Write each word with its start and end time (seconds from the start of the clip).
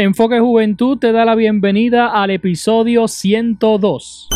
Enfoque 0.00 0.40
Juventud 0.40 0.96
te 0.96 1.12
da 1.12 1.26
la 1.26 1.34
bienvenida 1.34 2.06
al 2.06 2.30
episodio 2.30 3.06
102. 3.06 4.28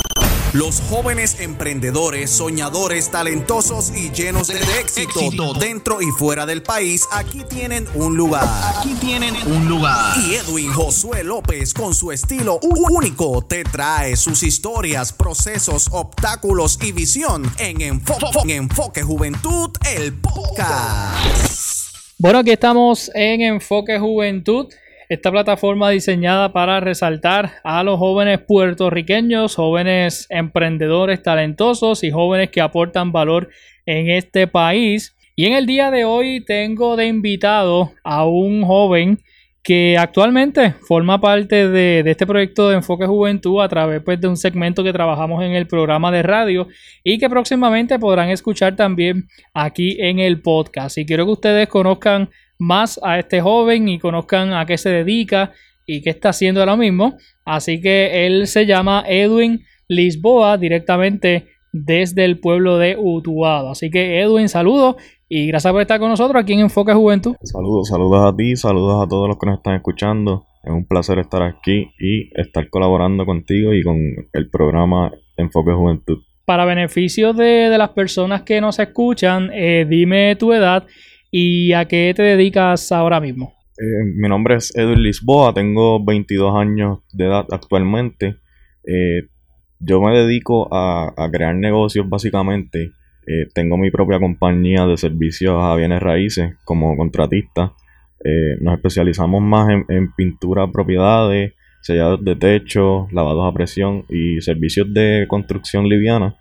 Los 0.53 0.83
jóvenes 0.83 1.41
emprendedores, 1.41 2.29
soñadores, 2.29 3.11
talentosos 3.11 3.91
y 3.97 4.11
llenos 4.11 4.49
de 4.49 4.59
éxito, 4.79 5.55
dentro 5.59 6.03
y 6.03 6.11
fuera 6.19 6.45
del 6.45 6.63
país, 6.63 7.09
aquí 7.11 7.45
tienen 7.49 7.87
un 7.95 8.15
lugar. 8.15 8.47
Aquí 8.77 8.95
tienen 9.01 9.35
un 9.47 9.67
lugar. 9.67 10.15
Y 10.29 10.35
Edwin 10.35 10.71
Josué 10.71 11.25
López, 11.25 11.73
con 11.73 11.95
su 11.95 12.13
estilo 12.13 12.61
único, 12.61 13.43
te 13.43 13.65
trae 13.65 14.17
sus 14.17 14.43
historias, 14.43 15.15
procesos, 15.15 15.89
obstáculos 15.93 16.79
y 16.83 16.93
visión 16.93 17.51
en 17.59 17.81
Enfoque, 17.81 18.27
en 18.43 18.51
Enfoque 18.51 19.03
Juventud, 19.03 19.71
el 19.97 20.13
podcast. 20.13 21.89
Bueno, 22.19 22.41
aquí 22.41 22.51
estamos 22.51 23.11
en 23.15 23.41
Enfoque 23.41 23.99
Juventud 23.99 24.69
esta 25.09 25.31
plataforma 25.31 25.91
diseñada 25.91 26.53
para 26.53 26.81
resaltar 26.81 27.53
a 27.63 27.83
los 27.83 27.99
jóvenes 27.99 28.41
puertorriqueños, 28.41 29.57
jóvenes 29.57 30.27
emprendedores 30.31 31.23
talentosos 31.23 32.05
y 32.05 32.11
jóvenes 32.11 32.51
que 32.51 32.61
aportan 32.61 33.13
valor 33.13 33.49
en 33.87 34.11
este 34.11 34.47
país. 34.47 35.17
Y 35.37 35.47
en 35.47 35.55
el 35.55 35.67
día 35.67 35.91
de 35.91 36.05
hoy 36.05 36.45
tengo 36.45 36.97
de 36.97 37.07
invitado 37.07 37.93
a 38.05 38.27
un 38.27 38.65
joven 38.65 39.19
que 39.65 39.97
actualmente 39.97 40.75
forma 40.87 41.19
parte 41.19 41.69
de, 41.69 42.03
este 42.05 42.27
proyecto 42.27 42.69
de 42.69 42.77
Enfoque 42.77 43.07
Juventud 43.07 43.63
a 43.63 43.69
través 43.69 44.03
pues, 44.03 44.21
de 44.21 44.29
un 44.29 44.37
segmento 44.37 44.85
que 44.85 44.93
trabajamos 44.93 45.43
en 45.43 45.53
el 45.53 45.67
programa 45.67 46.13
de 46.13 46.23
radio 46.23 46.69
y 47.03 47.19
que 47.19 47.31
próximamente 47.31 47.99
podrán 47.99 48.29
escuchar 48.29 48.77
también 48.77 49.27
aquí 49.55 49.97
en 49.99 50.19
el 50.19 50.43
podcast. 50.43 50.99
Y 50.99 51.07
quiero 51.07 51.25
que 51.25 51.33
ustedes 51.33 51.69
conozcan 51.69 52.29
más 52.65 52.99
a 53.03 53.19
este 53.19 53.41
joven 53.41 53.89
y 53.89 53.99
conozcan 53.99 54.53
a 54.53 54.65
qué 54.67 54.79
se 54.79 54.91
dedica 54.91 55.53
y 55.87 56.03
qué 56.03 56.11
está 56.11 56.31
haciendo 56.31 56.61
ahora 56.61 56.77
mismo. 56.77 57.17
Así 57.45 57.81
que 57.81 58.27
él 58.27 58.47
se 58.47 58.67
llama 58.67 59.05
Edwin 59.07 59.65
Lisboa 59.89 60.57
directamente 60.57 61.49
desde 61.73 62.25
el 62.25 62.39
pueblo 62.39 62.79
de 62.79 62.97
Utuado. 62.99 63.71
Así 63.71 63.91
que 63.91 64.21
Edwin, 64.21 64.49
saludos 64.49 64.97
y 65.29 65.47
gracias 65.47 65.73
por 65.73 65.83
estar 65.83 66.01
con 66.01 66.09
nosotros 66.09 66.43
aquí 66.43 66.55
en 66.55 66.61
Enfoque 66.61 66.95
Juventud. 66.95 67.37
Saludos, 67.43 67.89
saludos 67.89 68.33
a 68.33 68.37
ti, 68.37 68.57
saludos 68.57 69.05
a 69.05 69.09
todos 69.09 69.29
los 69.29 69.39
que 69.39 69.47
nos 69.47 69.59
están 69.59 69.75
escuchando. 69.75 70.47
Es 70.63 70.73
un 70.73 70.87
placer 70.87 71.19
estar 71.19 71.43
aquí 71.43 71.91
y 72.01 72.31
estar 72.41 72.71
colaborando 72.71 73.27
contigo 73.27 73.75
y 73.75 73.83
con 73.83 73.99
el 74.33 74.49
programa 74.49 75.13
Enfoque 75.37 75.73
Juventud. 75.73 76.23
Para 76.47 76.65
beneficio 76.65 77.33
de, 77.33 77.77
las 77.77 77.91
personas 77.91 78.43
que 78.43 78.61
nos 78.61 78.79
escuchan, 78.79 79.51
eh, 79.53 79.87
dime 79.89 80.37
tu 80.37 80.53
edad 80.53 80.87
¿Y 81.37 81.73
a 81.73 81.87
qué 81.87 82.13
te 82.15 82.23
dedicas 82.23 82.93
ahora 82.93 83.19
mismo? 83.19 83.55
Eh, 83.77 84.05
mi 84.15 84.29
nombre 84.29 84.55
es 84.55 84.73
Edwin 84.77 85.03
Lisboa, 85.03 85.53
tengo 85.53 85.99
22 86.05 86.55
años 86.55 87.01
de 87.13 87.25
edad 87.25 87.45
actualmente. 87.51 88.37
Eh, 88.87 89.23
yo 89.81 90.01
me 90.01 90.17
dedico 90.17 90.69
a, 90.73 91.13
crear 91.33 91.57
negocios 91.57 92.09
básicamente. 92.09 92.93
Eh, 93.27 93.49
tengo 93.53 93.77
mi 93.77 93.91
propia 93.91 94.21
compañía 94.21 94.87
de 94.87 94.97
servicios 94.97 95.57
a 95.61 95.75
bienes 95.75 96.01
raíces 96.01 96.55
como 96.65 96.97
contratista. 96.97 97.73
nos 98.61 98.75
especializamos 98.77 99.43
más 99.43 99.71
en, 99.89 100.13
pintura 100.13 100.71
propiedades, 100.71 101.55
sellados 101.81 102.25
de 102.25 102.37
techo, 102.37 103.09
lavados 103.11 103.51
a 103.51 103.53
presión 103.53 104.05
y 104.09 104.41
servicios 104.41 104.87
de 104.95 105.27
construcción 105.27 105.89
liviana. 105.89 106.37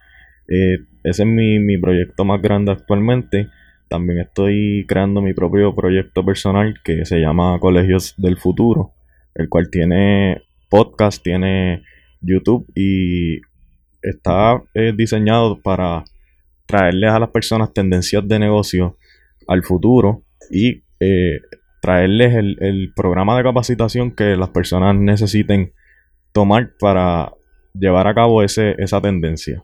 ese 0.48 1.24
es 1.24 1.28
mi 1.28 1.78
proyecto 1.80 2.26
más 2.26 2.40
grande 2.44 2.74
actualmente. 2.74 3.48
También 3.94 4.22
estoy 4.22 4.86
creando 4.88 5.22
mi 5.22 5.36
propio 5.36 5.76
proyecto 5.76 6.26
personal 6.26 6.74
que 6.84 7.06
se 7.06 7.20
llama 7.20 7.60
Colegios 7.60 8.16
del 8.18 8.38
Futuro, 8.38 8.94
el 9.36 9.50
cual 9.50 9.70
tiene 9.70 10.42
podcast, 10.68 11.24
tiene 11.24 11.84
YouTube 12.20 12.66
y 12.74 13.36
está 14.02 14.64
eh, 14.74 14.94
diseñado 14.98 15.62
para 15.62 16.06
traerles 16.66 17.12
a 17.12 17.20
las 17.20 17.30
personas 17.30 17.72
tendencias 17.72 18.28
de 18.28 18.40
negocio 18.40 18.98
al 19.48 19.62
futuro 19.62 20.24
y 20.50 20.82
eh, 21.00 21.42
traerles 21.80 22.34
el, 22.34 22.94
programa 22.96 23.38
de 23.38 23.44
capacitación 23.44 24.10
que 24.10 24.36
las 24.36 24.50
personas 24.50 24.96
necesiten 24.96 25.72
tomar 26.32 26.72
para 26.80 27.32
llevar 27.76 28.08
a 28.08 28.16
cabo 28.16 28.42
ese, 28.42 28.74
esa 28.80 29.00
tendencia. 29.00 29.64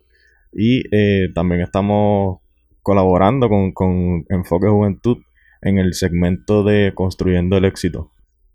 Y 0.54 0.84
eh, 0.92 1.30
también 1.34 1.62
estamos 1.62 2.42
colaborando 2.90 3.50
con, 3.50 4.26
Enfoque 4.30 4.68
Juventud 4.68 5.20
en 5.62 5.78
el 5.78 5.94
segmento 5.94 6.64
de 6.64 6.92
Construyendo 6.96 7.56
el 7.56 7.66
Éxito. 7.66 8.10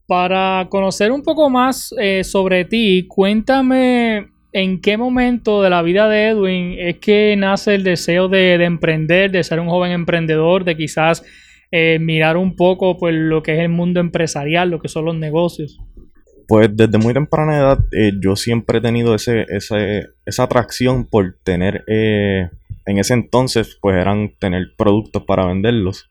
Para 0.08 0.66
conocer 0.70 1.12
un 1.12 1.22
poco 1.22 1.48
más 1.50 1.94
eh, 2.00 2.24
sobre 2.24 2.64
ti, 2.64 3.06
cuéntame 3.06 4.26
en 4.52 4.80
qué 4.80 4.96
momento 4.96 5.62
de 5.62 5.70
la 5.70 5.82
vida 5.82 6.08
de 6.08 6.30
Edwin 6.30 6.74
es 6.80 6.98
que 6.98 7.36
nace 7.38 7.76
el 7.76 7.84
deseo 7.84 8.26
de, 8.26 8.54
emprender, 8.54 9.30
de 9.30 9.44
ser 9.44 9.60
un 9.60 9.68
joven 9.68 9.92
emprendedor, 9.92 10.64
de 10.64 10.76
quizás 10.76 11.22
eh, 11.70 12.00
mirar 12.00 12.36
un 12.36 12.56
poco 12.56 12.98
pues, 12.98 13.14
lo 13.14 13.40
que 13.40 13.52
es 13.52 13.60
el 13.60 13.68
mundo 13.68 14.00
empresarial, 14.00 14.68
lo 14.68 14.80
que 14.80 14.88
son 14.88 15.04
los 15.04 15.14
negocios. 15.14 15.78
Pues 16.48 16.70
desde 16.72 16.98
muy 16.98 17.14
temprana 17.14 17.56
edad 17.56 17.78
eh, 17.92 18.10
yo 18.20 18.34
siempre 18.34 18.78
he 18.78 18.82
tenido 18.82 19.14
ese, 19.14 19.46
esa 19.48 20.42
atracción 20.42 21.06
por 21.08 21.36
tener 21.44 21.84
en 22.86 22.98
ese 22.98 23.14
entonces 23.14 23.78
pues 23.80 23.96
eran 23.96 24.32
tener 24.38 24.74
productos 24.76 25.22
para 25.24 25.46
venderlos. 25.46 26.08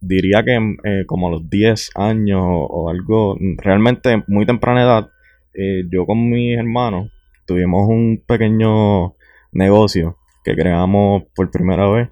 diría 0.00 0.42
que 0.42 0.56
eh, 0.84 1.04
como 1.06 1.28
a 1.28 1.30
los 1.30 1.48
10 1.48 1.90
años 1.94 2.42
o, 2.42 2.88
algo, 2.90 3.36
realmente 3.58 4.22
muy 4.26 4.46
temprana 4.46 4.82
edad, 4.82 5.10
eh, 5.54 5.84
yo 5.90 6.06
con 6.06 6.28
mis 6.30 6.56
hermanos 6.58 7.10
tuvimos 7.46 7.88
un 7.88 8.22
pequeño 8.26 9.14
negocio 9.52 10.16
que 10.44 10.54
creamos 10.54 11.24
por 11.34 11.50
primera 11.50 11.88
vez. 11.88 12.08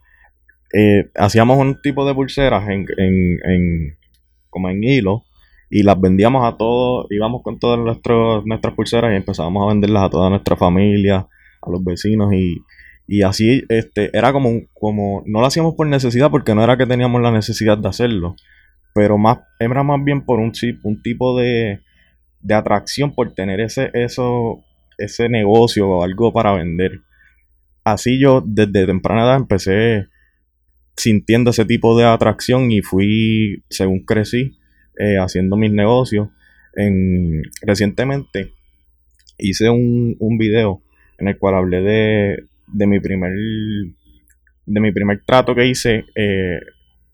Eh, 0.73 1.11
hacíamos 1.17 1.59
un 1.59 1.81
tipo 1.83 2.07
de 2.07 2.15
pulseras 2.15 2.69
en, 2.69 2.87
en, 2.97 3.39
en, 3.45 3.99
como 4.51 4.69
en 4.69 4.85
hilo 4.85 5.25
y 5.69 5.83
las 5.83 6.01
vendíamos 6.01 6.45
a 6.45 6.57
todos, 6.57 7.07
íbamos 7.11 7.43
con 7.43 7.59
todas 7.59 7.79
nuestras 7.79 8.75
pulseras 8.75 9.13
y 9.13 9.17
empezábamos 9.17 9.65
a 9.65 9.73
venderlas 9.73 10.05
a 10.05 10.11
toda 10.11 10.31
nuestra 10.31 10.57
familia, 10.57 11.29
a 11.62 11.71
los 11.71 11.84
vecinos 11.84 12.32
y, 12.32 12.59
y 13.06 13.22
así 13.22 13.65
este, 13.69 14.16
era 14.16 14.32
como, 14.32 14.62
como, 14.75 15.22
no 15.26 15.41
lo 15.41 15.47
hacíamos 15.47 15.75
por 15.75 15.87
necesidad 15.87 16.31
porque 16.31 16.54
no 16.54 16.62
era 16.62 16.76
que 16.76 16.87
teníamos 16.87 17.21
la 17.21 17.32
necesidad 17.32 17.76
de 17.76 17.88
hacerlo, 17.88 18.37
pero 18.94 19.19
más, 19.19 19.38
era 19.59 19.82
más 19.82 20.03
bien 20.04 20.25
por 20.25 20.38
un, 20.38 20.53
un 20.82 21.03
tipo 21.03 21.38
de, 21.38 21.81
de 22.41 22.54
atracción 22.54 23.15
por 23.15 23.34
tener 23.34 23.60
ese, 23.60 23.91
eso, 23.94 24.65
ese 24.98 25.28
negocio 25.28 25.88
o 25.88 26.04
algo 26.04 26.32
para 26.32 26.53
vender. 26.53 27.00
Así 27.84 28.19
yo 28.19 28.42
desde 28.44 28.87
temprana 28.87 29.25
edad 29.25 29.37
empecé 29.37 30.06
sintiendo 30.97 31.50
ese 31.50 31.65
tipo 31.65 31.98
de 31.98 32.04
atracción 32.04 32.71
y 32.71 32.82
fui, 32.82 33.65
según 33.71 34.04
crecí, 34.04 34.59
eh, 34.98 35.16
haciendo 35.19 35.56
mis 35.56 35.72
negocios. 35.72 36.28
En, 36.75 37.42
recientemente 37.62 38.53
hice 39.38 39.71
un, 39.71 40.16
un 40.19 40.38
video 40.38 40.82
en 41.21 41.29
el 41.29 41.39
cual 41.39 41.55
hablé 41.55 41.83
de, 41.83 42.45
de 42.67 42.87
mi 42.87 43.01
primer 43.01 43.33
de 43.33 44.81
mi 44.81 44.93
primer 44.93 45.23
trato 45.25 45.55
que 45.55 45.67
hice 45.67 46.05
eh, 46.15 46.61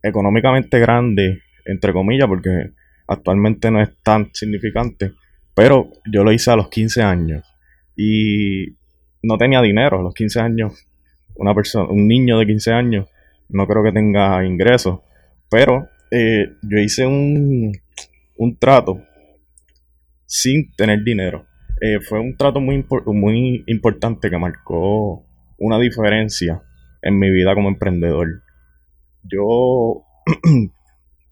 económicamente 0.02 0.78
grande 0.78 1.42
entre 1.64 1.92
comillas 1.92 2.28
porque 2.28 2.72
actualmente 3.08 3.70
no 3.70 3.80
es 3.80 3.90
tan 4.02 4.30
significante 4.32 5.12
pero 5.56 5.90
yo 6.04 6.22
lo 6.22 6.32
hice 6.32 6.50
a 6.50 6.56
los 6.56 6.68
15 6.68 7.02
años. 7.02 7.42
Y 7.96 8.76
no 9.22 9.38
tenía 9.38 9.62
dinero 9.62 9.98
a 9.98 10.02
los 10.02 10.12
15 10.12 10.38
años. 10.38 10.86
Una 11.34 11.54
persona 11.54 11.88
un 11.88 12.06
niño 12.06 12.38
de 12.38 12.46
15 12.46 12.72
años 12.72 13.08
no 13.48 13.66
creo 13.66 13.82
que 13.82 13.90
tenga 13.90 14.44
ingresos. 14.44 15.00
Pero 15.50 15.88
eh, 16.10 16.52
yo 16.60 16.78
hice 16.78 17.06
un, 17.06 17.72
un 18.36 18.58
trato 18.58 19.00
sin 20.26 20.70
tener 20.72 21.02
dinero 21.02 21.46
eh, 21.80 22.00
fue 22.00 22.20
un 22.20 22.36
trato 22.36 22.60
muy, 22.60 22.84
muy 23.06 23.64
importante 23.66 24.30
que 24.30 24.38
marcó 24.38 25.26
una 25.58 25.78
diferencia 25.78 26.62
en 27.02 27.18
mi 27.18 27.30
vida 27.30 27.54
como 27.54 27.68
emprendedor. 27.68 28.42
Yo 29.22 30.04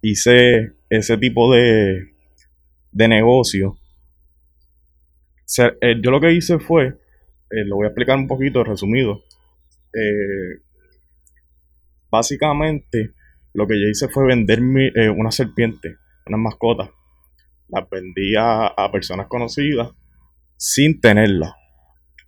hice 0.03 0.73
ese 0.91 1.17
tipo 1.17 1.53
de, 1.55 2.13
de 2.93 3.09
negocio. 3.09 3.79
Eh, 5.81 5.97
yo 6.03 6.11
lo 6.11 6.21
que 6.21 6.33
hice 6.33 6.59
fue, 6.59 6.89
eh, 6.89 7.65
lo 7.65 7.77
voy 7.77 7.87
a 7.87 7.89
explicar 7.89 8.19
un 8.19 8.27
poquito 8.27 8.65
resumido. 8.65 9.23
Básicamente, 12.11 13.13
lo 13.55 13.67
que 13.67 13.81
yo 13.81 13.89
hice 13.89 14.09
fue 14.09 14.27
vender 14.27 14.61
una 15.17 15.31
serpiente, 15.31 15.97
una 16.27 16.37
mascota. 16.37 16.91
Las 17.69 17.89
vendía 17.89 18.67
a 18.67 18.93
personas 18.93 19.27
conocidas 19.29 19.95
sin 20.57 21.01
tenerlas. 21.01 21.53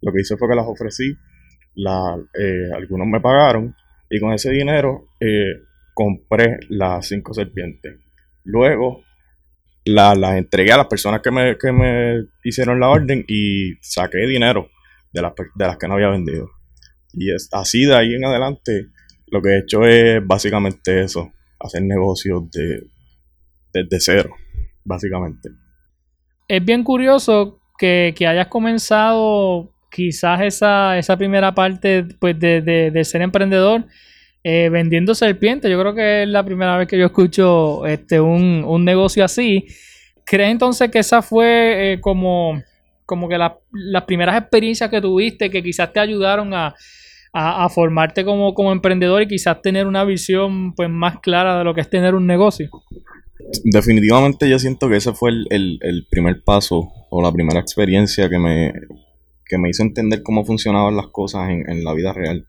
Lo 0.01 0.13
que 0.13 0.21
hice 0.21 0.37
fue 0.37 0.49
que 0.49 0.57
las 0.57 0.67
ofrecí 0.67 1.17
la, 1.77 2.17
eh, 2.35 2.71
algunos 2.75 3.07
me 3.07 3.21
pagaron 3.21 3.77
y 4.11 4.19
con 4.19 4.33
ese 4.33 4.51
dinero 4.51 5.11
eh, 5.21 5.63
compré 5.95 6.59
las 6.71 7.07
cinco 7.07 7.35
serpientes. 7.35 8.01
Luego 8.45 9.03
las 9.85 10.37
entregué 10.37 10.73
a 10.73 10.79
las 10.79 10.89
personas 10.89 11.21
que 11.23 11.31
me, 11.31 11.57
que 11.59 11.71
me 11.71 12.25
hicieron 12.43 12.81
la 12.81 12.89
orden 12.89 13.25
y 13.29 13.75
saqué 13.81 14.27
dinero 14.27 14.69
de 15.13 15.23
las, 15.23 15.33
de 15.55 15.67
las 15.67 15.77
que 15.77 15.87
no 15.87 15.95
había 15.95 16.09
vendido. 16.09 16.51
Y 17.13 17.31
así 17.53 17.85
de 17.85 17.95
ahí 17.95 18.15
en 18.15 18.25
adelante, 18.25 18.89
lo 19.29 19.41
que 19.41 19.51
he 19.51 19.59
hecho 19.59 19.85
es 19.87 20.27
básicamente 20.27 21.03
eso, 21.03 21.33
hacer 21.61 21.83
negocios 21.83 22.51
de, 22.51 22.83
desde 23.73 24.01
cero, 24.01 24.31
básicamente. 24.85 25.51
Es 26.49 26.65
bien 26.65 26.85
curioso 26.85 27.61
que, 27.79 28.15
hayas 28.27 28.49
comenzado 28.49 29.73
quizás 29.91 30.41
esa, 30.43 30.99
esa 30.99 31.17
primera 31.17 31.55
parte 31.55 32.05
pues, 32.19 32.39
de, 32.39 32.61
de, 32.63 33.05
ser 33.05 33.23
emprendedor 33.23 33.87
eh, 34.45 34.69
vendiendo 34.69 35.15
serpientes. 35.15 35.71
Yo 35.71 35.81
creo 35.81 35.95
que 35.95 36.23
es 36.23 36.29
la 36.29 36.45
primera 36.45 36.77
vez 36.77 36.89
que 36.89 36.99
yo 36.99 37.07
escucho 37.07 37.87
este, 37.87 38.21
un, 38.21 38.65
un 38.65 38.85
negocio 38.85 39.25
así. 39.25 39.67
¿Crees 40.25 40.51
entonces 40.51 40.91
que 40.91 40.99
esa 40.99 41.23
fue 41.23 41.93
eh, 41.93 42.01
como, 42.01 42.61
como 43.05 43.29
que 43.29 43.39
las 43.39 44.05
primeras 44.05 44.37
experiencias 44.39 44.91
que 44.91 45.01
tuviste 45.01 45.51
que 45.51 45.63
quizás 45.63 45.93
te 45.93 46.01
ayudaron 46.01 46.53
a, 46.53 46.75
a, 47.33 47.69
formarte 47.69 48.25
como, 48.25 48.55
como, 48.55 48.73
emprendedor 48.73 49.23
y 49.23 49.29
quizás 49.29 49.61
tener 49.61 49.87
una 49.87 50.05
visión 50.05 50.75
pues 50.75 50.89
más 50.89 51.21
clara 51.21 51.59
de 51.59 51.65
lo 51.65 51.75
que 51.75 51.83
es 51.83 51.91
tener 51.91 52.15
un 52.15 52.27
negocio? 52.27 52.71
Definitivamente 53.65 54.49
yo 54.49 54.59
siento 54.59 54.89
que 54.89 54.97
ese 54.97 55.13
fue 55.13 55.31
el, 55.31 55.79
el, 55.81 56.07
primer 56.11 56.43
paso 56.43 56.93
o 57.11 57.23
la 57.23 57.33
primera 57.33 57.61
experiencia 57.61 58.29
que 58.29 58.39
me, 58.39 58.73
que 59.45 59.59
me 59.59 59.71
hizo 59.71 59.83
entender 59.83 60.23
cómo 60.23 60.45
funcionaban 60.45 60.97
las 60.97 61.09
cosas 61.09 61.51
en, 61.51 61.69
en 61.71 61.85
la 61.85 61.95
vida 61.95 62.13
real. 62.13 62.47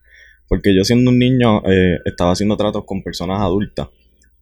Porque 0.48 0.74
yo 0.74 0.82
siendo 0.84 1.10
un 1.10 1.18
niño 1.18 1.62
eh, 1.70 1.98
estaba 2.04 2.32
haciendo 2.32 2.56
tratos 2.56 2.84
con 2.84 3.02
personas 3.02 3.40
adultas. 3.40 3.88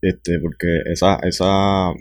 Este, 0.01 0.39
porque 0.39 0.83
esa, 0.87 1.17
esa, 1.17 1.93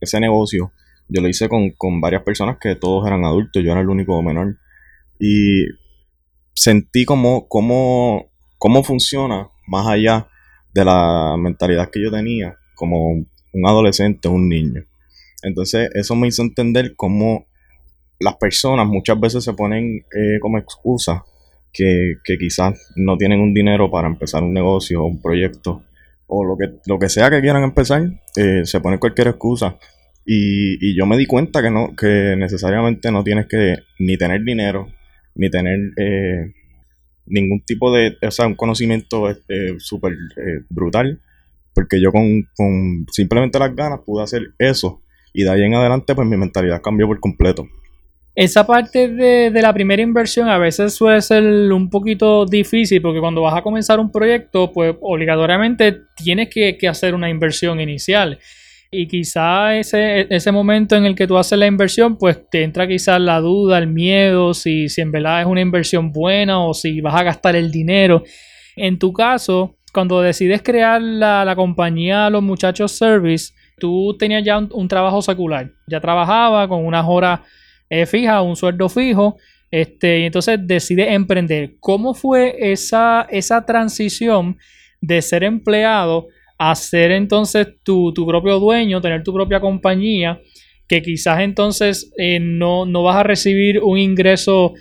ese 0.00 0.20
negocio 0.20 0.72
yo 1.08 1.20
lo 1.20 1.28
hice 1.28 1.48
con, 1.48 1.70
con 1.70 2.00
varias 2.00 2.22
personas 2.22 2.56
que 2.60 2.74
todos 2.74 3.06
eran 3.06 3.24
adultos, 3.24 3.62
yo 3.62 3.72
era 3.72 3.80
el 3.80 3.88
único 3.88 4.20
menor. 4.22 4.58
Y 5.20 5.66
sentí 6.54 7.04
como, 7.04 7.46
como, 7.48 8.30
cómo 8.58 8.82
funciona 8.82 9.50
más 9.66 9.86
allá 9.86 10.28
de 10.74 10.84
la 10.84 11.36
mentalidad 11.38 11.90
que 11.90 12.02
yo 12.02 12.10
tenía 12.10 12.56
como 12.74 13.26
un 13.56 13.66
adolescente, 13.66 14.28
un 14.28 14.48
niño. 14.48 14.84
Entonces 15.42 15.90
eso 15.94 16.14
me 16.14 16.28
hizo 16.28 16.42
entender 16.42 16.94
cómo 16.96 17.46
las 18.18 18.36
personas 18.36 18.86
muchas 18.86 19.18
veces 19.20 19.44
se 19.44 19.52
ponen 19.52 20.04
eh, 20.14 20.38
como 20.40 20.58
excusa 20.58 21.24
que, 21.72 22.14
quizás 22.38 22.92
no 22.96 23.16
tienen 23.16 23.40
un 23.40 23.52
dinero 23.52 23.90
para 23.90 24.08
empezar 24.08 24.42
un 24.42 24.54
negocio 24.54 25.02
o 25.02 25.06
un 25.06 25.20
proyecto 25.20 25.82
o 26.26 26.44
lo 26.44 26.56
que, 26.56 26.72
lo 26.86 26.98
que 26.98 27.08
sea 27.08 27.30
que 27.30 27.40
quieran 27.40 27.62
empezar, 27.62 28.02
eh, 28.36 28.62
se 28.64 28.80
pone 28.80 28.98
cualquier 28.98 29.28
excusa. 29.28 29.76
Y, 30.24 30.74
y, 30.84 30.96
yo 30.96 31.06
me 31.06 31.16
di 31.16 31.26
cuenta 31.26 31.62
que 31.62 31.70
no, 31.70 31.94
que 31.94 32.34
necesariamente 32.36 33.12
no 33.12 33.22
tienes 33.22 33.46
que 33.46 33.76
ni 34.00 34.16
tener 34.16 34.42
dinero, 34.42 34.88
ni 35.36 35.50
tener 35.50 35.78
eh, 35.96 36.52
ningún 37.26 37.60
tipo 37.60 37.94
de, 37.94 38.16
o 38.20 38.30
sea, 38.32 38.48
un 38.48 38.56
conocimiento 38.56 39.30
este, 39.30 39.78
súper 39.78 40.14
eh, 40.14 40.64
brutal, 40.68 41.20
porque 41.76 42.00
yo 42.00 42.10
con, 42.10 42.48
con, 42.56 43.06
simplemente 43.12 43.58
las 43.58 43.76
ganas 43.76 44.00
pude 44.04 44.24
hacer 44.24 44.42
eso 44.58 45.02
y 45.34 45.44
de 45.44 45.50
ahí 45.50 45.62
en 45.62 45.74
adelante 45.74 46.14
pues 46.14 46.26
mi 46.26 46.38
mentalidad 46.38 46.80
cambió 46.82 47.06
por 47.06 47.20
completo. 47.20 47.68
Esa 48.34 48.66
parte 48.66 49.08
de, 49.08 49.50
de, 49.50 49.62
la 49.62 49.72
primera 49.72 50.02
inversión 50.02 50.48
a 50.48 50.58
veces 50.58 50.94
suele 50.94 51.20
ser 51.20 51.42
un 51.44 51.90
poquito 51.90 52.46
difícil 52.46 53.00
porque 53.02 53.20
cuando 53.20 53.42
vas 53.42 53.56
a 53.56 53.62
comenzar 53.62 54.00
un 54.00 54.10
proyecto 54.10 54.72
pues 54.72 54.96
obligatoriamente 55.00 56.00
tienes 56.16 56.48
que, 56.48 56.78
que 56.78 56.88
hacer 56.88 57.14
una 57.14 57.28
inversión 57.28 57.78
inicial 57.78 58.38
y 58.90 59.06
quizá 59.08 59.76
ese, 59.76 60.26
ese 60.30 60.52
momento 60.52 60.96
en 60.96 61.04
el 61.04 61.14
que 61.14 61.26
tú 61.26 61.36
haces 61.36 61.58
la 61.58 61.66
inversión, 61.66 62.16
pues 62.16 62.48
te 62.50 62.62
entra 62.62 62.86
quizás 62.86 63.20
la 63.20 63.40
duda, 63.40 63.78
el 63.78 63.88
miedo, 63.88 64.54
si, 64.54 64.88
si 64.88 65.00
en 65.02 65.12
verdad 65.12 65.42
es 65.42 65.46
una 65.46 65.60
inversión 65.60 66.12
buena 66.12 66.64
o 66.64 66.72
si 66.72 67.00
vas 67.00 67.14
a 67.14 67.22
gastar 67.22 67.56
el 67.56 67.70
dinero. 67.70 68.22
En 68.76 68.98
tu 68.98 69.12
caso, 69.12 69.75
cuando 69.96 70.20
decides 70.20 70.60
crear 70.60 71.00
la, 71.00 71.42
la 71.42 71.56
compañía 71.56 72.28
Los 72.28 72.42
Muchachos 72.42 72.92
Service, 72.92 73.54
tú 73.78 74.14
tenías 74.18 74.44
ya 74.44 74.58
un, 74.58 74.88
trabajo 74.88 75.22
secular, 75.22 75.70
ya 75.86 76.02
trabajaba 76.02 76.68
con 76.68 76.84
unas 76.84 77.06
horas 77.08 77.40
eh, 77.88 78.04
fijas, 78.04 78.42
un 78.42 78.56
sueldo 78.56 78.90
fijo, 78.90 79.38
este, 79.70 80.20
y 80.20 80.24
entonces 80.24 80.58
decides 80.60 81.08
emprender. 81.10 81.76
¿Cómo 81.80 82.12
fue 82.12 82.56
esa, 82.58 83.26
esa 83.30 83.64
transición 83.64 84.58
de 85.00 85.22
ser 85.22 85.44
empleado 85.44 86.26
hacer 86.58 87.10
entonces 87.12 87.66
tu, 87.82 88.12
propio 88.12 88.60
dueño, 88.60 89.00
tener 89.00 89.22
tu 89.22 89.32
propia 89.32 89.60
compañía, 89.60 90.42
que 90.86 91.00
quizás 91.00 91.40
entonces 91.40 92.12
eh, 92.18 92.38
no, 92.38 92.84
no, 92.84 93.02
vas 93.02 93.16
a 93.16 93.22
recibir 93.22 93.80
un 93.82 93.96
ingreso 93.96 94.74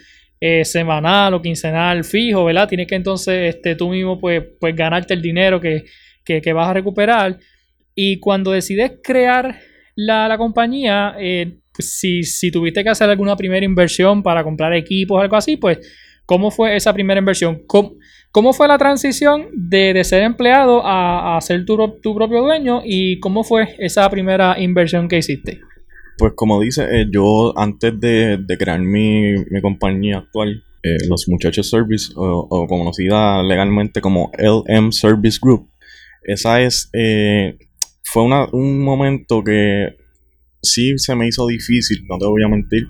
eh, 0.47 0.63
semanal 0.63 1.33
o 1.33 1.41
quincenal 1.41 2.03
fijo, 2.03 2.45
¿verdad? 2.45 2.67
Tienes 2.67 2.85
que 2.85 2.93
entonces 2.93 3.55
este, 3.55 3.75
tú 3.75 3.89
mismo 3.89 4.19
pues, 4.19 4.43
pues 4.59 4.75
ganarte 4.75 5.15
el 5.15 5.21
dinero 5.23 5.59
que, 5.59 5.85
vas 6.53 6.69
a 6.69 6.73
recuperar. 6.73 7.39
Y 7.95 8.19
cuando 8.19 8.51
decides 8.51 8.99
crear 9.03 9.59
la, 9.95 10.35
compañía, 10.37 11.15
eh, 11.19 11.57
pues, 11.73 11.97
si, 11.97 12.21
si, 12.21 12.51
tuviste 12.51 12.83
que 12.83 12.89
hacer 12.89 13.09
alguna 13.09 13.35
primera 13.35 13.65
inversión 13.65 14.21
para 14.21 14.43
comprar 14.43 14.71
equipos 14.73 15.17
o 15.17 15.21
algo 15.21 15.35
así, 15.35 15.57
pues, 15.57 15.79
¿cómo 16.27 16.51
fue 16.51 16.75
esa 16.75 16.93
primera 16.93 17.17
inversión? 17.17 17.63
¿Cómo, 17.65 17.95
¿Cómo 18.35 18.53
fue 18.53 18.67
la 18.67 18.77
transición 18.77 19.47
de, 19.53 20.03
ser 20.03 20.21
empleado 20.21 20.81
a, 20.85 21.39
ser 21.41 21.65
tu, 21.65 21.75
propio 22.13 22.41
dueño 22.41 22.81
y 22.85 23.19
cómo 23.19 23.43
fue 23.43 23.75
esa 23.79 24.07
primera 24.11 24.59
inversión 24.59 25.07
que 25.07 25.17
hiciste? 25.17 25.61
Pues 26.17 26.33
como 26.35 26.61
dice, 26.61 26.83
eh, 26.89 27.07
yo 27.11 27.57
antes 27.57 27.99
de, 27.99 28.39
crear 28.57 28.79
mi, 28.79 29.35
compañía 29.61 30.19
actual, 30.19 30.63
eh, 30.83 31.07
Los 31.09 31.27
Muchachos 31.27 31.69
Service, 31.69 32.13
o, 32.15 32.67
conocida 32.67 33.43
legalmente 33.43 34.01
como 34.01 34.31
LM 34.37 34.91
Service 34.91 35.39
Group, 35.41 35.69
esa 36.23 36.61
es, 36.61 36.89
eh, 36.93 37.57
fue 38.03 38.23
un 38.23 38.83
momento 38.83 39.43
que 39.43 39.95
sí 40.61 40.97
se 40.97 41.15
me 41.15 41.27
hizo 41.27 41.47
difícil, 41.47 42.05
no 42.09 42.17
te 42.17 42.25
voy 42.25 42.43
a 42.43 42.47
mentir, 42.47 42.87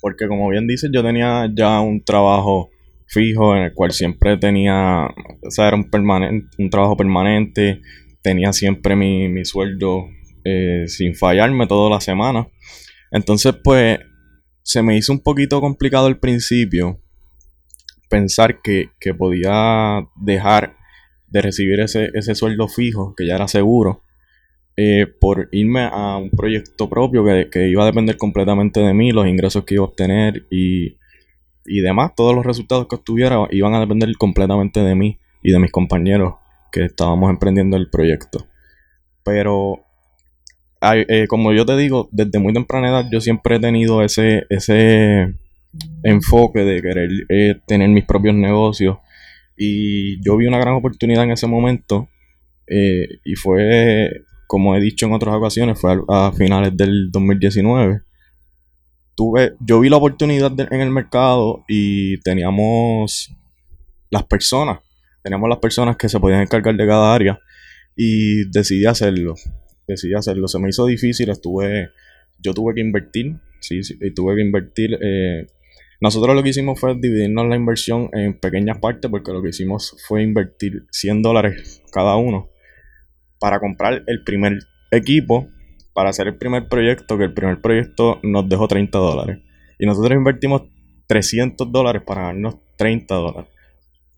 porque 0.00 0.26
como 0.26 0.48
bien 0.50 0.66
dices, 0.66 0.90
yo 0.92 1.02
tenía 1.02 1.50
ya 1.54 1.80
un 1.80 2.04
trabajo 2.04 2.70
fijo 3.06 3.56
en 3.56 3.62
el 3.62 3.72
cual 3.72 3.92
siempre 3.92 4.36
tenía, 4.36 5.06
o 5.06 5.50
sea, 5.50 5.68
era 5.68 5.76
un, 5.76 5.90
permanente, 5.90 6.48
un 6.58 6.70
trabajo 6.70 6.96
permanente, 6.96 7.80
tenía 8.22 8.52
siempre 8.52 8.96
mi, 8.96 9.44
sueldo 9.44 10.06
eh, 10.44 10.84
sin 10.86 11.14
fallarme 11.14 11.66
toda 11.66 11.90
la 11.90 12.00
semana. 12.00 12.48
Entonces, 13.10 13.54
pues, 13.62 13.98
se 14.62 14.82
me 14.82 14.96
hizo 14.96 15.12
un 15.12 15.20
poquito 15.20 15.60
complicado 15.60 16.06
al 16.06 16.18
principio 16.18 17.00
pensar 18.08 18.60
que, 18.62 18.90
podía 19.18 20.06
dejar 20.16 20.76
de 21.26 21.42
recibir 21.42 21.80
ese, 21.80 22.10
ese, 22.14 22.34
sueldo 22.34 22.68
fijo, 22.68 23.14
que 23.16 23.26
ya 23.26 23.34
era 23.34 23.48
seguro, 23.48 24.04
eh, 24.76 25.06
por 25.20 25.48
irme 25.52 25.88
a 25.90 26.16
un 26.16 26.30
proyecto 26.30 26.88
propio 26.88 27.24
que, 27.24 27.48
que, 27.50 27.68
iba 27.68 27.82
a 27.82 27.86
depender 27.86 28.16
completamente 28.16 28.80
de 28.80 28.94
mí, 28.94 29.12
los 29.12 29.26
ingresos 29.26 29.64
que 29.64 29.74
iba 29.74 29.84
a 29.84 29.88
obtener 29.88 30.46
y 30.50 30.96
y 31.66 31.80
demás, 31.80 32.12
todos 32.14 32.34
los 32.34 32.44
resultados 32.44 32.86
que 32.88 32.96
obtuviera 32.96 33.46
iban 33.50 33.74
a 33.74 33.80
depender 33.80 34.10
completamente 34.18 34.80
de 34.80 34.94
mí 34.94 35.18
y 35.42 35.52
de 35.52 35.58
mis 35.58 35.72
compañeros 35.72 36.34
que 36.70 36.84
estábamos 36.84 37.30
emprendiendo 37.30 37.76
el 37.76 37.88
proyecto. 37.90 38.46
Pero, 39.22 39.83
eh, 40.92 41.26
como 41.28 41.52
yo 41.52 41.64
te 41.64 41.76
digo, 41.76 42.08
desde 42.12 42.38
muy 42.38 42.52
temprana 42.52 42.88
edad 42.88 43.06
yo 43.10 43.20
siempre 43.20 43.56
he 43.56 43.60
tenido 43.60 44.02
ese, 44.02 44.44
ese 44.50 45.34
enfoque 46.02 46.60
de 46.60 46.82
querer 46.82 47.10
eh, 47.28 47.60
tener 47.66 47.88
mis 47.88 48.04
propios 48.04 48.34
negocios. 48.34 48.98
Y 49.56 50.22
yo 50.24 50.36
vi 50.36 50.46
una 50.46 50.58
gran 50.58 50.74
oportunidad 50.74 51.24
en 51.24 51.30
ese 51.30 51.46
momento. 51.46 52.08
Eh, 52.66 53.20
y 53.24 53.34
fue, 53.36 54.10
como 54.46 54.74
he 54.74 54.80
dicho 54.80 55.06
en 55.06 55.12
otras 55.12 55.34
ocasiones, 55.34 55.80
fue 55.80 55.96
a, 56.08 56.32
finales 56.32 56.76
del 56.76 57.10
2019 57.10 58.02
tuve, 59.16 59.54
yo 59.60 59.80
vi 59.80 59.88
la 59.88 59.96
oportunidad 59.96 60.52
en 60.58 60.80
el 60.80 60.90
mercado 60.90 61.64
y 61.68 62.18
teníamos 62.22 63.32
las 64.10 64.24
personas, 64.24 64.80
teníamos 65.22 65.48
las 65.48 65.58
personas 65.58 65.96
que 65.96 66.08
se 66.08 66.18
podían 66.18 66.42
encargar 66.42 66.74
de 66.76 66.86
cada 66.86 67.14
área 67.14 67.38
y 67.96 68.48
decidí 68.50 68.86
hacerlo, 68.86 69.34
decidí 69.86 70.14
hacerlo, 70.14 70.48
se 70.48 70.58
me 70.58 70.68
hizo 70.68 70.86
difícil, 70.86 71.30
estuve, 71.30 71.90
yo 72.38 72.54
tuve 72.54 72.74
que 72.74 72.80
invertir, 72.80 73.36
sí, 73.60 73.82
sí 73.82 73.96
y 74.00 74.12
tuve 74.12 74.36
que 74.36 74.42
invertir, 74.42 74.98
eh, 75.00 75.46
nosotros 76.00 76.34
lo 76.34 76.42
que 76.42 76.50
hicimos 76.50 76.78
fue 76.78 76.94
dividirnos 76.94 77.46
la 77.46 77.56
inversión 77.56 78.10
en 78.12 78.38
pequeñas 78.38 78.78
partes 78.78 79.10
porque 79.10 79.32
lo 79.32 79.42
que 79.42 79.50
hicimos 79.50 79.96
fue 80.06 80.22
invertir 80.22 80.86
100 80.90 81.22
dólares 81.22 81.82
cada 81.92 82.16
uno 82.16 82.50
para 83.38 83.60
comprar 83.60 84.02
el 84.06 84.22
primer 84.24 84.58
equipo 84.90 85.48
para 85.94 86.10
hacer 86.10 86.26
el 86.26 86.36
primer 86.36 86.68
proyecto, 86.68 87.16
que 87.16 87.24
el 87.24 87.32
primer 87.32 87.60
proyecto 87.60 88.18
nos 88.22 88.48
dejó 88.48 88.68
30 88.68 88.98
dólares. 88.98 89.38
Y 89.78 89.86
nosotros 89.86 90.12
invertimos 90.12 90.62
300 91.06 91.70
dólares 91.70 92.02
para 92.04 92.22
ganarnos 92.22 92.56
30 92.76 93.14
dólares. 93.14 93.50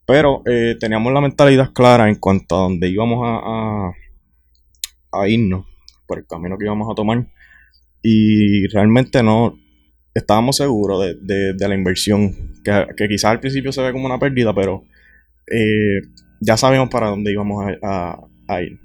Pero 0.06 0.42
eh, 0.46 0.76
teníamos 0.80 1.12
la 1.12 1.20
mentalidad 1.20 1.72
clara 1.72 2.08
en 2.08 2.16
cuanto 2.16 2.56
a 2.56 2.60
dónde 2.60 2.88
íbamos 2.88 3.20
a, 3.24 3.92
irnos, 5.26 5.66
por 6.06 6.18
el 6.18 6.26
camino 6.26 6.56
que 6.58 6.64
íbamos 6.64 6.90
a 6.90 6.94
tomar. 6.94 7.26
y 8.02 8.66
realmente 8.68 9.22
no 9.22 9.58
estábamos 10.16 10.56
seguros 10.56 11.04
de, 11.20 11.54
la 11.58 11.74
inversión, 11.74 12.32
que, 12.64 13.08
quizás 13.08 13.32
al 13.32 13.40
principio 13.40 13.70
se 13.70 13.82
ve 13.82 13.92
como 13.92 14.06
una 14.06 14.18
pérdida, 14.18 14.54
pero 14.54 14.84
eh, 15.46 16.00
ya 16.40 16.56
sabíamos 16.56 16.88
para 16.88 17.08
dónde 17.08 17.32
íbamos 17.32 17.66
a, 17.82 18.62
ir. 18.62 18.80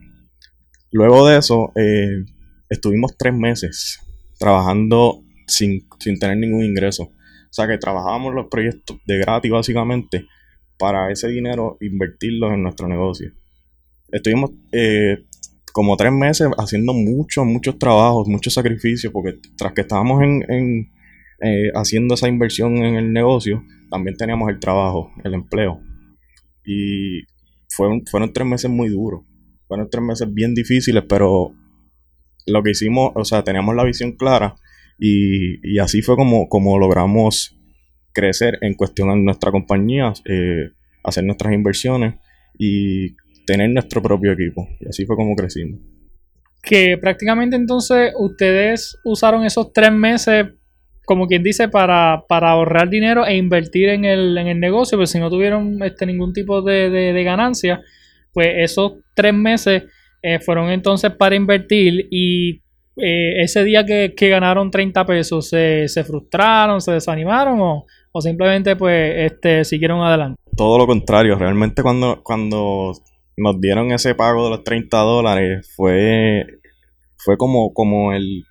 Luego 0.91 1.25
de 1.25 1.38
eso, 1.38 1.71
eh, 1.75 2.25
estuvimos 2.69 3.15
tres 3.17 3.33
meses 3.33 4.01
trabajando 4.38 5.23
sin, 5.47 5.88
sin 6.00 6.19
tener 6.19 6.38
ningún 6.38 6.65
ingreso. 6.65 7.03
O 7.03 7.53
sea 7.53 7.65
que 7.65 7.77
trabajábamos 7.77 8.33
los 8.33 8.47
proyectos 8.47 8.97
de 9.05 9.17
gratis 9.17 9.51
básicamente 9.51 10.27
para 10.77 11.11
ese 11.11 11.29
dinero 11.29 11.77
invertirlo 11.79 12.53
en 12.53 12.63
nuestro 12.63 12.89
negocio. 12.89 13.31
Estuvimos 14.11 14.51
eh, 14.73 15.23
como 15.73 15.97
tres 15.97 16.11
meses 16.11 16.47
haciendo 16.57 16.93
muchos, 16.93 17.45
muchos 17.45 17.77
trabajos, 17.79 18.27
muchos 18.27 18.53
sacrificios, 18.53 19.11
porque 19.13 19.39
tras 19.57 19.73
que 19.73 19.81
estábamos 19.81 20.21
en, 20.21 20.91
eh, 21.41 21.71
haciendo 21.75 22.15
esa 22.15 22.27
inversión 22.27 22.77
en 22.77 22.95
el 22.95 23.13
negocio, 23.13 23.63
también 23.89 24.15
teníamos 24.17 24.49
el 24.49 24.59
trabajo, 24.59 25.11
el 25.23 25.33
empleo. 25.33 25.81
Y 26.65 27.23
fueron, 27.69 28.05
fueron 28.05 28.33
tres 28.33 28.47
meses 28.47 28.69
muy 28.69 28.89
duros. 28.89 29.21
Fueron 29.67 29.89
tres 29.89 30.03
meses 30.03 30.33
bien 30.33 30.53
difíciles, 30.53 31.03
pero 31.07 31.53
lo 32.45 32.63
que 32.63 32.71
hicimos, 32.71 33.11
o 33.15 33.23
sea, 33.23 33.43
teníamos 33.43 33.75
la 33.75 33.83
visión 33.83 34.13
clara 34.13 34.55
y, 34.97 35.79
así 35.79 36.01
fue 36.01 36.15
como, 36.15 36.47
como 36.47 36.77
logramos 36.77 37.57
crecer 38.13 38.59
en 38.61 38.75
cuestión 38.75 39.09
de 39.09 39.15
nuestra 39.17 39.51
compañía, 39.51 40.13
eh, 40.25 40.71
hacer 41.03 41.23
nuestras 41.23 41.53
inversiones 41.53 42.15
y 42.59 43.15
tener 43.45 43.69
nuestro 43.69 44.01
propio 44.01 44.31
equipo. 44.33 44.67
Y 44.79 44.88
así 44.88 45.05
fue 45.05 45.15
como 45.15 45.36
crecimos. 45.36 45.79
Que 46.62 46.98
prácticamente 47.00 47.55
entonces 47.55 48.13
ustedes 48.17 49.00
usaron 49.03 49.45
esos 49.45 49.74
tres 49.74 49.91
meses, 49.91 50.48
como 51.05 51.27
quien 51.27 51.43
dice, 51.43 51.69
para, 51.69 52.24
para 52.27 52.51
ahorrar 52.51 52.89
dinero 52.89 53.25
e 53.25 53.36
invertir 53.36 53.89
en 53.89 54.05
el, 54.05 54.38
en 54.38 54.48
el 54.48 54.60
negocio, 54.60 54.98
pero 54.98 55.07
si 55.07 55.19
no 55.19 55.29
tuvieron 55.29 55.81
este, 55.83 56.05
ningún 56.05 56.33
tipo 56.33 56.62
de, 56.62 56.89
de, 56.89 57.24
ganancia, 57.24 57.81
pues 58.31 58.48
esos 58.57 58.93
tres 59.15 59.33
meses 59.33 59.83
eh, 60.21 60.39
fueron 60.39 60.69
entonces 60.69 61.12
para 61.12 61.36
invertir 61.36 62.07
y 62.12 62.62
eh, 62.98 63.41
ese 63.41 63.63
día 63.63 63.83
que, 63.86 64.13
ganaron 64.29 64.69
30 64.69 65.05
pesos, 65.05 65.50
¿se, 65.50 65.88
¿se, 65.88 66.03
frustraron, 66.03 66.79
se 66.79 66.91
desanimaron 66.91 67.60
o, 67.60 67.86
o 68.12 68.21
simplemente 68.21 68.75
pues 68.75 69.31
este, 69.31 69.65
siguieron 69.65 70.01
adelante? 70.01 70.39
Todo 70.55 70.77
lo 70.77 70.86
contrario, 70.86 71.36
realmente 71.38 71.81
cuando, 71.81 72.21
cuando 72.21 72.93
nos 73.38 73.59
dieron 73.59 73.91
ese 73.91 74.15
pago 74.15 74.45
de 74.45 74.50
los 74.51 74.63
30 74.63 74.97
dólares 74.97 75.71
fue, 75.75 76.45
fue 77.17 77.38
como, 77.38 77.73
como 77.73 78.13
el, 78.13 78.45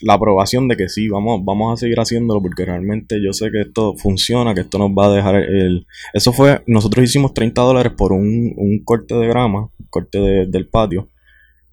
la 0.00 0.14
aprobación 0.14 0.68
de 0.68 0.76
que 0.76 0.88
sí, 0.88 1.08
vamos, 1.08 1.44
vamos 1.44 1.72
a 1.72 1.76
seguir 1.76 1.98
haciéndolo 1.98 2.42
porque 2.42 2.64
realmente 2.64 3.22
yo 3.24 3.32
sé 3.32 3.50
que 3.50 3.62
esto 3.62 3.94
funciona, 3.96 4.54
que 4.54 4.62
esto 4.62 4.78
nos 4.78 4.90
va 4.90 5.06
a 5.06 5.14
dejar 5.14 5.36
el... 5.36 5.86
Eso 6.12 6.32
fue, 6.32 6.62
nosotros 6.66 7.04
hicimos 7.04 7.34
30 7.34 7.62
dólares 7.62 7.92
por 7.96 8.12
un, 8.12 8.52
un 8.56 8.84
corte 8.84 9.14
de 9.14 9.26
grama, 9.26 9.70
corte 9.90 10.18
del 10.18 10.68
patio 10.68 11.08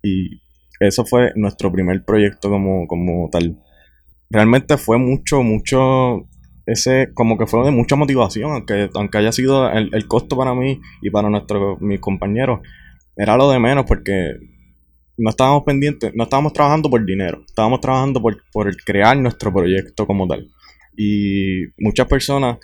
y 0.04 0.42
eso 0.80 1.06
fue 1.06 1.34
nuestro 1.36 1.72
primer 1.72 2.06
proyecto 2.06 2.50
como, 2.50 2.88
como 2.88 3.30
tal. 3.30 3.60
Realmente 4.30 4.78
fue 4.78 4.98
mucho, 4.98 5.44
mucho 5.44 6.29
ese 6.72 7.12
como 7.14 7.38
que 7.38 7.48
fue 7.48 7.66
de 7.66 7.72
mucha 7.72 7.96
motivación, 7.96 8.52
aunque, 8.52 8.90
aunque 8.94 9.18
haya 9.18 9.32
sido 9.32 9.70
el, 9.72 10.08
costo 10.08 10.38
para 10.38 10.54
mí 10.54 10.80
y 11.02 11.10
para 11.10 11.30
nuestros 11.30 11.82
mis 11.82 12.00
compañeros, 12.00 12.60
era 13.18 13.36
lo 13.38 13.50
de 13.50 13.60
menos 13.60 13.86
porque 13.86 14.34
no 15.18 15.32
estábamos 15.32 15.64
pendientes, 15.64 16.12
no 16.16 16.24
estábamos 16.24 16.54
trabajando 16.54 16.90
por 16.90 17.04
dinero, 17.04 17.44
estábamos 17.46 17.82
trabajando 17.82 18.22
por, 18.22 18.44
por 18.52 18.76
crear 18.84 19.18
nuestro 19.18 19.52
proyecto 19.52 20.06
como 20.06 20.28
tal. 20.28 20.48
Y 20.96 21.66
muchas 21.78 22.08
personas 22.08 22.58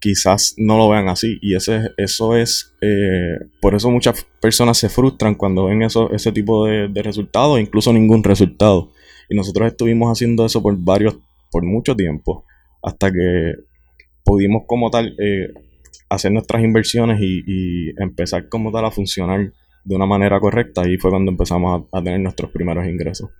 quizás 0.00 0.54
no 0.56 0.76
lo 0.76 0.88
vean 0.88 1.08
así 1.08 1.38
y 1.40 1.54
ese, 1.54 1.90
eso 1.96 2.36
es, 2.36 2.74
eh, 2.80 3.38
por 3.60 3.74
eso 3.74 3.90
muchas 3.90 4.26
personas 4.40 4.78
se 4.78 4.88
frustran 4.88 5.34
cuando 5.34 5.66
ven 5.66 5.82
eso, 5.82 6.10
ese 6.12 6.32
tipo 6.32 6.66
de, 6.66 6.88
de 6.88 7.02
resultados, 7.02 7.60
incluso 7.60 7.92
ningún 7.92 8.24
resultado. 8.24 8.92
Y 9.28 9.36
nosotros 9.36 9.68
estuvimos 9.68 10.10
haciendo 10.10 10.46
eso 10.46 10.62
por 10.62 10.76
varios, 10.78 11.16
por 11.50 11.64
mucho 11.64 11.94
tiempo 11.94 12.44
hasta 12.84 13.10
que 13.10 13.54
pudimos 14.24 14.62
como 14.66 14.90
tal 14.90 15.14
eh, 15.18 15.48
hacer 16.08 16.32
nuestras 16.32 16.62
inversiones 16.62 17.18
y, 17.20 17.90
empezar 18.00 18.48
como 18.48 18.70
tal 18.70 18.84
a 18.84 18.90
funcionar 18.90 19.52
de 19.84 19.96
una 19.96 20.06
manera 20.06 20.40
correcta 20.40 20.88
y 20.88 20.96
fue 20.96 21.10
cuando 21.10 21.30
empezamos 21.30 21.86
a, 21.92 22.02
tener 22.02 22.20
nuestros 22.20 22.50
primeros 22.50 22.86
ingresos. 22.86 23.30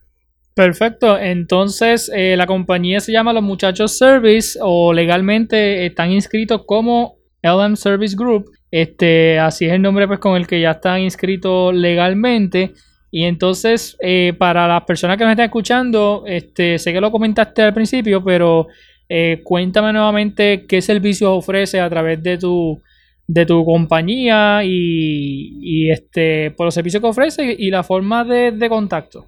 Perfecto, 0.54 1.18
entonces 1.18 2.10
eh, 2.14 2.36
la 2.36 2.46
compañía 2.46 3.00
se 3.00 3.12
llama 3.12 3.32
Los 3.32 3.42
Muchachos 3.42 3.98
Service 3.98 4.58
o 4.62 4.92
legalmente 4.92 5.86
están 5.86 6.12
inscritos 6.12 6.62
como 6.64 7.16
LM 7.42 7.76
Service 7.76 8.14
Group. 8.16 8.50
Este, 8.70 9.38
así 9.38 9.66
es 9.66 9.72
el 9.72 9.82
nombre 9.82 10.06
pues, 10.06 10.20
con 10.20 10.36
el 10.36 10.46
que 10.46 10.60
ya 10.60 10.72
están 10.72 11.00
inscritos 11.00 11.74
legalmente. 11.74 12.72
Y 13.10 13.24
entonces, 13.24 13.96
eh, 14.00 14.32
para 14.36 14.66
las 14.66 14.82
personas 14.84 15.16
que 15.16 15.24
me 15.24 15.30
están 15.32 15.44
escuchando, 15.44 16.24
este, 16.26 16.78
sé 16.78 16.92
que 16.92 17.00
lo 17.00 17.12
comentaste 17.12 17.62
al 17.62 17.72
principio, 17.72 18.24
pero 18.24 18.66
eh, 19.08 19.40
cuéntame 19.44 19.92
nuevamente 19.92 20.66
qué 20.66 20.80
servicios 20.80 21.30
ofrece 21.32 21.80
a 21.80 21.90
través 21.90 22.22
de 22.22 22.38
tu, 22.38 22.80
de 23.26 23.46
tu 23.46 23.64
compañía 23.64 24.62
y, 24.64 25.90
este, 25.90 26.50
por 26.52 26.66
los 26.66 26.74
servicios 26.74 27.02
que 27.02 27.08
ofrece 27.08 27.56
y 27.58 27.70
la 27.70 27.82
forma 27.82 28.24
de, 28.24 28.68
contacto. 28.68 29.26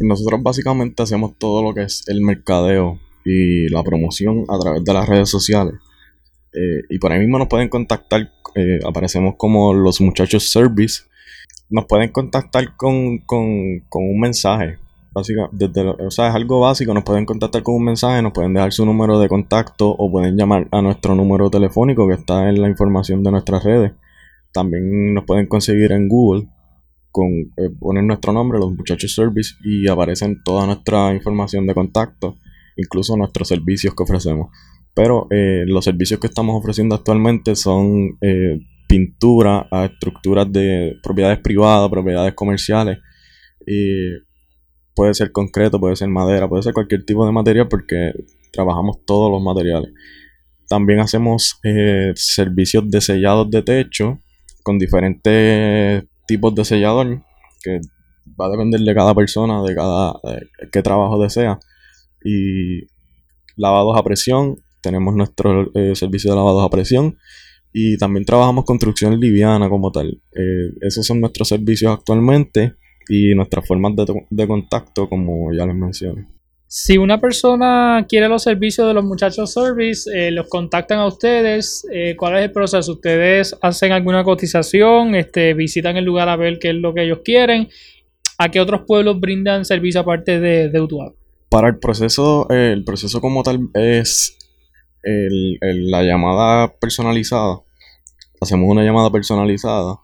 Nosotros 0.00 0.42
básicamente 0.42 1.02
hacemos 1.02 1.36
todo 1.36 1.62
lo 1.62 1.74
que 1.74 1.82
es 1.82 2.04
el 2.08 2.20
mercadeo 2.20 3.00
y 3.24 3.68
la 3.68 3.82
promoción 3.82 4.44
a 4.48 4.58
través 4.58 4.84
de 4.84 4.92
las 4.92 5.08
redes 5.08 5.28
sociales. 5.28 5.74
Eh, 6.52 6.82
y 6.88 6.98
por 6.98 7.12
ahí 7.12 7.18
mismo 7.18 7.38
nos 7.38 7.48
pueden 7.48 7.68
contactar, 7.68 8.32
eh, 8.54 8.78
aparecemos 8.86 9.34
como 9.36 9.74
los 9.74 10.00
muchachos 10.00 10.50
service. 10.50 11.02
Nos 11.70 11.86
pueden 11.86 12.10
contactar 12.10 12.76
con, 12.76 13.18
con, 13.18 13.80
con 13.88 14.04
un 14.04 14.20
mensaje 14.20 14.78
desde 15.52 15.88
o 15.88 16.10
sea, 16.10 16.28
es 16.28 16.34
algo 16.34 16.60
básico, 16.60 16.94
nos 16.94 17.04
pueden 17.04 17.26
contactar 17.26 17.62
con 17.62 17.74
un 17.76 17.84
mensaje, 17.84 18.22
nos 18.22 18.32
pueden 18.32 18.54
dejar 18.54 18.72
su 18.72 18.84
número 18.84 19.18
de 19.18 19.28
contacto 19.28 19.88
o 19.88 20.10
pueden 20.10 20.36
llamar 20.36 20.68
a 20.70 20.82
nuestro 20.82 21.14
número 21.14 21.50
telefónico 21.50 22.06
que 22.08 22.14
está 22.14 22.48
en 22.48 22.60
la 22.60 22.68
información 22.68 23.22
de 23.22 23.30
nuestras 23.30 23.64
redes. 23.64 23.92
También 24.52 25.14
nos 25.14 25.24
pueden 25.24 25.46
conseguir 25.46 25.92
en 25.92 26.08
Google 26.08 26.48
con 27.10 27.26
eh, 27.56 27.70
poner 27.78 28.04
nuestro 28.04 28.32
nombre, 28.32 28.58
los 28.58 28.72
muchachos 28.72 29.14
service, 29.14 29.54
y 29.64 29.88
aparecen 29.88 30.42
toda 30.44 30.66
nuestra 30.66 31.14
información 31.14 31.66
de 31.66 31.74
contacto, 31.74 32.36
incluso 32.76 33.16
nuestros 33.16 33.48
servicios 33.48 33.94
que 33.94 34.02
ofrecemos. 34.02 34.50
Pero 34.94 35.26
eh, 35.30 35.64
los 35.66 35.84
servicios 35.84 36.20
que 36.20 36.26
estamos 36.26 36.56
ofreciendo 36.56 36.94
actualmente 36.94 37.56
son 37.56 38.18
eh, 38.20 38.60
pintura 38.88 39.68
a 39.70 39.84
estructuras 39.84 40.50
de 40.50 40.96
propiedades 41.02 41.38
privadas, 41.38 41.90
propiedades 41.90 42.34
comerciales. 42.34 42.98
Y 43.66 44.10
puede 44.98 45.14
ser 45.14 45.30
concreto, 45.30 45.78
puede 45.78 45.94
ser 45.94 46.08
madera, 46.08 46.48
puede 46.48 46.64
ser 46.64 46.74
cualquier 46.74 47.04
tipo 47.04 47.24
de 47.24 47.30
material 47.30 47.68
porque 47.68 48.10
trabajamos 48.50 48.96
todos 49.06 49.30
los 49.30 49.40
materiales. 49.40 49.92
También 50.68 50.98
hacemos 50.98 51.60
eh, 51.62 52.10
servicios 52.16 52.90
de 52.90 53.00
sellados 53.00 53.48
de 53.48 53.62
techo 53.62 54.18
con 54.64 54.76
diferentes 54.76 56.02
tipos 56.26 56.52
de 56.52 56.64
sellador 56.64 57.22
que 57.62 57.78
va 58.38 58.46
a 58.46 58.50
depender 58.50 58.80
de 58.80 58.92
cada 58.92 59.14
persona, 59.14 59.62
de 59.62 59.76
cada 59.76 60.14
qué 60.72 60.82
trabajo 60.82 61.22
desea. 61.22 61.60
Y 62.24 62.88
lavados 63.54 63.96
a 63.96 64.02
presión, 64.02 64.56
tenemos 64.82 65.14
nuestro 65.14 65.70
eh, 65.76 65.94
servicio 65.94 66.32
de 66.32 66.38
lavados 66.38 66.64
a 66.64 66.70
presión 66.70 67.16
y 67.72 67.98
también 67.98 68.24
trabajamos 68.24 68.64
construcción 68.64 69.20
liviana 69.20 69.68
como 69.68 69.92
tal. 69.92 70.20
Eh, 70.32 70.72
esos 70.80 71.06
son 71.06 71.20
nuestros 71.20 71.46
servicios 71.46 71.92
actualmente 71.92 72.74
y 73.08 73.34
nuestras 73.34 73.66
formas 73.66 73.92
de, 74.30 74.46
contacto, 74.46 75.08
como 75.08 75.52
ya 75.52 75.66
les 75.66 75.74
mencioné. 75.74 76.26
Si 76.66 76.98
una 76.98 77.18
persona 77.18 78.04
quiere 78.06 78.28
los 78.28 78.42
servicios 78.42 78.86
de 78.86 78.92
los 78.92 79.04
muchachos 79.04 79.52
service, 79.52 80.10
eh, 80.14 80.30
los 80.30 80.48
contactan 80.48 80.98
a 80.98 81.06
ustedes, 81.06 81.86
eh, 81.90 82.14
¿cuál 82.16 82.36
es 82.36 82.44
el 82.44 82.52
proceso? 82.52 82.92
¿Ustedes 82.92 83.56
hacen 83.62 83.92
alguna 83.92 84.22
cotización? 84.22 85.14
Este, 85.14 85.54
¿Visitan 85.54 85.96
el 85.96 86.04
lugar 86.04 86.28
a 86.28 86.36
ver 86.36 86.58
qué 86.58 86.70
es 86.70 86.74
lo 86.74 86.92
que 86.92 87.04
ellos 87.04 87.20
quieren? 87.24 87.68
¿A 88.36 88.50
qué 88.50 88.60
otros 88.60 88.82
pueblos 88.86 89.18
brindan 89.18 89.64
servicio 89.64 90.02
aparte 90.02 90.40
de, 90.40 90.68
de 90.68 90.80
Utuado? 90.80 91.16
Para 91.48 91.68
el 91.68 91.78
proceso, 91.78 92.46
eh, 92.50 92.72
el 92.74 92.84
proceso 92.84 93.22
como 93.22 93.42
tal 93.42 93.70
es 93.72 94.36
la 95.02 96.02
llamada 96.02 96.74
personalizada. 96.78 97.60
Hacemos 98.42 98.68
una 98.68 98.84
llamada 98.84 99.10
personalizada 99.10 99.98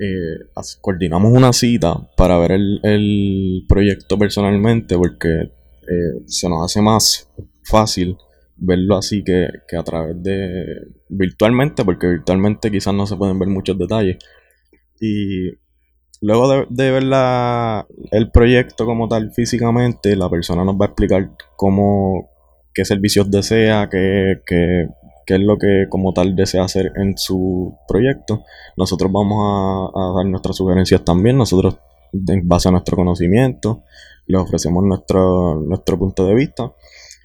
eh, 0.00 0.62
coordinamos 0.80 1.32
una 1.32 1.52
cita 1.52 1.94
para 2.16 2.38
ver 2.38 2.52
el, 2.52 3.64
proyecto 3.68 4.18
personalmente 4.18 4.96
porque 4.96 5.28
eh, 5.28 6.22
se 6.26 6.48
nos 6.48 6.64
hace 6.64 6.80
más 6.80 7.28
fácil 7.64 8.16
verlo 8.56 8.96
así 8.96 9.22
que, 9.22 9.46
a 9.76 9.82
través 9.82 10.22
de 10.22 10.54
virtualmente 11.08 11.84
porque 11.84 12.08
virtualmente 12.08 12.70
quizás 12.70 12.94
no 12.94 13.06
se 13.06 13.16
pueden 13.16 13.38
ver 13.38 13.48
muchos 13.48 13.78
detalles. 13.78 14.16
Y 15.00 15.50
Luego 16.22 16.66
de, 16.68 16.90
ver 16.90 17.04
el 18.10 18.30
proyecto 18.30 18.84
como 18.84 19.08
tal 19.08 19.32
físicamente, 19.32 20.14
la 20.16 20.28
persona 20.28 20.64
nos 20.64 20.74
va 20.74 20.84
a 20.84 20.88
explicar 20.88 21.30
cómo, 21.56 22.28
qué 22.74 22.84
servicios 22.84 23.30
desea, 23.30 23.88
qué, 23.90 24.42
qué, 24.46 24.86
qué 25.30 25.36
es 25.36 25.42
lo 25.42 25.58
que 25.58 25.86
como 25.88 26.12
tal 26.12 26.34
desea 26.34 26.64
hacer 26.64 26.90
en 26.96 27.16
su 27.16 27.76
proyecto. 27.86 28.42
Nosotros 28.76 29.12
vamos 29.12 29.92
a, 29.94 30.16
dar 30.16 30.26
nuestras 30.26 30.56
sugerencias 30.56 31.04
también. 31.04 31.38
Nosotros, 31.38 31.78
en 32.12 32.48
base 32.48 32.68
a 32.68 32.72
nuestro 32.72 32.96
conocimiento, 32.96 33.84
le 34.26 34.38
ofrecemos 34.38 34.82
nuestro, 34.82 35.60
nuestro 35.60 35.98
punto 35.98 36.26
de 36.26 36.34
vista 36.34 36.72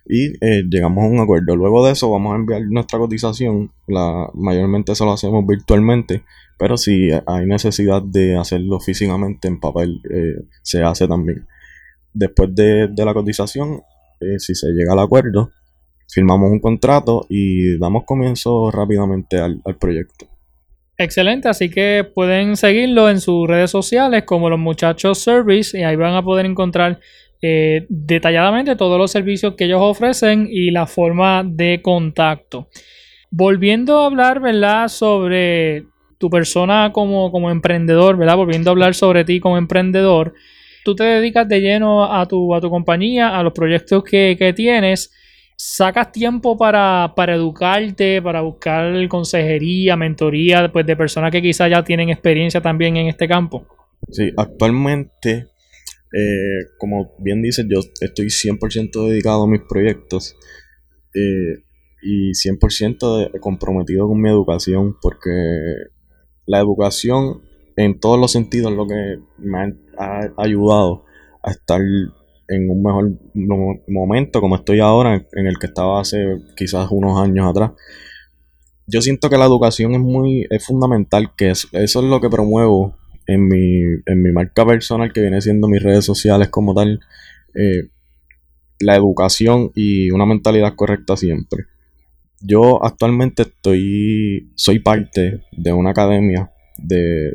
y 0.08 0.34
eh, 0.46 0.64
llegamos 0.70 1.04
a 1.04 1.08
un 1.08 1.20
acuerdo. 1.20 1.56
Luego 1.56 1.84
de 1.84 1.94
eso 1.94 2.12
vamos 2.12 2.34
a 2.34 2.36
enviar 2.36 2.62
nuestra 2.70 3.00
cotización. 3.00 3.72
La, 3.88 4.30
mayormente 4.36 4.92
eso 4.92 5.06
lo 5.06 5.14
hacemos 5.14 5.44
virtualmente, 5.48 6.24
pero 6.60 6.78
si 6.78 7.10
hay 7.26 7.48
necesidad 7.48 8.04
de 8.04 8.38
hacerlo 8.38 8.80
físicamente 8.80 9.48
en 9.48 9.60
papel, 9.60 10.00
eh, 10.12 10.46
se 10.62 10.84
hace 10.84 11.08
también. 11.08 11.48
Después 12.14 12.54
de, 12.54 12.88
la 12.96 13.16
cotización, 13.16 13.82
eh, 14.22 14.38
si 14.38 14.54
se 14.54 14.68
llega 14.68 14.94
al 14.94 15.00
acuerdo, 15.00 15.50
firmamos 16.08 16.52
un 16.52 16.60
contrato 16.60 17.26
y 17.30 17.78
damos 17.78 18.04
comienzo 18.06 18.72
rápidamente 18.72 19.40
al, 19.40 19.62
proyecto. 19.80 20.28
Excelente, 20.98 21.50
así 21.50 21.70
que 21.70 22.10
pueden 22.14 22.56
seguirlo 22.56 23.10
en 23.10 23.20
sus 23.20 23.48
redes 23.48 23.72
sociales 23.72 24.24
como 24.24 24.50
los 24.50 24.60
muchachos 24.60 25.20
service 25.20 25.78
y 25.78 25.84
ahí 25.84 25.96
van 25.96 26.16
a 26.16 26.24
poder 26.24 26.46
encontrar 26.46 27.00
eh, 27.42 27.86
detalladamente 27.90 28.76
todos 28.76 28.98
los 28.98 29.12
servicios 29.12 29.56
que 29.56 29.66
ellos 29.66 29.82
ofrecen 29.82 30.48
y 30.50 30.72
la 30.72 30.88
forma 30.88 31.44
de 31.46 31.82
contacto. 31.82 32.70
Volviendo 33.30 34.02
a 34.02 34.06
hablar, 34.06 34.40
¿verdad? 34.40 34.88
Sobre 34.88 35.84
tu 36.18 36.30
persona 36.30 36.92
como, 36.94 37.32
como 37.32 37.52
emprendedor, 37.52 38.18
¿verdad? 38.18 38.38
Volviendo 38.38 38.70
a 38.70 38.74
hablar 38.74 38.96
sobre 38.96 39.26
ti 39.26 39.40
como 39.40 39.58
emprendedor, 39.58 40.34
tú 40.86 40.96
te 40.96 41.04
dedicas 41.04 41.48
de 41.50 41.60
lleno 41.60 42.14
a 42.14 42.28
tu, 42.28 42.56
a 42.56 42.62
tu 42.62 42.70
compañía, 42.70 43.38
a 43.38 43.44
los 43.44 43.54
proyectos 43.54 44.04
que, 44.04 44.54
tienes. 44.56 45.12
¿Sacas 45.58 46.12
tiempo 46.12 46.58
para, 46.58 47.14
para, 47.16 47.36
educarte, 47.36 48.22
para 48.22 48.42
buscar 48.42 49.08
consejería, 49.08 49.96
mentoría 49.96 50.72
pues, 50.72 50.86
de 50.86 50.96
personas 50.96 51.32
que 51.32 51.42
quizás 51.42 51.70
ya 51.70 51.84
tienen 51.84 52.10
experiencia 52.10 52.62
también 52.62 52.98
en 52.98 53.08
este 53.08 53.28
campo? 53.28 53.66
Sí, 54.12 54.32
actualmente 54.36 55.48
eh, 56.18 56.70
como 56.78 57.14
bien 57.20 57.42
dices, 57.42 57.66
yo 57.68 57.82
estoy 58.00 58.28
100% 58.28 59.10
dedicado 59.10 59.44
a 59.44 59.48
mis 59.48 59.62
proyectos 59.62 60.38
eh, 61.14 61.64
y 62.02 62.32
100% 62.32 63.38
comprometido 63.42 64.08
con 64.08 64.22
mi 64.22 64.30
educación 64.30 64.96
porque 65.02 65.32
la 66.46 66.60
educación 66.60 67.42
en 67.76 68.00
todos 68.00 68.18
los 68.18 68.32
sentidos 68.32 68.72
es 68.72 68.78
lo 68.78 68.88
que 68.88 69.20
me 69.40 69.76
ha, 69.98 70.32
ayudado 70.38 71.04
a 71.44 71.52
estar 71.52 71.82
en 72.48 72.70
un 72.70 72.84
mejor 72.84 73.12
momento 73.88 74.42
como 74.42 74.56
estoy 74.56 74.80
ahora, 74.80 75.26
en 75.34 75.48
el 75.48 75.58
que 75.58 75.68
estaba 75.68 76.02
hace 76.02 76.38
quizás 76.56 76.88
unos 76.92 77.20
años 77.20 77.50
atrás. 77.50 77.72
Yo 78.88 79.02
siento 79.02 79.30
que 79.30 79.38
la 79.38 79.46
educación 79.46 79.94
es 79.94 80.00
muy 80.00 80.46
es 80.50 80.64
fundamental, 80.64 81.32
que 81.36 81.50
eso 81.50 81.70
es 81.74 81.96
lo 81.96 82.22
que 82.22 82.30
promuevo 82.30 82.96
en 83.28 83.48
mi, 83.48 83.82
en 84.06 84.22
mi 84.22 84.32
marca 84.32 84.66
personal, 84.66 85.12
que 85.12 85.22
viene 85.22 85.42
siendo 85.42 85.68
mis 85.68 85.82
redes 85.82 86.06
sociales 86.06 86.50
como 86.50 86.76
tal, 86.76 87.00
eh, 87.56 87.90
la 88.80 88.96
educación 88.96 89.72
y 89.74 90.12
una 90.12 90.26
mentalidad 90.26 90.76
correcta 90.76 91.18
siempre. 91.18 91.66
Yo 92.42 92.84
actualmente 92.84 93.44
estoy, 93.44 94.52
soy 94.56 94.80
parte 94.80 95.42
de 95.52 95.74
una 95.74 95.92
academia 95.92 96.52
de, 96.78 97.32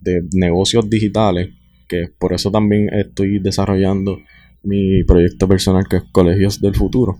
de 0.00 0.22
negocios 0.32 0.88
digitales, 0.88 1.48
que 1.88 2.04
por 2.18 2.32
eso 2.32 2.50
también 2.50 2.88
estoy 2.92 3.40
desarrollando 3.40 4.18
mi 4.62 5.04
proyecto 5.04 5.48
personal 5.48 5.86
que 5.88 5.96
es 5.96 6.04
Colegios 6.12 6.60
del 6.60 6.74
Futuro, 6.74 7.18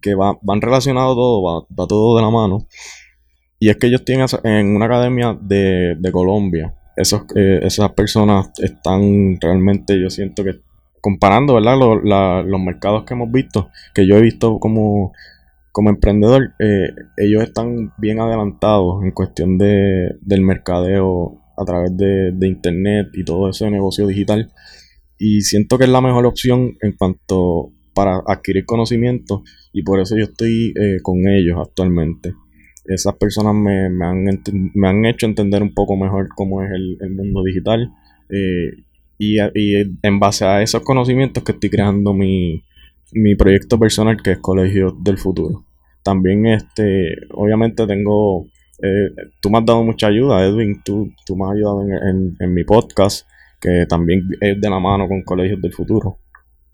que 0.00 0.14
va, 0.14 0.38
van 0.42 0.60
relacionados 0.60 1.16
todo, 1.16 1.42
va, 1.42 1.66
va, 1.78 1.86
todo 1.86 2.16
de 2.16 2.22
la 2.22 2.30
mano. 2.30 2.66
Y 3.58 3.70
es 3.70 3.76
que 3.76 3.90
yo 3.90 3.96
estoy 3.96 4.16
en, 4.44 4.76
una 4.76 4.86
academia 4.86 5.36
de, 5.40 5.96
de 5.98 6.12
Colombia, 6.12 6.74
esos, 6.96 7.22
eh, 7.36 7.60
esas 7.62 7.92
personas 7.92 8.50
están 8.58 9.38
realmente, 9.40 10.00
yo 10.00 10.10
siento 10.10 10.44
que 10.44 10.60
comparando, 11.00 11.54
¿verdad? 11.54 11.76
Los, 12.44 12.60
mercados 12.60 13.04
que 13.04 13.14
hemos 13.14 13.30
visto, 13.30 13.70
que 13.94 14.06
yo 14.06 14.16
he 14.16 14.20
visto 14.20 14.58
como, 14.58 15.12
como 15.72 15.90
emprendedor, 15.90 16.54
eh, 16.58 16.88
ellos 17.16 17.42
están 17.42 17.92
bien 17.98 18.20
adelantados 18.20 19.02
en 19.02 19.12
cuestión 19.12 19.58
de, 19.58 20.16
del 20.20 20.42
mercadeo 20.42 21.40
a 21.56 21.64
través 21.64 21.96
de, 21.96 22.34
internet 22.42 23.08
y 23.14 23.24
todo 23.24 23.48
ese 23.48 23.70
negocio 23.70 24.06
digital. 24.06 24.50
Y 25.18 25.40
siento 25.42 25.78
que 25.78 25.84
es 25.84 25.90
la 25.90 26.00
mejor 26.00 26.26
opción 26.26 26.76
en 26.80 26.92
cuanto 26.92 27.72
para 27.94 28.22
adquirir 28.26 28.64
conocimiento 28.64 29.42
y 29.72 29.82
por 29.82 30.00
eso 30.00 30.16
yo 30.16 30.24
estoy 30.24 30.72
eh, 30.76 30.98
con 31.02 31.26
ellos 31.26 31.58
actualmente 31.60 32.34
esas 32.88 33.14
personas 33.16 33.54
me, 33.54 33.86
han, 34.06 35.04
hecho 35.04 35.26
entender 35.26 35.62
un 35.62 35.74
poco 35.74 35.96
mejor 35.96 36.28
cómo 36.34 36.62
es 36.62 36.70
el, 36.70 37.10
mundo 37.10 37.42
digital. 37.42 37.92
Eh, 38.30 38.84
y, 39.18 39.38
en 39.38 40.20
base 40.20 40.44
a 40.44 40.62
esos 40.62 40.82
conocimientos 40.82 41.42
que 41.44 41.52
estoy 41.52 41.70
creando 41.70 42.14
mi, 42.14 42.64
proyecto 43.36 43.78
personal 43.78 44.16
que 44.22 44.32
es 44.32 44.38
Colegio 44.38 44.96
del 45.02 45.18
Futuro. 45.18 45.64
También, 46.02 46.46
este, 46.46 47.14
obviamente 47.32 47.86
tengo, 47.86 48.46
eh, 48.82 49.10
tú 49.42 49.50
me 49.50 49.58
has 49.58 49.66
dado 49.66 49.84
mucha 49.84 50.06
ayuda, 50.06 50.44
Edwin, 50.46 50.80
tú, 50.82 51.12
tú 51.26 51.36
me 51.36 51.44
has 51.44 51.52
ayudado 51.52 51.82
en, 51.82 52.54
mi 52.54 52.64
podcast, 52.64 53.26
que 53.60 53.86
también 53.88 54.22
es 54.40 54.60
de 54.60 54.70
la 54.70 54.78
mano 54.78 55.08
con 55.08 55.22
Colegios 55.22 55.60
del 55.60 55.72
Futuro. 55.72 56.18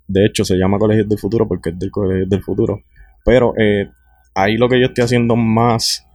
De 0.07 0.27
hecho, 0.27 0.45
se 0.45 0.57
llama 0.57 0.79
Colegios 0.79 1.09
del 1.09 1.19
Futuro 1.19 1.49
porque 1.49 1.71
es 1.71 1.79
del 1.79 1.91
Colegio 1.91 2.27
del 2.27 2.43
Futuro. 2.43 2.83
Pero 3.25 3.55
eh, 3.59 3.91
ahí 4.35 4.57
lo 4.57 4.69
que 4.69 4.79
yo 4.81 4.87
estoy 4.87 5.05
haciendo 5.05 5.37
más 5.37 6.07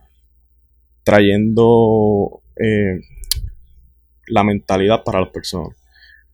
trayendo 1.03 2.41
eh, 2.55 2.99
la 4.27 4.43
mentalidad 4.43 5.03
para 5.03 5.21
las 5.21 5.29
personas. 5.29 5.75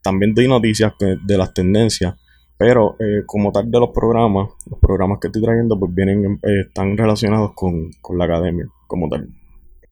También 0.04 0.34
doy 0.34 0.48
noticias 0.48 0.94
de 1.00 1.38
las 1.38 1.54
tendencias, 1.54 2.14
pero 2.58 2.96
eh, 3.00 3.24
como 3.26 3.52
tal 3.52 3.72
de 3.72 3.80
los 3.80 3.90
programas, 3.90 4.50
los 4.70 4.80
programas 4.80 5.20
que 5.20 5.28
estoy 5.28 5.42
trayendo 5.42 5.80
pues 5.80 5.96
vienen, 5.96 6.40
están 6.44 6.96
relacionados 6.98 7.54
con, 7.56 7.90
la 8.16 8.26
academia 8.26 8.68
como 8.88 9.10
tal. 9.10 9.30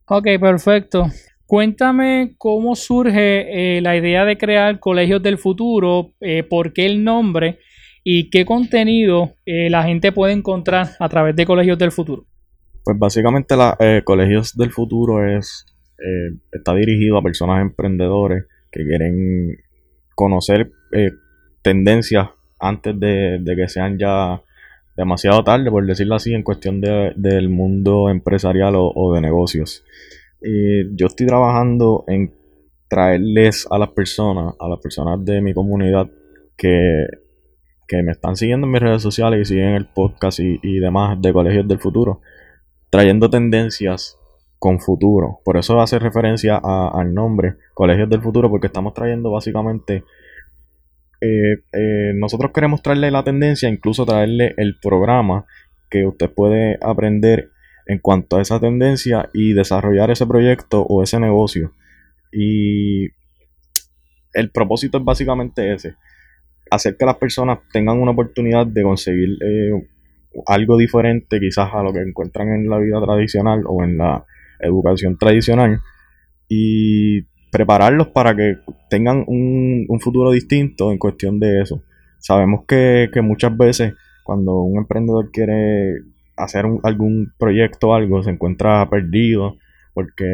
Ok, 0.07 0.27
perfecto. 0.39 1.05
Cuéntame 1.45 2.35
cómo 2.37 2.75
surge 2.75 3.81
la 3.81 3.95
idea 3.95 4.25
de 4.25 4.37
crear 4.37 4.79
Colegios 4.79 5.21
del 5.21 5.37
Futuro, 5.37 6.13
por 6.49 6.73
qué 6.73 6.85
el 6.85 7.03
nombre 7.03 7.59
y 8.03 8.29
qué 8.29 8.45
contenido 8.45 9.35
la 9.45 9.83
gente 9.83 10.11
puede 10.11 10.33
encontrar 10.33 10.89
a 10.99 11.09
través 11.09 11.35
de 11.35 11.45
Colegios 11.45 11.77
del 11.77 11.91
Futuro. 11.91 12.25
Pues 12.83 12.97
básicamente 12.99 13.55
la 13.55 13.77
eh, 13.79 14.01
Colegios 14.03 14.57
del 14.57 14.71
Futuro 14.71 15.25
es 15.25 15.65
eh, 15.99 16.35
está 16.51 16.75
dirigido 16.75 17.17
a 17.17 17.21
personas 17.21 17.61
emprendedores 17.61 18.45
que 18.71 18.83
quieren 18.83 19.57
conocer 20.15 20.69
eh, 20.91 21.11
tendencias 21.61 22.29
antes 22.59 22.99
de, 22.99 23.41
que 23.55 23.69
sean 23.69 23.97
ya 23.97 24.41
demasiado 24.97 25.43
tarde, 25.43 25.71
por 25.71 25.85
decirlo 25.85 26.15
así, 26.15 26.33
en 26.33 26.43
cuestión 26.43 26.81
del 26.81 27.49
mundo 27.49 28.09
empresarial 28.09 28.73
o, 28.75 29.13
de 29.13 29.21
negocios. 29.21 29.83
Yo 30.95 31.07
estoy 31.07 31.25
trabajando 31.27 32.03
en 32.07 32.33
traerles 32.87 33.67
a 33.71 33.77
las 33.77 33.89
personas, 33.89 34.55
a 34.59 34.67
las 34.67 34.79
personas 34.79 35.23
de 35.23 35.41
mi 35.41 35.53
comunidad 35.53 36.09
que, 36.57 37.07
me 38.03 38.11
están 38.11 38.35
siguiendo 38.35 38.65
en 38.65 38.71
mis 38.71 38.81
redes 38.81 39.03
sociales 39.03 39.41
y 39.41 39.45
siguen 39.53 39.75
el 39.75 39.85
podcast 39.85 40.39
y, 40.39 40.59
y 40.63 40.79
demás 40.79 41.21
de 41.21 41.31
Colegios 41.31 41.67
del 41.67 41.77
Futuro, 41.77 42.21
trayendo 42.89 43.29
tendencias 43.29 44.17
con 44.63 44.79
futuro. 44.79 45.41
Por 45.43 45.57
eso 45.57 45.81
hace 45.81 45.99
referencia 45.99 46.55
al 46.55 47.13
nombre 47.13 47.55
Colegios 47.73 48.09
del 48.09 48.21
Futuro, 48.21 48.49
porque 48.49 48.67
estamos 48.67 48.93
trayendo 48.93 49.29
básicamente... 49.29 50.05
Eh, 51.19 51.63
eh, 51.73 52.13
nosotros 52.15 52.51
queremos 52.53 52.81
traerle 52.81 53.11
la 53.11 53.25
tendencia, 53.25 53.67
incluso 53.67 54.05
traerle 54.05 54.53
el 54.55 54.77
programa 54.81 55.45
que 55.89 56.05
usted 56.05 56.29
puede 56.29 56.77
aprender 56.81 57.49
en 57.85 57.99
cuanto 57.99 58.37
a 58.37 58.41
esa 58.41 58.59
tendencia 58.59 59.29
y 59.33 59.53
desarrollar 59.53 60.11
ese 60.11 60.25
proyecto 60.25 60.81
o 60.81 61.03
ese 61.03 61.19
negocio. 61.19 61.71
Y 62.31 63.05
el 64.33 64.49
propósito 64.51 64.97
es 64.97 65.03
básicamente 65.03 65.73
ese, 65.73 65.95
hacer 66.71 66.97
que 66.97 67.05
las 67.05 67.17
personas 67.17 67.59
tengan 67.71 67.99
una 67.99 68.11
oportunidad 68.11 68.65
de 68.65 68.83
conseguir 68.83 69.29
eh, 69.41 69.71
algo 70.47 70.77
diferente 70.77 71.39
quizás 71.39 71.69
a 71.73 71.83
lo 71.83 71.93
que 71.93 72.01
encuentran 72.01 72.49
en 72.49 72.69
la 72.69 72.79
vida 72.79 72.99
tradicional 73.01 73.63
o 73.67 73.83
en 73.83 73.97
la 73.97 74.25
educación 74.59 75.17
tradicional 75.17 75.81
y 76.47 77.21
prepararlos 77.51 78.07
para 78.07 78.35
que 78.35 78.57
tengan 78.89 79.23
un, 79.27 79.85
futuro 79.99 80.31
distinto 80.31 80.91
en 80.91 80.97
cuestión 80.97 81.39
de 81.39 81.61
eso. 81.61 81.83
Sabemos 82.17 82.65
que, 82.67 83.09
muchas 83.21 83.55
veces 83.55 83.93
cuando 84.23 84.61
un 84.61 84.79
emprendedor 84.79 85.29
quiere 85.31 85.93
hacer 86.35 86.65
algún 86.83 87.33
proyecto 87.37 87.93
algo 87.93 88.23
se 88.23 88.31
encuentra 88.31 88.89
perdido 88.89 89.57
porque 89.93 90.25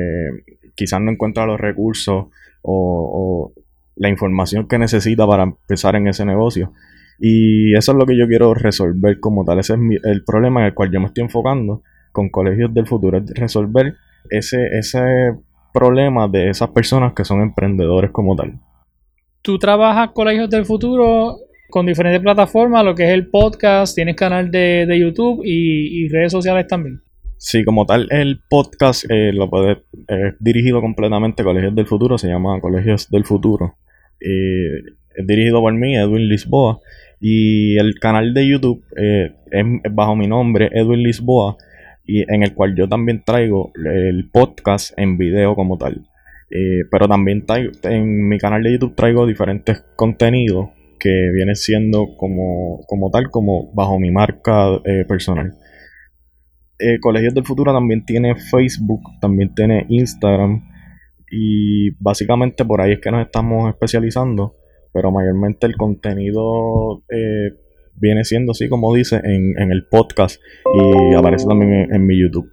quizás 0.76 1.02
no 1.02 1.12
encuentra 1.12 1.46
los 1.46 1.60
recursos 1.60 2.28
o, 2.62 3.54
la 3.96 4.08
información 4.08 4.68
que 4.68 4.78
necesita 4.78 5.28
para 5.28 5.44
empezar 5.44 5.98
en 5.98 6.08
ese 6.08 6.24
negocio. 6.24 6.72
Y 7.20 7.76
eso 7.76 7.92
es 7.92 7.98
lo 7.98 8.06
que 8.06 8.18
yo 8.18 8.28
quiero 8.28 8.54
resolver 8.54 9.20
como 9.20 9.44
tal. 9.44 9.60
Ese 9.60 9.74
es 9.74 9.80
el 10.06 10.24
problema 10.24 10.62
en 10.62 10.68
el 10.68 10.74
cual 10.74 10.90
yo 10.90 11.02
me 11.02 11.08
estoy 11.08 11.26
enfocando 11.26 11.84
con 12.14 12.30
colegios 12.30 12.74
del 12.74 12.88
futuro, 12.88 13.18
es 13.18 13.30
resolver 13.36 13.96
ese, 14.30 14.68
ese 14.78 15.36
problema 15.74 16.30
de 16.30 16.50
esas 16.50 16.70
personas 16.70 17.14
que 17.14 17.26
son 17.26 17.42
emprendedores 17.42 18.12
como 18.12 18.36
tal. 18.38 18.60
Tú 19.42 19.60
trabajas 19.60 20.12
colegios 20.14 20.50
del 20.50 20.66
futuro 20.66 21.38
con 21.70 21.86
diferentes 21.86 22.22
plataformas, 22.22 22.84
lo 22.84 22.96
que 22.96 23.06
es 23.06 23.12
el 23.12 23.28
podcast, 23.28 23.96
tienes 23.96 24.16
canal 24.16 24.52
de, 24.52 24.98
YouTube 25.00 25.42
y, 25.46 26.08
redes 26.10 26.32
sociales 26.32 26.68
también. 26.68 27.02
Sí, 27.38 27.64
como 27.64 27.86
tal, 27.86 28.08
el 28.12 28.42
podcast 28.50 29.06
eh, 29.10 29.32
lo 29.34 29.50
puede, 29.50 29.84
es 30.08 30.36
dirigido 30.40 30.82
completamente 30.82 31.42
a 31.42 31.46
Colegios 31.46 31.74
del 31.74 31.86
Futuro, 31.86 32.18
se 32.18 32.28
llama 32.28 32.60
Colegios 32.60 33.10
del 33.10 33.24
Futuro. 33.24 33.78
es 34.20 35.26
dirigido 35.26 35.62
por 35.62 35.74
mí, 35.74 35.96
Edwin 35.96 36.28
Lisboa, 36.28 36.80
y 37.22 37.78
el 37.78 38.00
canal 38.00 38.34
de 38.34 38.48
YouTube 38.48 38.84
eh, 38.98 39.36
es 39.52 39.66
bajo 39.94 40.16
mi 40.16 40.28
nombre, 40.28 40.70
Edwin 40.74 41.04
Lisboa, 41.04 41.58
y 42.06 42.22
en 42.22 42.44
el 42.44 42.54
cual 42.54 42.76
yo 42.76 42.90
también 42.90 43.24
traigo 43.24 43.72
el 43.76 44.30
podcast 44.32 44.98
en 44.98 45.18
video 45.18 45.56
como 45.56 45.78
tal. 45.78 46.08
Eh, 46.52 46.86
pero 46.90 47.08
también 47.08 47.46
en 47.84 48.28
mi 48.28 48.40
canal 48.40 48.64
de 48.64 48.74
YouTube 48.74 48.96
traigo 48.96 49.28
diferentes 49.28 49.86
contenidos 49.96 50.70
que 51.00 51.32
vienen 51.34 51.56
siendo 51.56 52.16
como, 52.18 52.82
como 52.88 53.10
tal, 53.10 53.30
como 53.30 53.72
bajo 53.74 54.00
mi 54.00 54.12
marca 54.12 54.68
eh, 54.86 55.06
personal. 55.08 55.54
Eh, 56.78 57.00
Colegios 57.02 57.34
del 57.34 57.46
Futuro 57.46 57.74
también 57.74 58.06
tiene 58.06 58.36
Facebook, 58.36 59.02
también 59.20 59.54
tiene 59.54 59.86
Instagram 59.90 60.64
y 61.32 61.92
básicamente 62.02 62.66
por 62.66 62.82
ahí 62.82 62.94
es 62.94 63.00
que 63.00 63.12
nos 63.12 63.26
estamos 63.26 63.70
especializando, 63.70 64.56
pero 64.94 65.12
mayormente 65.12 65.68
el 65.68 65.76
contenido 65.76 67.04
eh, 67.10 67.52
viene 67.96 68.24
siendo 68.24 68.52
así 68.54 68.70
como 68.70 68.94
dice 68.96 69.20
en, 69.24 69.72
el 69.72 69.88
podcast 69.90 70.42
y 70.74 71.16
aparece 71.16 71.46
también 71.48 71.94
en, 71.94 72.06
mi 72.06 72.20
YouTube. 72.20 72.50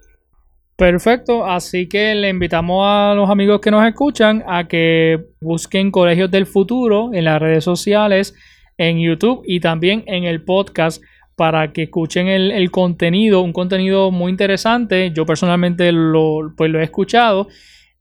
Perfecto, 0.77 1.47
así 1.47 1.89
que 1.89 2.15
le 2.15 2.29
invitamos 2.29 2.83
a 2.85 3.15
los 3.15 3.31
amigos 3.31 3.61
que 3.63 3.71
nos 3.71 3.87
escuchan 3.87 4.45
a 4.47 4.69
que 4.69 5.19
busquen 5.41 5.91
Colegios 5.91 6.31
del 6.31 6.45
Futuro 6.45 7.15
en 7.15 7.25
las 7.25 7.41
redes 7.41 7.65
sociales, 7.65 8.35
en 8.77 8.99
YouTube 8.99 9.43
y 9.47 9.61
también 9.61 10.05
en 10.07 10.25
el 10.25 10.45
podcast 10.45 11.03
para 11.35 11.73
que 11.73 11.85
escuchen 11.85 12.29
el, 12.29 12.71
contenido, 12.71 13.41
un 13.41 13.55
contenido 13.55 14.11
muy 14.11 14.31
interesante. 14.31 15.13
Yo 15.15 15.25
personalmente 15.25 15.93
lo, 15.93 16.53
pues 16.57 16.71
lo 16.71 16.79
he 16.81 16.85
escuchado. 16.85 17.49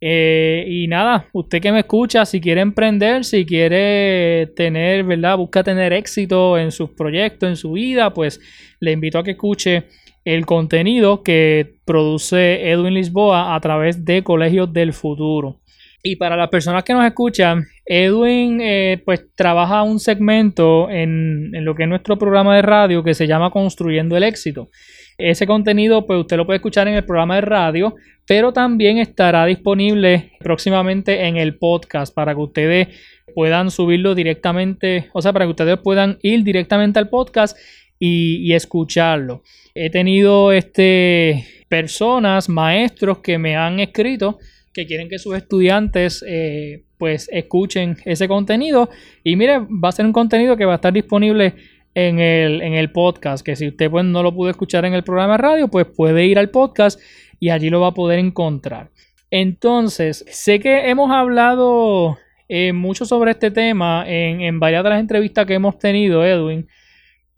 Eh, 0.02 0.66
y 0.68 0.88
nada, 0.88 1.28
usted 1.32 1.62
que 1.62 1.72
me 1.72 1.80
escucha, 1.80 2.26
si 2.26 2.42
quiere 2.42 2.60
emprender, 2.60 3.24
si 3.24 3.46
quiere 3.46 4.48
tener, 4.56 5.06
¿verdad? 5.06 5.38
Busca 5.38 5.64
tener 5.64 5.94
éxito 5.94 6.58
en 6.58 6.72
sus 6.72 6.90
proyectos, 6.92 7.50
en 7.50 7.56
su 7.56 7.72
vida, 7.72 8.14
pues 8.14 8.40
le 8.82 8.92
invito 8.92 9.18
a 9.18 9.24
que 9.24 9.32
escuche 9.32 9.86
el 10.26 10.46
contenido 10.46 11.24
que 11.24 11.76
produce 11.86 12.70
Edwin 12.70 12.96
Lisboa 12.96 13.56
a 13.56 13.60
través 13.62 14.04
de 14.04 14.24
Colegios 14.24 14.74
del 14.74 14.92
Futuro. 14.92 15.62
Y 16.04 16.18
para 16.18 16.36
las 16.36 16.50
personas 16.50 16.84
que 16.84 16.94
nos 16.94 17.06
escuchan, 17.06 17.66
Edwin 17.86 18.60
eh, 18.62 19.02
pues 19.06 19.26
trabaja 19.36 19.84
un 19.84 20.00
segmento 20.00 20.90
en, 20.90 21.52
en, 21.56 21.66
lo 21.66 21.74
que 21.74 21.84
es 21.84 21.90
nuestro 21.90 22.18
programa 22.18 22.56
de 22.56 22.62
radio 22.62 23.04
que 23.04 23.14
se 23.14 23.26
llama 23.26 23.50
Construyendo 23.50 24.18
el 24.18 24.24
Éxito. 24.24 24.70
Ese 25.18 25.48
contenido 25.48 26.06
pues 26.06 26.20
usted 26.20 26.38
lo 26.38 26.46
puede 26.46 26.58
escuchar 26.58 26.88
en 26.88 26.96
el 26.96 27.06
programa 27.06 27.36
de 27.36 27.42
radio, 27.42 27.96
pero 28.28 28.52
también 28.52 28.98
estará 28.98 29.46
disponible 29.46 30.34
próximamente 30.40 31.26
en 31.28 31.38
el 31.38 31.58
podcast 31.58 32.14
para 32.14 32.36
que 32.36 32.42
ustedes 32.42 32.88
puedan 33.34 33.72
subirlo 33.72 34.14
directamente, 34.14 35.10
o 35.14 35.22
sea, 35.22 35.34
para 35.34 35.46
que 35.46 35.52
ustedes 35.52 35.78
puedan 35.80 36.18
ir 36.22 36.44
directamente 36.44 37.00
al 37.00 37.10
podcast 37.10 37.58
y, 38.06 38.54
escucharlo. 38.54 39.44
He 39.74 39.90
tenido 39.90 40.52
este, 40.52 41.46
personas, 41.68 42.50
maestros 42.50 43.20
que 43.20 43.38
me 43.38 43.56
han 43.56 43.80
escrito 43.80 44.40
que 44.74 44.86
quieren 44.86 45.08
que 45.08 45.20
sus 45.20 45.38
estudiantes 45.38 46.24
eh, 46.28 46.84
pues 46.98 47.30
escuchen 47.32 47.96
ese 48.04 48.28
contenido 48.28 48.90
y 49.24 49.38
mire, 49.38 49.60
va 49.60 49.90
a 49.90 49.92
ser 49.94 50.06
un 50.06 50.12
contenido 50.12 50.58
que 50.58 50.66
va 50.66 50.74
a 50.74 50.76
estar 50.76 50.92
disponible 50.92 51.56
en 51.94 52.20
el, 52.20 52.62
en 52.62 52.74
el 52.74 52.92
podcast, 52.92 53.44
que 53.44 53.56
si 53.56 53.70
usted 53.70 53.90
pues, 53.90 54.04
no 54.04 54.22
lo 54.22 54.36
pudo 54.36 54.50
escuchar 54.50 54.84
en 54.84 54.94
el 54.94 55.04
programa 55.04 55.34
de 55.34 55.38
radio, 55.38 55.68
pues 55.70 55.88
puede 55.88 56.26
ir 56.26 56.38
al 56.38 56.50
podcast 56.50 57.00
y 57.40 57.50
allí 57.50 57.70
lo 57.70 57.80
va 57.80 57.88
a 57.88 57.94
poder 57.94 58.20
encontrar. 58.20 58.92
Entonces, 59.32 60.26
sé 60.28 60.60
que 60.60 60.90
hemos 60.90 61.10
hablado 61.10 62.18
eh, 62.48 62.74
mucho 62.74 63.06
sobre 63.06 63.32
este 63.32 63.50
tema 63.50 64.04
en, 64.08 64.60
varias 64.60 64.84
de 64.84 64.90
las 64.90 65.00
entrevistas 65.00 65.46
que 65.46 65.56
hemos 65.56 65.80
tenido, 65.80 66.24
Edwin, 66.24 66.68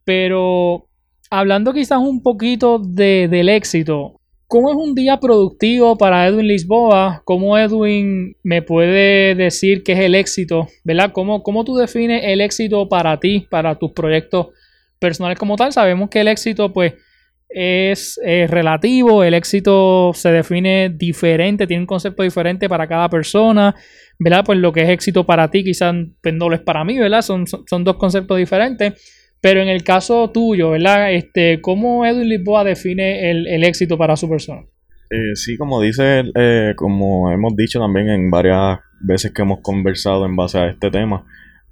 pero 0.08 0.88
hablando 1.30 1.74
quizás 1.74 2.00
un 2.00 2.24
poquito 2.24 2.80
del 2.80 3.50
éxito, 3.50 4.14
¿Cómo 4.50 4.72
es 4.72 4.78
un 4.78 4.96
día 4.96 5.20
productivo 5.20 5.98
para 5.98 6.26
Edwin 6.26 6.48
Lisboa? 6.48 7.22
¿Cómo 7.26 7.58
Edwin 7.58 8.38
me 8.44 8.62
puede 8.62 9.36
decir 9.36 9.84
qué 9.84 9.92
es 9.92 10.00
el 10.00 10.16
éxito? 10.16 10.70
¿Verdad? 10.86 11.12
¿Cómo, 11.12 11.44
¿Cómo 11.44 11.66
tú 11.66 11.76
defines 11.76 12.22
el 12.24 12.40
éxito 12.40 12.88
para 12.88 13.20
ti, 13.20 13.46
para 13.50 13.78
tus 13.78 13.92
proyectos 13.92 14.48
personales 15.00 15.38
como 15.38 15.58
tal? 15.58 15.74
Sabemos 15.74 16.10
que 16.10 16.22
el 16.22 16.30
éxito, 16.30 16.72
pues, 16.72 16.94
es, 17.50 18.18
relativo, 18.24 19.22
el 19.24 19.34
éxito 19.34 20.12
se 20.14 20.32
define 20.32 20.90
diferente, 20.90 21.68
tiene 21.68 21.84
un 21.84 21.88
concepto 21.88 22.24
diferente 22.24 22.70
para 22.70 22.88
cada 22.88 23.10
persona, 23.10 23.76
¿verdad? 24.20 24.44
Pues 24.46 24.60
lo 24.60 24.72
que 24.72 24.84
es 24.84 24.90
éxito 24.90 25.26
para 25.26 25.50
ti 25.50 25.64
quizás 25.64 25.94
pues, 26.22 26.34
no 26.34 26.48
lo 26.48 26.56
es 26.56 26.62
para 26.62 26.84
mí, 26.84 26.98
¿verdad? 26.98 27.22
Son, 27.22 27.46
son, 27.48 27.84
dos 27.84 27.98
conceptos 27.98 28.38
diferentes. 28.38 28.94
Pero 29.42 29.62
en 29.62 29.68
el 29.68 29.84
caso 29.84 30.30
tuyo, 30.32 30.72
¿verdad? 30.72 31.14
Este, 31.14 31.62
¿Cómo 31.62 32.06
Edwin 32.06 32.30
Lisboa 32.30 32.64
define 32.64 33.30
el, 33.32 33.64
éxito 33.64 33.98
para 33.98 34.16
su 34.16 34.28
persona? 34.30 34.62
Eh, 35.10 35.36
sí, 35.36 35.58
como 35.58 35.82
dice, 35.82 36.24
eh, 36.36 36.74
como 36.76 37.32
hemos 37.32 37.56
dicho 37.56 37.80
también 37.80 38.10
en 38.10 38.30
varias 38.30 38.80
veces 39.00 39.32
que 39.32 39.44
hemos 39.44 39.60
conversado 39.62 40.26
en 40.26 40.36
base 40.36 40.58
a 40.58 40.70
este 40.70 40.90
tema, 40.90 41.26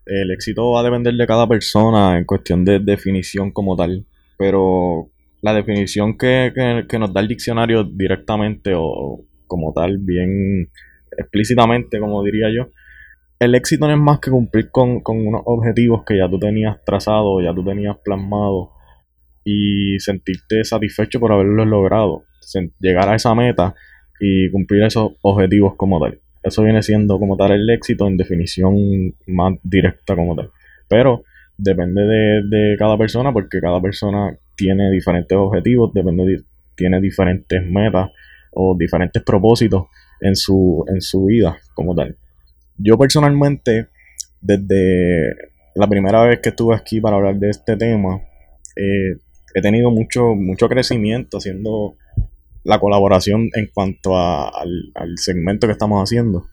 el 0.05 0.31
éxito 0.31 0.71
va 0.71 0.81
a 0.81 0.83
depender 0.83 1.15
de 1.15 1.27
cada 1.27 1.47
persona 1.47 2.17
en 2.17 2.25
cuestión 2.25 2.63
de 2.63 2.79
definición 2.79 3.51
como 3.51 3.75
tal. 3.75 4.05
Pero 4.37 5.09
la 5.41 5.53
definición 5.53 6.17
que, 6.17 6.51
nos 6.99 7.13
da 7.13 7.21
el 7.21 7.27
diccionario 7.27 7.83
directamente 7.83 8.73
o 8.75 9.23
como 9.47 9.73
tal, 9.73 9.97
bien 9.99 10.69
explícitamente, 11.17 11.99
como 11.99 12.23
diría 12.23 12.47
yo, 12.55 12.69
el 13.39 13.55
éxito 13.55 13.87
no 13.87 13.93
es 13.93 13.99
más 13.99 14.19
que 14.19 14.31
cumplir 14.31 14.71
con, 14.71 15.01
unos 15.05 15.41
objetivos 15.45 16.03
que 16.05 16.17
ya 16.17 16.29
tú 16.29 16.39
tenías 16.39 16.77
trazado, 16.85 17.41
ya 17.41 17.53
tú 17.53 17.63
tenías 17.63 17.97
plasmado 18.03 18.71
y 19.43 19.99
sentirte 19.99 20.63
satisfecho 20.63 21.19
por 21.19 21.31
haberlos 21.31 21.67
logrado. 21.67 22.23
Llegar 22.79 23.09
a 23.09 23.15
esa 23.15 23.35
meta 23.35 23.75
y 24.19 24.49
cumplir 24.51 24.83
esos 24.83 25.13
objetivos 25.21 25.75
como 25.75 25.99
tal. 25.99 26.19
Eso 26.43 26.63
viene 26.63 26.81
siendo 26.83 27.19
como 27.19 27.35
tal 27.35 27.51
el 27.51 27.69
éxito 27.69 28.07
en 28.07 28.17
definición 28.17 28.75
más 29.27 29.53
directa 29.63 30.15
como 30.15 30.35
tal. 30.35 30.51
Pero 30.87 31.23
depende 31.57 32.01
de, 32.03 32.41
de 32.47 32.75
cada 32.77 32.97
persona 32.97 33.33
porque 33.33 33.59
cada 33.59 33.81
persona 33.81 34.37
tiene 34.55 34.91
diferentes 34.91 35.37
objetivos, 35.37 35.91
depende 35.93 36.43
tiene 36.75 37.01
diferentes 37.01 37.65
metas 37.65 38.11
o 38.51 38.75
diferentes 38.77 39.23
propósitos 39.23 39.85
en 40.21 40.35
su, 40.35 40.85
en 40.87 41.01
su 41.01 41.25
vida 41.25 41.57
como 41.73 41.95
tal. 41.95 42.17
Yo 42.77 42.97
personalmente, 42.97 43.89
desde 44.41 45.35
la 45.75 45.87
primera 45.87 46.23
vez 46.23 46.39
que 46.41 46.49
estuve 46.49 46.75
aquí 46.75 47.01
para 47.01 47.17
hablar 47.17 47.35
de 47.37 47.49
este 47.49 47.77
tema, 47.77 48.21
eh, 48.75 49.17
he 49.53 49.61
tenido 49.61 49.91
mucho, 49.91 50.35
mucho 50.35 50.67
crecimiento 50.67 51.37
haciendo 51.37 51.95
la 52.63 52.79
colaboración 52.79 53.49
en 53.53 53.69
cuanto 53.73 54.17
al, 54.17 54.91
segmento 55.17 55.67
que 55.67 55.73
estamos 55.73 56.03
haciendo. 56.03 56.47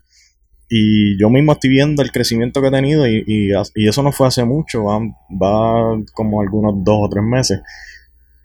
Y 0.69 1.19
yo 1.21 1.29
mismo 1.29 1.53
estoy 1.53 1.71
viendo 1.71 2.03
el 2.03 2.13
crecimiento 2.13 2.61
que 2.61 2.69
he 2.69 2.71
tenido 2.71 3.07
y, 3.07 3.25
y, 3.27 3.89
eso 3.89 4.03
no 4.03 4.13
fue 4.13 4.29
hace 4.29 4.45
mucho, 4.45 4.85
va, 4.85 6.01
como 6.15 6.41
algunos 6.41 6.85
dos 6.85 6.99
o 7.01 7.09
tres 7.09 7.25
meses. 7.25 7.61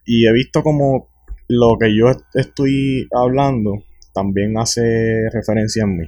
Y 0.06 0.28
he 0.28 0.34
visto 0.34 0.63
como 0.63 1.10
lo 1.48 1.78
que 1.80 1.96
yo 1.96 2.08
estoy 2.34 3.08
hablando 3.12 3.84
también 4.13 4.58
hace 4.58 5.30
referencia 5.32 5.84
a 5.84 5.88
mí. 5.88 6.06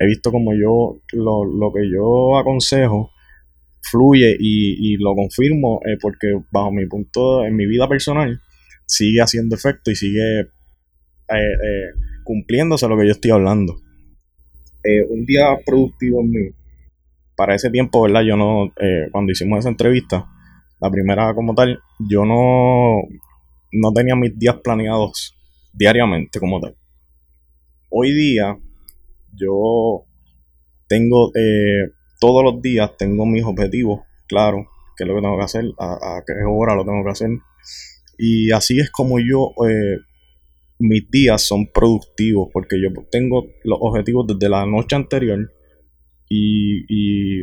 He 0.00 0.06
visto 0.06 0.32
como 0.32 0.54
yo, 0.54 0.98
lo, 1.12 1.44
lo 1.44 1.72
que 1.74 1.82
yo 1.90 2.38
aconsejo 2.38 3.10
fluye 3.82 4.34
y, 4.38 4.94
y 4.94 4.96
lo 4.96 5.14
confirmo 5.14 5.80
eh, 5.84 5.98
porque 6.00 6.28
bajo 6.50 6.72
mi 6.72 6.86
punto, 6.86 7.44
en 7.44 7.54
mi 7.54 7.66
vida 7.66 7.86
personal, 7.86 8.40
sigue 8.86 9.20
haciendo 9.20 9.56
efecto 9.56 9.90
y 9.90 9.96
sigue 9.96 10.40
eh, 10.40 10.46
eh, 11.28 11.90
cumpliéndose 12.24 12.88
lo 12.88 12.96
que 12.96 13.06
yo 13.06 13.12
estoy 13.12 13.30
hablando. 13.30 13.76
un 15.10 15.26
día 15.26 15.44
productivo 15.66 16.22
en 16.22 16.30
mí, 16.30 16.48
para 17.36 17.54
ese 17.54 17.68
tiempo, 17.68 18.02
¿verdad? 18.02 18.22
Yo 18.22 18.38
no, 18.38 18.72
cuando 19.12 19.32
hicimos 19.32 19.58
esa 19.58 19.68
entrevista, 19.68 20.26
la 20.80 20.90
primera 20.90 21.34
como 21.34 21.54
tal, 21.54 21.78
yo 21.98 22.24
no, 22.24 23.02
no 23.72 23.92
tenía 23.92 24.16
mis 24.16 24.38
días 24.38 24.56
planeados 24.64 25.36
diariamente 25.74 26.40
como 26.40 26.58
tal. 26.58 26.74
Hoy 27.90 28.12
día, 28.12 28.56
yo 29.32 30.04
tengo 30.88 31.30
eh, 31.36 31.92
todos 32.20 32.44
los 32.44 32.60
días, 32.60 32.96
tengo 32.98 33.26
mis 33.26 33.44
objetivos, 33.44 34.00
claro, 34.26 34.68
qué 34.96 35.04
es 35.04 35.08
lo 35.08 35.14
que 35.14 35.22
tengo 35.22 35.38
que 35.38 35.44
hacer, 35.44 35.64
a, 35.78 36.22
qué 36.26 36.34
hora 36.46 36.74
lo 36.74 36.84
tengo 36.84 37.02
que 37.02 37.10
hacer. 37.10 37.30
Y 38.18 38.50
así 38.52 38.78
es 38.78 38.90
como 38.90 39.18
yo, 39.18 39.52
eh, 39.66 39.98
mis 40.78 41.10
días 41.10 41.42
son 41.42 41.68
productivos, 41.72 42.48
porque 42.52 42.76
yo 42.80 42.88
tengo 43.10 43.46
los 43.64 43.78
objetivos 43.80 44.26
desde 44.26 44.48
la 44.48 44.66
noche 44.66 44.96
anterior 44.96 45.50
y, 46.28 47.42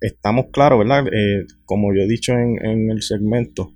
estamos 0.00 0.46
claros, 0.52 0.78
¿verdad? 0.78 1.06
Eh, 1.12 1.44
como 1.64 1.92
yo 1.92 2.02
he 2.02 2.06
dicho 2.06 2.32
en, 2.32 2.90
el 2.90 3.02
segmento, 3.02 3.72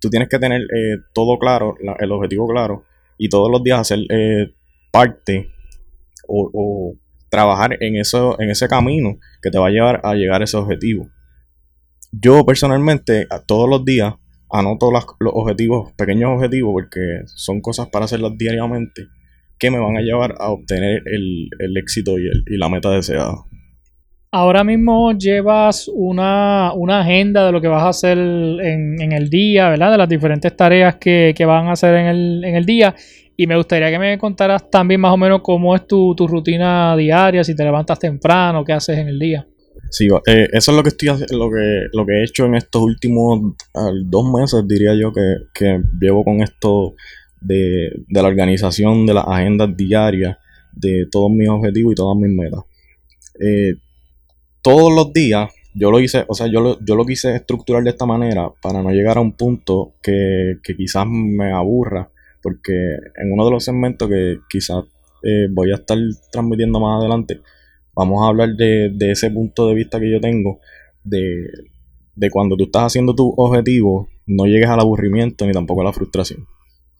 tú 0.00 0.08
tienes 0.08 0.28
que 0.28 0.38
tener 0.38 0.62
eh, 0.62 0.98
todo 1.12 1.38
claro, 1.38 1.74
el 1.98 2.12
objetivo 2.12 2.46
claro, 2.46 2.84
y 3.18 3.28
todos 3.28 3.50
los 3.50 3.62
días 3.62 3.80
hacer 3.80 3.98
parte 4.92 5.55
o, 6.28 6.94
trabajar 7.28 7.76
en, 7.80 7.96
eso, 7.96 8.40
en 8.40 8.50
ese 8.50 8.68
camino 8.68 9.18
que 9.42 9.50
te 9.50 9.58
va 9.58 9.66
a 9.66 9.70
llevar 9.70 10.00
a 10.04 10.14
llegar 10.14 10.40
a 10.40 10.44
ese 10.44 10.56
objetivo. 10.56 11.08
Yo 12.12 12.46
personalmente 12.46 13.26
todos 13.46 13.68
los 13.68 13.84
días 13.84 14.14
anoto 14.50 14.90
los 14.92 15.04
objetivos, 15.34 15.92
pequeños 15.94 16.30
objetivos, 16.36 16.72
porque 16.72 17.22
son 17.26 17.60
cosas 17.60 17.88
para 17.88 18.04
hacerlas 18.04 18.32
diariamente, 18.38 19.02
que 19.58 19.70
me 19.70 19.78
van 19.78 19.96
a 19.96 20.00
llevar 20.00 20.34
a 20.38 20.50
obtener 20.50 21.02
el, 21.06 21.76
éxito 21.76 22.18
y, 22.18 22.56
la 22.56 22.68
meta 22.68 22.90
deseada. 22.90 23.34
Ahora 24.32 24.64
mismo 24.64 25.12
llevas 25.12 25.88
una, 25.92 26.70
agenda 27.00 27.46
de 27.46 27.52
lo 27.52 27.60
que 27.60 27.68
vas 27.68 27.84
a 27.84 27.88
hacer 27.88 28.18
en, 28.18 29.12
el 29.12 29.30
día, 29.30 29.70
¿verdad? 29.70 29.92
De 29.92 29.98
las 29.98 30.08
diferentes 30.08 30.54
tareas 30.56 30.96
que, 30.96 31.34
van 31.46 31.68
a 31.68 31.72
hacer 31.72 31.94
en 31.94 32.06
el, 32.06 32.44
en 32.44 32.56
el 32.56 32.64
día. 32.64 32.94
Y 33.36 33.46
me 33.46 33.56
gustaría 33.56 33.90
que 33.90 33.98
me 33.98 34.18
contaras 34.18 34.70
también 34.70 35.00
más 35.00 35.12
o 35.12 35.16
menos 35.16 35.42
cómo 35.42 35.74
es 35.74 35.86
tu, 35.86 36.14
tu 36.14 36.26
rutina 36.26 36.96
diaria, 36.96 37.44
si 37.44 37.54
te 37.54 37.64
levantas 37.64 37.98
temprano, 37.98 38.64
qué 38.64 38.72
haces 38.72 38.98
en 38.98 39.08
el 39.08 39.18
día. 39.18 39.46
Sí, 39.90 40.08
eh, 40.26 40.48
eso 40.52 40.70
es 40.70 40.76
lo 40.76 40.82
que 40.82 40.88
estoy 40.88 41.08
lo 41.08 41.50
que, 41.50 41.86
lo 41.92 42.06
que 42.06 42.12
he 42.12 42.24
hecho 42.24 42.46
en 42.46 42.54
estos 42.54 42.82
últimos 42.82 43.54
dos 44.04 44.32
meses, 44.32 44.66
diría 44.66 44.94
yo, 44.94 45.12
que, 45.12 45.80
llevo 46.00 46.24
con 46.24 46.40
esto 46.40 46.94
de, 47.40 47.90
la 48.08 48.22
organización 48.22 49.06
de 49.06 49.14
las 49.14 49.26
agendas 49.26 49.76
diarias, 49.76 50.36
de 50.72 51.06
todos 51.10 51.30
mis 51.30 51.48
objetivos 51.48 51.92
y 51.92 51.96
todas 51.96 52.16
mis 52.16 52.34
metas. 52.34 52.60
Eh, 53.40 53.74
todos 54.62 54.92
los 54.92 55.12
días 55.12 55.50
yo 55.74 55.90
lo 55.90 56.00
hice, 56.00 56.24
o 56.26 56.34
sea, 56.34 56.46
yo 56.46 56.60
lo, 56.60 56.84
yo 56.84 56.96
lo 56.96 57.04
quise 57.04 57.34
estructurar 57.34 57.84
de 57.84 57.90
esta 57.90 58.06
manera 58.06 58.50
para 58.62 58.82
no 58.82 58.90
llegar 58.90 59.18
a 59.18 59.20
un 59.20 59.32
punto 59.32 59.94
que, 60.02 60.56
que 60.62 60.74
quizás 60.74 61.06
me 61.06 61.52
aburra 61.52 62.10
porque 62.46 62.72
en 63.16 63.32
uno 63.32 63.44
de 63.44 63.50
los 63.50 63.64
segmentos 63.64 64.08
que 64.08 64.38
quizás 64.48 64.84
eh, 65.24 65.48
voy 65.50 65.72
a 65.72 65.74
estar 65.74 65.98
transmitiendo 66.30 66.78
más 66.78 67.00
adelante, 67.00 67.40
vamos 67.92 68.22
a 68.22 68.28
hablar 68.28 68.50
de, 68.50 68.94
ese 69.00 69.32
punto 69.32 69.66
de 69.66 69.74
vista 69.74 69.98
que 69.98 70.12
yo 70.12 70.20
tengo, 70.20 70.60
de, 71.02 71.48
cuando 72.30 72.56
tú 72.56 72.66
estás 72.66 72.84
haciendo 72.84 73.16
tu 73.16 73.34
objetivo, 73.36 74.08
no 74.28 74.44
llegues 74.44 74.68
al 74.68 74.78
aburrimiento 74.78 75.44
ni 75.44 75.50
tampoco 75.50 75.80
a 75.80 75.86
la 75.86 75.92
frustración. 75.92 76.46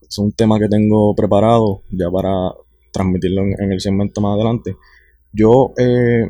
Es 0.02 0.18
un 0.18 0.32
tema 0.32 0.58
que 0.58 0.66
tengo 0.66 1.14
preparado 1.14 1.82
ya 1.92 2.10
para 2.10 2.52
transmitirlo 2.92 3.42
en, 3.42 3.70
el 3.70 3.80
segmento 3.80 4.20
más 4.20 4.34
adelante. 4.34 4.74
Yo 5.32 5.74
eh, 5.78 6.28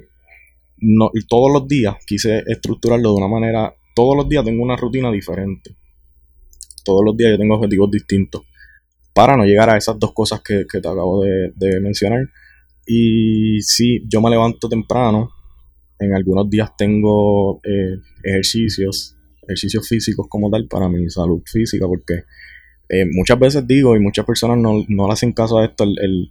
no, 0.77 1.11
todos 1.27 1.51
los 1.51 1.67
días 1.67 1.95
quise 2.07 2.45
estructurarlo 2.47 3.13
de 3.13 3.17
una 3.17 3.29
manera, 3.29 3.75
todos 3.95 4.15
los 4.15 4.29
días 4.29 4.45
tengo 4.45 4.63
una 4.63 4.77
rutina 4.77 5.11
diferente. 5.11 5.75
Todos 6.85 7.01
los 7.03 7.17
días 7.17 7.31
yo 7.31 7.39
tengo 7.39 7.55
objetivos 7.55 7.91
distintos 7.91 8.43
para 9.17 9.35
no 9.35 9.47
llegar 9.47 9.71
a 9.71 9.79
esas 9.79 9.99
dos 9.99 10.13
cosas 10.13 10.43
que, 10.43 10.67
te 10.71 10.77
acabo 10.77 11.25
de, 11.25 11.81
mencionar. 11.81 12.29
Y 12.87 13.63
sí, 13.63 14.05
yo 14.07 14.21
me 14.21 14.29
levanto 14.29 14.69
temprano. 14.69 15.31
En 15.99 16.15
algunos 16.15 16.51
días 16.51 16.77
tengo 16.77 17.59
eh, 17.65 17.97
ejercicios, 18.23 19.17
ejercicios 19.45 19.89
físicos 19.89 20.27
como 20.29 20.51
tal 20.51 20.69
para 20.69 20.91
mi 20.91 21.09
salud 21.09 21.41
física, 21.47 21.87
porque 21.87 22.25
eh, 22.91 23.07
muchas 23.11 23.39
veces 23.39 23.67
digo 23.67 23.97
y 23.97 24.01
muchas 24.01 24.27
personas 24.27 24.59
no, 24.59 24.85
le 24.87 25.13
hacen 25.13 25.33
caso 25.33 25.61
a 25.61 25.65
esto, 25.65 25.85
el, 25.85 26.31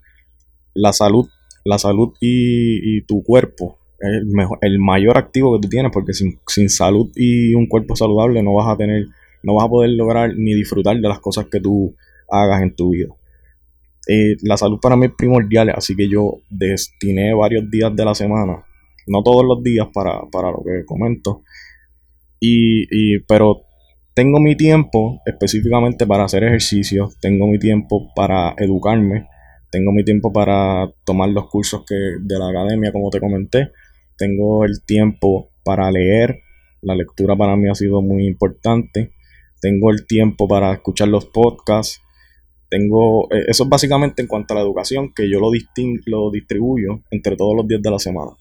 la 0.75 0.93
salud, 0.93 1.27
la 1.63 1.79
salud 1.79 2.13
y, 2.21 3.01
tu 3.07 3.23
cuerpo 3.23 3.79
es 3.99 4.09
el, 4.21 4.27
mejor, 4.27 4.59
el 4.61 4.77
mayor 4.77 5.17
activo 5.17 5.55
que 5.55 5.63
tú 5.63 5.69
tienes, 5.69 5.91
porque 5.91 6.13
sin, 6.13 6.39
sin 6.45 6.69
salud 6.69 7.09
y 7.15 7.55
un 7.55 7.65
cuerpo 7.65 7.95
saludable 7.95 8.43
no 8.43 8.53
vas 8.53 8.71
a 8.71 8.77
tener, 8.77 9.07
no 9.41 9.55
vas 9.55 9.65
a 9.65 9.69
poder 9.69 9.89
lograr 9.89 10.35
ni 10.37 10.53
disfrutar 10.53 10.97
de 10.97 11.09
las 11.09 11.19
cosas 11.19 11.47
que 11.51 11.59
tú 11.59 11.95
hagas 12.29 12.61
en 12.61 12.75
tu 12.75 12.91
vida. 12.91 13.13
La 14.43 14.57
salud 14.57 14.79
para 14.81 14.95
mí 14.95 15.07
es 15.07 15.13
primordial, 15.17 15.69
así 15.69 15.95
que 15.95 16.07
yo 16.07 16.39
destiné 16.49 17.33
varios 17.33 17.69
días 17.71 17.95
de 17.95 18.05
la 18.05 18.13
semana, 18.13 18.63
no 19.07 19.23
todos 19.23 19.43
los 19.45 19.63
días 19.63 19.88
para, 19.93 20.13
lo 20.13 20.63
que 20.63 20.85
comento, 20.85 21.41
y, 22.39 23.19
pero 23.27 23.63
tengo 24.13 24.39
mi 24.39 24.55
tiempo 24.55 25.21
específicamente 25.25 26.05
para 26.05 26.25
hacer 26.25 26.43
ejercicio, 26.43 27.09
tengo 27.19 27.47
mi 27.47 27.57
tiempo 27.57 28.13
para 28.15 28.53
educarme, 28.57 29.27
tengo 29.71 29.91
mi 29.91 30.05
tiempo 30.05 30.31
para 30.31 30.91
tomar 31.03 31.29
los 31.29 31.49
cursos 31.49 31.83
que, 31.88 31.95
de 31.95 32.39
la 32.39 32.49
academia, 32.49 32.91
como 32.91 33.09
te 33.09 33.19
comenté, 33.19 33.71
tengo 34.17 34.63
el 34.65 34.85
tiempo 34.85 35.49
para 35.63 35.91
leer, 35.91 36.41
la 36.81 36.95
lectura 36.95 37.35
para 37.35 37.55
mí 37.55 37.67
ha 37.69 37.75
sido 37.75 38.03
muy 38.03 38.27
importante, 38.27 39.11
tengo 39.59 39.89
el 39.89 40.05
tiempo 40.05 40.47
para 40.47 40.73
escuchar 40.73 41.07
los 41.07 41.25
podcasts, 41.25 42.01
tengo, 42.75 43.31
eh, 43.31 43.45
eso 43.47 43.63
es 43.63 43.69
básicamente 43.69 44.21
en 44.21 44.27
cuanto 44.27 44.53
a 44.53 44.57
la 44.57 44.63
educación, 44.63 45.13
que 45.15 45.29
yo 45.29 45.39
lo, 45.39 45.49
lo 46.05 46.31
distribuyo 46.31 47.01
entre 47.09 47.38
todos 47.38 47.55
los 47.55 47.67
días 47.67 47.81
de 47.81 47.89
la 47.89 47.99
semana. 47.99 48.31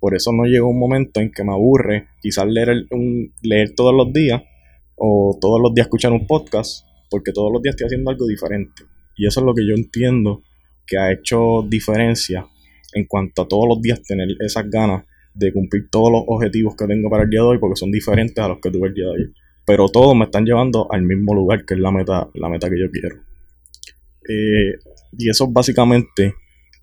Por 0.00 0.14
eso 0.14 0.32
no 0.32 0.44
llega 0.44 0.64
un 0.64 0.78
momento 0.78 1.20
en 1.20 1.30
que 1.30 1.44
me 1.44 1.52
aburre 1.52 2.08
quizás 2.22 2.46
leer, 2.46 2.86
leer 3.42 3.74
todos 3.74 3.94
los 3.94 4.12
días 4.12 4.42
o 4.96 5.36
todos 5.40 5.60
los 5.60 5.74
días 5.74 5.86
escuchar 5.86 6.12
un 6.12 6.26
podcast, 6.26 6.86
porque 7.10 7.32
todos 7.32 7.52
los 7.52 7.60
días 7.60 7.74
estoy 7.74 7.86
haciendo 7.86 8.10
algo 8.10 8.26
diferente. 8.26 8.84
Y 9.16 9.26
eso 9.26 9.40
es 9.40 9.46
lo 9.46 9.54
que 9.54 9.66
yo 9.66 9.74
entiendo 9.74 10.42
que 10.86 10.96
ha 10.96 11.12
hecho 11.12 11.62
diferencia 11.68 12.46
en 12.94 13.04
cuanto 13.06 13.42
a 13.42 13.48
todos 13.48 13.68
los 13.68 13.82
días 13.82 14.02
tener 14.02 14.28
esas 14.40 14.70
ganas 14.70 15.04
de 15.34 15.52
cumplir 15.52 15.90
todos 15.90 16.10
los 16.10 16.22
objetivos 16.26 16.76
que 16.76 16.86
tengo 16.86 17.10
para 17.10 17.24
el 17.24 17.30
día 17.30 17.40
de 17.40 17.46
hoy, 17.46 17.58
porque 17.58 17.76
son 17.76 17.90
diferentes 17.90 18.42
a 18.42 18.48
los 18.48 18.58
que 18.58 18.70
tuve 18.70 18.88
el 18.88 18.94
día 18.94 19.04
de 19.04 19.10
hoy. 19.10 19.32
Pero 19.66 19.88
todos 19.88 20.14
me 20.16 20.24
están 20.24 20.46
llevando 20.46 20.90
al 20.90 21.02
mismo 21.02 21.34
lugar, 21.34 21.64
que 21.66 21.74
es 21.74 21.80
la 21.80 21.90
meta, 21.90 22.30
la 22.34 22.48
meta 22.48 22.70
que 22.70 22.78
yo 22.78 22.90
quiero. 22.90 23.25
Eh, 24.28 24.78
y 25.18 25.30
eso 25.30 25.48
básicamente, 25.48 26.34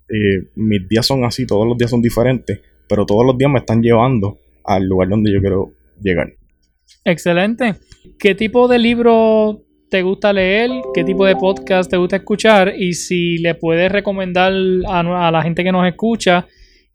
eh, 0.08 0.48
mis 0.56 0.88
días 0.88 1.06
son 1.06 1.24
así, 1.24 1.46
todos 1.46 1.66
los 1.66 1.76
días 1.76 1.90
son 1.90 2.02
diferentes, 2.02 2.60
pero 2.88 3.06
todos 3.06 3.24
los 3.24 3.38
días 3.38 3.50
me 3.50 3.58
están 3.58 3.82
llevando 3.82 4.38
al 4.64 4.84
lugar 4.84 5.08
donde 5.08 5.32
yo 5.32 5.40
quiero 5.40 5.72
llegar. 6.00 6.32
Excelente. 7.04 7.74
¿Qué 8.18 8.34
tipo 8.34 8.66
de 8.68 8.78
libro 8.78 9.62
te 9.90 10.02
gusta 10.02 10.32
leer? 10.32 10.70
¿Qué 10.94 11.04
tipo 11.04 11.26
de 11.26 11.36
podcast 11.36 11.90
te 11.90 11.96
gusta 11.96 12.16
escuchar? 12.16 12.74
Y 12.76 12.94
si 12.94 13.38
le 13.38 13.54
puedes 13.54 13.92
recomendar 13.92 14.52
a, 14.88 15.30
la 15.30 15.42
gente 15.42 15.62
que 15.62 15.72
nos 15.72 15.86
escucha 15.86 16.46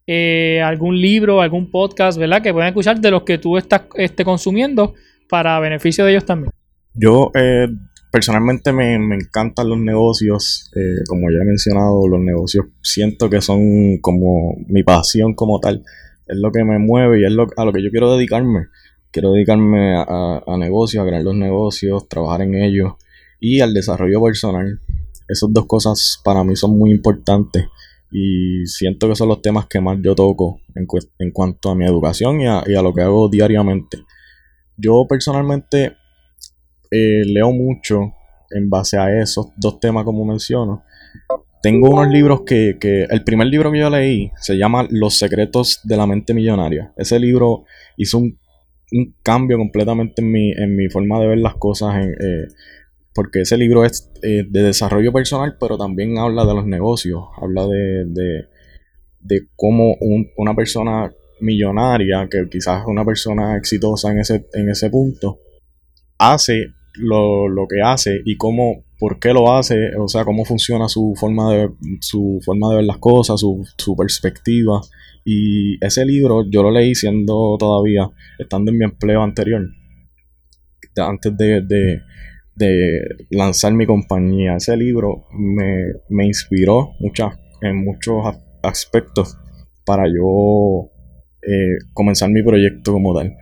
eh, 0.05 0.61
algún 0.63 0.99
libro, 0.99 1.41
algún 1.41 1.69
podcast, 1.69 2.17
¿verdad? 2.17 2.41
Que 2.41 2.51
puedan 2.51 2.69
escuchar 2.69 2.99
de 2.99 3.11
los 3.11 3.23
que 3.23 3.37
tú 3.37 3.57
estás 3.57 3.83
este, 3.95 4.25
consumiendo 4.25 4.95
para 5.29 5.59
beneficio 5.59 6.05
de 6.05 6.11
ellos 6.11 6.25
también. 6.25 6.51
Yo 6.95 7.31
eh, 7.35 7.67
personalmente 8.11 8.71
me, 8.73 8.95
encantan 8.95 9.69
los 9.69 9.77
negocios, 9.77 10.71
eh, 10.75 11.03
como 11.07 11.29
ya 11.31 11.41
he 11.41 11.45
mencionado, 11.45 12.07
los 12.07 12.19
negocios 12.19 12.65
siento 12.81 13.29
que 13.29 13.41
son 13.41 13.97
como 13.99 14.55
mi 14.67 14.83
pasión 14.83 15.33
como 15.33 15.59
tal, 15.59 15.83
es 16.27 16.37
lo 16.37 16.51
que 16.51 16.63
me 16.63 16.79
mueve 16.79 17.21
y 17.21 17.25
es 17.25 17.31
lo, 17.31 17.47
a 17.57 17.65
lo 17.65 17.73
que 17.73 17.83
yo 17.83 17.89
quiero 17.89 18.15
dedicarme. 18.15 18.67
Quiero 19.11 19.31
dedicarme 19.31 19.95
a, 19.97 20.43
a 20.45 20.57
negocios, 20.57 21.03
a 21.03 21.07
crear 21.07 21.23
los 21.23 21.35
negocios, 21.35 22.07
trabajar 22.07 22.43
en 22.43 22.55
ellos 22.55 22.93
y 23.39 23.61
al 23.61 23.73
desarrollo 23.73 24.21
personal. 24.21 24.79
Esas 25.27 25.51
dos 25.51 25.65
cosas 25.65 26.21
para 26.23 26.43
mí 26.43 26.55
son 26.55 26.77
muy 26.77 26.91
importantes 26.91 27.65
y 28.11 28.65
siento 28.65 29.07
que 29.07 29.15
son 29.15 29.29
los 29.29 29.41
temas 29.41 29.67
que 29.67 29.81
más 29.81 29.97
yo 30.01 30.15
toco 30.15 30.61
en, 30.75 30.87
en 31.19 31.31
cuanto 31.31 31.69
a 31.69 31.75
mi 31.75 31.85
educación 31.85 32.41
y 32.41 32.47
a, 32.47 32.63
y 32.65 32.75
a 32.75 32.81
lo 32.81 32.93
que 32.93 33.01
hago 33.01 33.29
diariamente. 33.29 33.99
Yo 34.77 35.05
personalmente 35.07 35.97
eh, 36.91 37.23
leo 37.25 37.51
mucho 37.51 38.13
en 38.51 38.69
base 38.69 38.97
a 38.97 39.21
esos 39.21 39.47
dos 39.57 39.79
temas 39.79 40.03
como 40.03 40.25
menciono. 40.25 40.83
Tengo 41.61 41.89
unos 41.89 42.07
libros 42.09 42.41
que, 42.45 42.77
el 43.09 43.23
primer 43.23 43.47
libro 43.47 43.71
que 43.71 43.79
yo 43.79 43.89
leí 43.89 44.31
se 44.39 44.57
llama 44.57 44.87
Los 44.89 45.19
secretos 45.19 45.81
de 45.83 45.97
la 45.97 46.07
mente 46.07 46.33
millonaria. 46.33 46.93
Ese 46.95 47.19
libro 47.19 47.65
hizo 47.97 48.17
un, 48.19 48.37
cambio 49.21 49.57
completamente 49.57 50.21
en 50.21 50.31
mi, 50.31 50.51
en 50.51 50.75
mi 50.75 50.89
forma 50.89 51.19
de 51.19 51.27
ver 51.27 51.37
las 51.37 51.55
cosas, 51.55 51.95
eh, 52.07 52.47
porque 53.13 53.41
ese 53.41 53.55
libro 53.55 53.85
es 53.85 54.09
eh, 54.23 54.45
de 54.49 54.63
desarrollo 54.63 55.13
personal, 55.13 55.57
pero 55.59 55.77
también 55.77 56.17
habla 56.17 56.43
de 56.45 56.55
los 56.55 56.65
negocios, 56.65 57.23
habla 57.39 57.67
de, 57.67 58.05
de, 59.19 59.47
cómo 59.55 59.95
una 60.37 60.55
persona 60.55 61.11
millonaria, 61.39 62.27
que 62.31 62.49
quizás 62.49 62.81
es 62.81 62.87
una 62.87 63.05
persona 63.05 63.57
exitosa 63.57 64.11
en 64.11 64.19
ese, 64.19 64.47
en 64.53 64.69
ese 64.69 64.89
punto, 64.89 65.39
hace 66.17 66.73
lo, 66.99 67.67
que 67.69 67.81
hace 67.81 68.21
y 68.25 68.37
cómo 68.37 68.83
por 68.99 69.19
qué 69.19 69.33
lo 69.33 69.53
hace, 69.53 69.95
o 69.97 70.07
sea, 70.07 70.25
cómo 70.25 70.45
funciona 70.45 70.87
su 70.87 71.13
forma 71.15 71.53
de, 71.53 71.69
su 72.01 72.39
forma 72.43 72.69
de 72.69 72.75
ver 72.77 72.85
las 72.85 72.97
cosas, 72.97 73.39
su, 73.39 73.65
su 73.77 73.95
perspectiva. 73.95 74.81
Y 75.25 75.83
ese 75.83 76.05
libro 76.05 76.49
yo 76.49 76.63
lo 76.63 76.71
leí 76.71 76.95
siendo 76.95 77.55
todavía, 77.57 78.09
estando 78.37 78.71
en 78.71 78.77
mi 78.77 78.85
empleo 78.85 79.21
anterior, 79.21 79.61
antes 80.97 81.37
de, 81.37 81.61
de, 81.61 82.01
de 82.55 83.01
lanzar 83.29 83.73
mi 83.73 83.85
compañía. 83.85 84.55
Ese 84.55 84.75
libro 84.75 85.25
me, 85.31 85.93
me 86.09 86.25
inspiró 86.25 86.91
muchas, 86.99 87.37
en 87.61 87.83
muchos 87.83 88.23
aspectos 88.63 89.37
para 89.85 90.05
yo 90.07 90.91
eh, 91.41 91.77
comenzar 91.93 92.29
mi 92.29 92.43
proyecto 92.43 92.93
como 92.93 93.15
tal. 93.15 93.33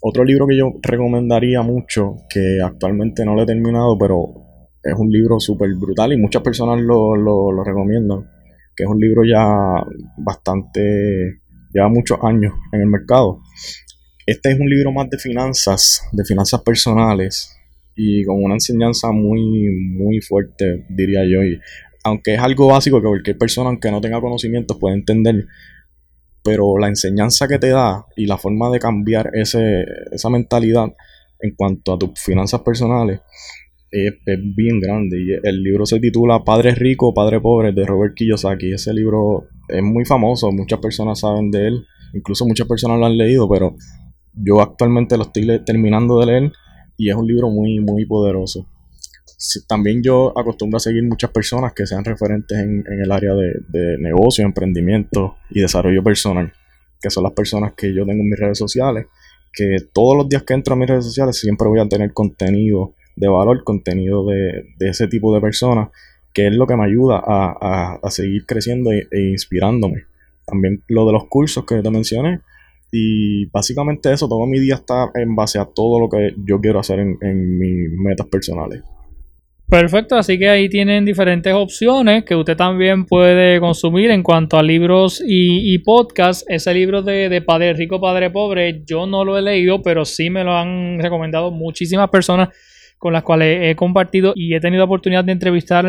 Otro 0.00 0.24
libro 0.24 0.46
que 0.46 0.56
yo 0.56 0.72
recomendaría 0.80 1.62
mucho, 1.62 2.16
que 2.30 2.58
actualmente 2.64 3.24
no 3.24 3.34
lo 3.34 3.42
he 3.42 3.46
terminado, 3.46 3.98
pero 3.98 4.48
es 4.82 4.94
un 4.96 5.10
libro 5.10 5.40
súper 5.40 5.74
brutal 5.74 6.12
y 6.12 6.16
muchas 6.16 6.42
personas 6.42 6.80
lo, 6.80 7.16
lo, 7.16 7.64
recomiendan, 7.64 8.28
que 8.76 8.84
es 8.84 8.88
un 8.88 9.00
libro 9.00 9.22
ya 9.24 9.84
bastante, 10.18 11.40
lleva 11.72 11.88
muchos 11.88 12.18
años 12.22 12.54
en 12.72 12.82
el 12.82 12.86
mercado. 12.86 13.40
Este 14.24 14.52
es 14.52 14.60
un 14.60 14.68
libro 14.68 14.92
más 14.92 15.10
de 15.10 15.18
finanzas, 15.18 16.02
de 16.12 16.24
finanzas 16.24 16.62
personales 16.62 17.58
y 17.96 18.24
con 18.24 18.42
una 18.42 18.54
enseñanza 18.54 19.10
muy, 19.10 19.68
muy 19.96 20.20
fuerte, 20.20 20.86
diría 20.90 21.22
yo. 21.24 21.42
Y 21.42 21.58
aunque 22.04 22.34
es 22.34 22.40
algo 22.40 22.68
básico 22.68 23.00
que 23.00 23.08
cualquier 23.08 23.36
persona, 23.36 23.70
aunque 23.70 23.90
no 23.90 24.00
tenga 24.00 24.20
conocimientos, 24.20 24.78
puede 24.78 24.94
entender, 24.94 25.46
pero 26.48 26.78
la 26.78 26.88
enseñanza 26.88 27.46
que 27.46 27.58
te 27.58 27.68
da 27.68 28.06
y 28.16 28.24
la 28.24 28.38
forma 28.38 28.70
de 28.70 28.78
cambiar 28.78 29.30
ese, 29.34 29.84
esa 30.10 30.30
mentalidad 30.30 30.86
en 31.40 31.54
cuanto 31.54 31.92
a 31.92 31.98
tus 31.98 32.18
finanzas 32.18 32.62
personales 32.62 33.20
es, 33.90 34.14
bien 34.56 34.80
grande. 34.80 35.18
Y 35.20 35.46
el 35.46 35.62
libro 35.62 35.84
se 35.84 36.00
titula 36.00 36.42
Padre 36.44 36.74
Rico, 36.74 37.12
Padre 37.12 37.38
Pobre 37.38 37.72
de 37.72 37.84
Robert 37.84 38.14
Kiyosaki. 38.14 38.72
Ese 38.72 38.94
libro 38.94 39.48
es 39.68 39.82
muy 39.82 40.06
famoso, 40.06 40.50
muchas 40.50 40.78
personas 40.78 41.20
saben 41.20 41.50
de 41.50 41.68
él, 41.68 41.84
incluso 42.14 42.46
muchas 42.46 42.66
personas 42.66 42.98
lo 42.98 43.04
han 43.04 43.18
leído, 43.18 43.46
pero 43.46 43.76
yo 44.32 44.62
actualmente 44.62 45.18
lo 45.18 45.24
estoy 45.24 45.62
terminando 45.66 46.18
de 46.18 46.26
leer 46.26 46.52
y 46.96 47.10
es 47.10 47.14
un 47.14 47.26
libro 47.26 47.50
muy, 47.50 47.78
muy 47.80 48.06
poderoso. 48.06 48.66
También 49.66 50.02
yo 50.02 50.36
acostumbro 50.36 50.78
a 50.78 50.80
seguir 50.80 51.04
muchas 51.04 51.30
personas 51.30 51.72
que 51.72 51.86
sean 51.86 52.04
referentes 52.04 52.58
en, 52.58 52.84
el 52.86 53.12
área 53.12 53.34
de, 53.34 53.96
negocio, 53.98 54.44
emprendimiento 54.44 55.36
y 55.50 55.60
desarrollo 55.60 56.02
personal, 56.02 56.52
que 57.00 57.10
son 57.10 57.24
las 57.24 57.32
personas 57.32 57.72
que 57.76 57.94
yo 57.94 58.04
tengo 58.04 58.22
en 58.22 58.30
mis 58.30 58.38
redes 58.38 58.58
sociales, 58.58 59.06
que 59.52 59.76
todos 59.92 60.16
los 60.16 60.28
días 60.28 60.42
que 60.42 60.54
entro 60.54 60.74
a 60.74 60.76
mis 60.76 60.88
redes 60.88 61.04
sociales 61.04 61.38
siempre 61.38 61.68
voy 61.68 61.80
a 61.80 61.88
tener 61.88 62.12
contenido 62.12 62.94
de 63.16 63.28
valor, 63.28 63.64
contenido 63.64 64.26
de, 64.26 64.64
ese 64.80 65.08
tipo 65.08 65.34
de 65.34 65.40
personas, 65.40 65.88
que 66.32 66.46
es 66.46 66.54
lo 66.54 66.66
que 66.66 66.76
me 66.76 66.84
ayuda 66.84 67.22
a, 67.24 68.10
seguir 68.10 68.46
creciendo 68.46 68.92
e, 68.92 69.08
e, 69.10 69.30
inspirándome. 69.30 70.04
También 70.46 70.82
lo 70.88 71.06
de 71.06 71.12
los 71.12 71.26
cursos 71.26 71.64
que 71.64 71.82
te 71.82 71.90
mencioné. 71.90 72.40
Y 72.90 73.46
básicamente 73.46 74.12
eso, 74.12 74.28
todo 74.28 74.46
mi 74.46 74.58
día 74.58 74.76
está 74.76 75.10
en 75.14 75.36
base 75.36 75.58
a 75.58 75.66
todo 75.66 76.00
lo 76.00 76.08
que 76.08 76.34
yo 76.44 76.60
quiero 76.60 76.80
hacer 76.80 77.00
en, 77.00 77.58
mis 77.58 77.90
metas 77.98 78.26
personales. 78.28 78.82
Perfecto, 79.68 80.16
así 80.16 80.38
que 80.38 80.48
ahí 80.48 80.70
tienen 80.70 81.04
diferentes 81.04 81.52
opciones 81.52 82.24
que 82.24 82.34
usted 82.34 82.56
también 82.56 83.04
puede 83.04 83.60
consumir 83.60 84.10
en 84.10 84.22
cuanto 84.22 84.56
a 84.56 84.62
libros 84.62 85.22
y, 85.22 85.76
podcasts. 85.80 86.42
Ese 86.48 86.72
libro 86.72 87.02
de, 87.02 87.42
Padre 87.42 87.74
Rico, 87.74 88.00
Padre 88.00 88.30
Pobre, 88.30 88.82
yo 88.86 89.06
no 89.06 89.26
lo 89.26 89.36
he 89.36 89.42
leído, 89.42 89.82
pero 89.82 90.06
sí 90.06 90.30
me 90.30 90.42
lo 90.42 90.56
han 90.56 90.98
recomendado 90.98 91.50
muchísimas 91.50 92.08
personas 92.08 92.48
con 92.96 93.12
las 93.12 93.22
cuales 93.22 93.60
he 93.62 93.76
compartido 93.76 94.32
y 94.34 94.54
he 94.54 94.60
tenido 94.60 94.84
oportunidad 94.84 95.22
de 95.24 95.32
entrevistar 95.32 95.84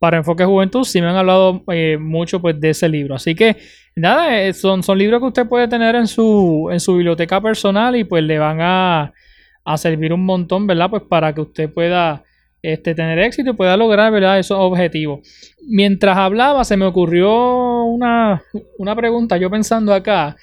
para 0.00 0.16
Enfoque 0.16 0.44
Juventud, 0.44 0.82
sí 0.82 1.00
me 1.00 1.06
han 1.06 1.14
hablado 1.14 1.62
eh, 1.72 1.96
mucho 2.00 2.40
pues, 2.40 2.58
de 2.58 2.70
ese 2.70 2.88
libro. 2.88 3.14
Así 3.14 3.36
que 3.36 3.56
nada, 3.94 4.42
eh, 4.42 4.52
son, 4.52 4.82
son 4.82 4.98
libros 4.98 5.20
que 5.20 5.26
usted 5.26 5.46
puede 5.46 5.68
tener 5.68 5.94
en 5.94 6.08
su, 6.08 6.68
en 6.72 6.80
su 6.80 6.96
biblioteca 6.96 7.40
personal 7.40 7.94
y 7.94 8.02
pues 8.02 8.24
le 8.24 8.36
van 8.40 8.58
a, 8.60 9.12
servir 9.76 10.12
un 10.12 10.24
montón, 10.24 10.66
¿verdad? 10.66 10.90
Pues 10.90 11.04
para 11.08 11.32
que 11.32 11.42
usted 11.42 11.72
pueda 11.72 12.24
este, 12.62 12.94
tener 12.94 13.18
éxito 13.18 13.50
y 13.50 13.54
pueda 13.54 13.76
lograr. 13.76 14.12
Esos 14.38 14.58
objetivos. 14.58 15.20
Mientras 15.68 16.16
hablaba, 16.16 16.64
se 16.64 16.76
me 16.76 16.86
ocurrió 16.86 17.84
una, 17.84 18.42
una 18.78 18.96
pregunta, 18.96 19.36
yo 19.36 19.50
pensando 19.50 19.92
acá. 19.92 20.36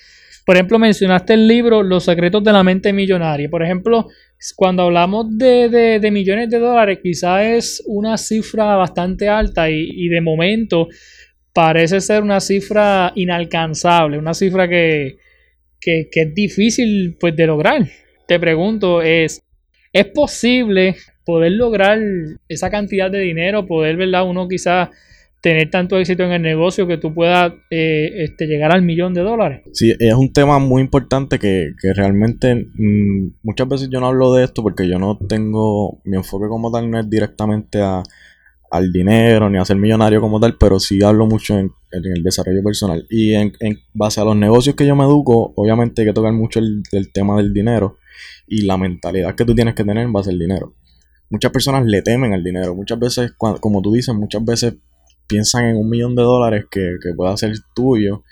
Por 0.46 0.56
ejemplo, 0.56 0.80
mencionaste 0.80 1.36
el 1.36 1.48
libro 1.48 1.84
Los 1.84 2.06
secretos 2.06 2.44
de 2.44 2.52
la 2.52 2.64
mente 2.64 2.92
millonaria. 2.92 3.50
Por 3.50 3.64
ejemplo, 3.64 4.08
cuando 4.56 4.84
hablamos 4.84 5.38
de, 5.38 6.10
millones 6.12 6.50
de 6.50 6.60
dólares, 6.60 7.00
quizás 7.04 7.46
es 7.46 7.84
una 7.86 8.18
cifra 8.18 8.76
bastante 8.76 9.30
alta 9.30 9.70
y, 9.70 10.08
de 10.08 10.22
momento 10.22 10.88
parece 11.54 12.00
ser 12.00 12.24
una 12.24 12.40
cifra 12.40 13.12
inalcanzable, 13.16 14.18
una 14.18 14.34
cifra 14.34 14.68
que, 14.68 15.18
es 15.82 16.34
difícil 16.34 17.18
pues, 17.20 17.36
de 17.36 17.48
lograr. 17.48 17.88
Te 18.28 18.40
pregunto, 18.40 19.02
¿es, 19.02 19.42
¿es 19.92 20.06
posible 20.06 20.96
poder 21.30 21.52
lograr 21.52 22.00
esa 22.48 22.72
cantidad 22.72 23.12
de 23.12 23.20
dinero, 23.20 23.68
poder, 23.68 23.98
¿verdad? 23.98 24.28
Uno 24.28 24.48
quizás 24.48 24.90
tener 25.42 25.70
tanto 25.70 25.96
éxito 26.00 26.24
en 26.24 26.32
el 26.32 26.42
negocio 26.42 26.88
que 26.88 26.98
tú 26.98 27.14
puedas 27.14 27.54
eh, 27.70 28.24
este, 28.24 28.48
llegar 28.48 28.72
al 28.72 28.82
millón 28.82 29.14
de 29.14 29.22
dólares. 29.22 29.62
Sí, 29.72 29.94
es 30.00 30.14
un 30.16 30.34
tema 30.34 30.58
muy 30.58 30.82
importante 30.82 31.38
que, 31.38 31.70
realmente 31.96 32.56
mm, 32.56 33.34
muchas 33.44 33.68
veces 33.68 33.90
yo 33.92 34.00
no 34.00 34.08
hablo 34.08 34.34
de 34.34 34.44
esto 34.44 34.64
porque 34.64 34.90
yo 34.90 34.98
no 34.98 35.20
tengo, 35.20 36.02
mi 36.04 36.18
enfoque 36.18 36.48
como 36.48 36.72
tal 36.72 36.90
no 36.90 37.00
es 37.00 37.08
directamente 37.08 37.80
a, 37.80 38.02
al 38.72 38.92
dinero 38.92 39.52
ni 39.52 39.60
a 39.60 39.66
ser 39.66 39.78
millonario 39.78 40.20
como 40.20 40.40
tal, 40.40 40.58
pero 40.60 40.80
sí 40.80 41.04
hablo 41.04 41.28
mucho 41.28 41.60
en, 41.60 41.70
el 41.92 42.24
desarrollo 42.24 42.64
personal. 42.64 43.06
Y 43.08 43.36
en, 43.36 43.54
base 43.94 44.20
a 44.20 44.26
los 44.26 44.36
negocios 44.36 44.76
que 44.76 44.88
yo 44.88 44.96
me 44.96 45.04
educo, 45.04 45.54
obviamente 45.56 46.02
hay 46.02 46.08
que 46.08 46.14
tocar 46.14 46.34
mucho 46.34 46.58
el, 46.58 46.82
el 46.92 47.12
tema 47.12 47.38
del 47.38 47.54
dinero 47.54 48.00
y 48.48 48.64
la 48.64 48.78
mentalidad 48.78 49.36
que 49.36 49.46
tú 49.46 49.54
tienes 49.54 49.76
que 49.76 49.84
tener 49.84 50.04
en 50.04 50.12
base 50.12 50.32
al 50.32 50.40
dinero. 50.40 50.74
Muchas 51.30 51.52
personas 51.52 51.86
le 51.86 52.02
temen 52.02 52.34
al 52.34 52.44
dinero. 52.44 52.76
Muchas 52.76 53.00
veces, 53.00 53.32
como 53.38 53.82
tú 53.82 53.94
dices, 53.94 54.16
muchas 54.16 54.44
veces 54.44 54.76
piensan 55.28 55.66
en 55.66 55.78
un 55.78 55.90
millón 55.90 56.16
de 56.16 56.24
dólares 56.24 56.66
que, 56.72 56.96
que 57.02 57.14
pueda 57.14 57.38
ser 57.38 57.54
tuyo 57.76 58.24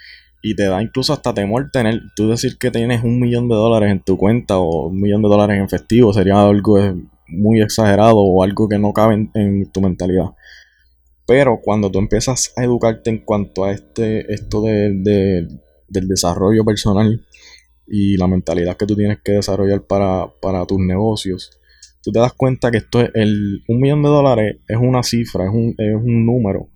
y 0.41 0.55
te 0.55 0.63
da 0.63 0.81
incluso 0.81 1.13
hasta 1.13 1.33
temor 1.33 1.69
tener, 1.71 2.01
tú 2.15 2.29
decir 2.29 2.57
que 2.57 2.71
tienes 2.71 3.03
un 3.03 3.19
millón 3.19 3.49
de 3.49 3.55
dólares 3.55 3.91
en 3.91 4.01
tu 4.01 4.17
cuenta 4.17 4.57
o 4.57 4.88
un 4.88 4.99
millón 4.99 5.21
de 5.21 5.29
dólares 5.29 5.57
en 5.57 5.63
efectivo 5.63 6.13
sería 6.13 6.41
algo 6.41 6.77
muy 7.27 7.62
exagerado 7.62 8.17
o 8.17 8.43
algo 8.43 8.69
que 8.69 8.79
no 8.79 8.93
cabe 8.93 9.29
en, 9.33 9.71
tu 9.71 9.81
mentalidad. 9.81 10.31
Pero 11.25 11.60
cuando 11.62 11.91
tú 11.91 11.99
empiezas 11.99 12.53
a 12.55 12.63
educarte 12.63 13.10
en 13.10 13.19
cuanto 13.19 13.65
a 13.65 13.71
este, 13.71 14.31
esto 14.33 14.62
de, 14.62 15.47
del 15.88 16.07
desarrollo 16.07 16.63
personal 16.63 17.25
y 17.86 18.15
la 18.17 18.27
mentalidad 18.27 18.77
que 18.77 18.86
tú 18.86 18.95
tienes 18.95 19.19
que 19.23 19.33
desarrollar 19.33 19.81
para, 19.81 20.31
para 20.41 20.65
tus 20.65 20.79
negocios, 20.79 21.60
tú 22.01 22.12
te 22.12 22.19
das 22.19 22.33
cuenta 22.33 22.71
que 22.71 22.77
esto 22.77 23.01
es 23.01 23.12
el, 23.13 23.63
un 23.67 23.79
millón 23.79 24.03
de 24.03 24.10
dólares 24.10 24.57
es 24.67 24.77
una 24.77 25.03
cifra, 25.03 25.45
es 25.45 25.51
un, 25.51 25.75
es 25.77 25.95
un 25.95 26.25
número. 26.25 26.69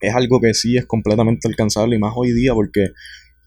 Es 0.00 0.14
algo 0.14 0.40
que 0.40 0.54
sí 0.54 0.76
es 0.76 0.86
completamente 0.86 1.48
alcanzable 1.48 1.96
y 1.96 1.98
más 1.98 2.12
hoy 2.14 2.32
día 2.32 2.54
porque 2.54 2.88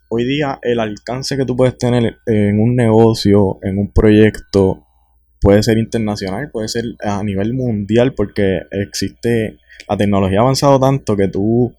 hoy 0.10 0.26
día 0.26 0.60
el 0.62 0.80
alcance 0.80 1.38
que 1.38 1.46
tú 1.46 1.56
puedes 1.56 1.78
tener 1.78 2.18
en 2.26 2.60
un 2.60 2.76
negocio, 2.76 3.60
en 3.64 3.78
un 3.78 3.94
proyecto, 3.94 4.86
puede 5.40 5.64
ser 5.64 5.78
internacional, 5.78 6.52
puede 6.52 6.68
ser 6.68 6.84
a 7.00 7.24
nivel 7.24 7.54
mundial 7.54 8.14
porque 8.14 8.60
existe, 8.72 9.58
la 9.88 9.98
tecnología 9.98 10.40
ha 10.40 10.44
avanzado 10.44 10.80
tanto 10.80 11.16
que 11.16 11.30
tú 11.30 11.74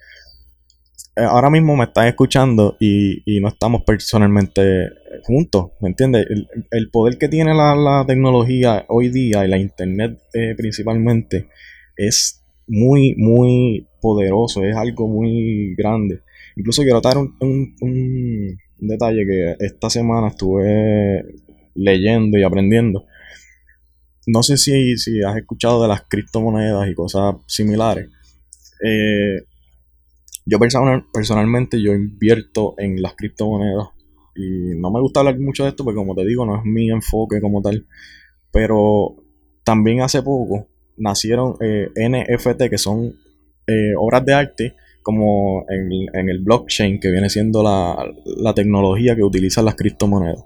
ahora 1.17 1.51
mismo 1.51 1.77
me 1.77 1.85
estás 1.85 2.07
escuchando 2.07 2.77
y, 2.81 3.23
no 3.41 3.49
estamos 3.49 3.83
personalmente 3.83 4.91
juntos, 5.25 5.73
¿me 5.81 5.89
entiendes? 5.89 6.27
El, 6.71 6.91
poder 6.91 7.19
que 7.19 7.29
tiene 7.29 7.55
la, 7.55 8.05
tecnología 8.07 8.85
hoy 8.89 9.11
día 9.11 9.45
y 9.45 9.49
la 9.49 9.59
internet 9.59 10.19
eh, 10.33 10.55
principalmente 10.57 11.49
es 11.97 12.43
muy, 12.67 13.15
muy 13.17 13.87
poderoso, 14.01 14.65
es 14.65 14.77
algo 14.77 15.09
muy 15.09 15.75
grande. 15.77 16.21
Incluso 16.57 16.83
quiero 16.83 17.01
dar 17.01 17.19
un, 17.19 17.35
un, 17.41 18.59
detalle 18.79 19.25
que 19.27 19.57
esta 19.65 19.89
semana 19.91 20.29
estuve 20.29 21.25
leyendo 21.75 22.39
y 22.39 22.43
aprendiendo. 22.43 23.07
No 24.27 24.43
sé 24.43 24.57
si, 24.57 24.97
si 24.97 25.23
has 25.23 25.37
escuchado 25.37 25.83
de 25.83 25.89
las 25.89 26.03
criptomonedas 26.03 26.89
y 26.89 26.95
cosas 26.95 27.37
similares. 27.47 28.09
Eh, 28.85 29.43
yo 30.45 30.59
personal, 30.59 31.05
personalmente 31.13 31.81
yo 31.83 31.93
invierto 31.93 32.75
en 32.79 33.01
las 33.01 33.15
criptomonedas 33.15 33.89
y 34.35 34.75
no 34.77 34.91
me 34.91 35.01
gusta 35.01 35.21
hablar 35.21 35.39
mucho 35.39 35.65
de 35.65 35.71
esto 35.71 35.85
porque 35.85 35.99
como 35.99 36.15
te 36.15 36.25
digo 36.25 36.47
no 36.47 36.57
es 36.57 36.65
mi 36.65 36.91
enfoque 36.91 37.41
como 37.41 37.63
tal. 37.63 37.87
Pero 38.51 39.17
también 39.65 40.01
hace 40.03 40.23
poco 40.23 40.69
nacieron 40.97 41.57
eh, 41.61 41.89
NFT, 41.97 42.69
que 42.69 42.79
son 42.79 43.15
eh, 43.67 43.95
obras 43.97 44.25
de 44.25 44.35
arte, 44.35 44.75
como 45.03 45.65
en, 45.69 46.29
el 46.29 46.41
blockchain, 46.41 47.01
que 47.01 47.11
viene 47.11 47.29
siendo 47.29 47.63
la, 47.63 48.55
tecnología 48.55 49.17
que 49.17 49.23
utilizan 49.23 49.65
las 49.65 49.75
criptomonedas. 49.75 50.45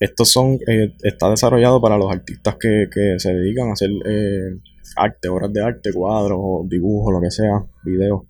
estos 0.00 0.30
son, 0.30 0.58
eh, 0.68 0.94
está 1.02 1.30
desarrollado 1.30 1.80
para 1.80 1.98
los 1.98 2.12
artistas 2.12 2.56
que, 2.60 2.88
se 3.18 3.34
dedican 3.34 3.68
a 3.70 3.72
hacer 3.72 3.90
eh, 4.06 4.60
arte, 4.96 5.28
obras 5.28 5.52
de 5.52 5.62
arte, 5.62 5.92
cuadros, 5.92 6.68
dibujos, 6.68 7.12
lo 7.12 7.20
que 7.20 7.30
sea, 7.30 7.64
videos. 7.84 8.22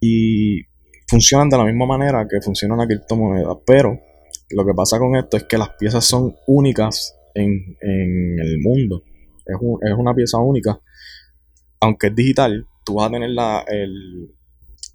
Y 0.00 0.62
funcionan 1.06 1.48
de 1.48 1.56
la 1.56 1.64
misma 1.64 1.86
manera 1.86 2.26
que 2.28 2.40
funcionan 2.40 2.78
la 2.78 2.86
criptomoneda. 2.86 3.58
Pero 3.66 3.98
lo 4.50 4.66
que 4.66 4.74
pasa 4.74 4.98
con 4.98 5.16
esto 5.16 5.36
es 5.36 5.44
que 5.44 5.58
las 5.58 5.70
piezas 5.70 6.04
son 6.04 6.34
únicas 6.46 7.16
en, 7.34 7.76
el 7.80 8.58
mundo. 8.60 9.02
Es, 9.44 9.56
es, 9.56 9.94
una 9.96 10.14
pieza 10.14 10.38
única. 10.38 10.80
Aunque 11.80 12.08
es 12.08 12.14
digital, 12.14 12.66
tú 12.84 12.94
vas 12.94 13.08
a 13.08 13.12
tener 13.12 13.30
la, 13.30 13.64
el, 13.68 14.34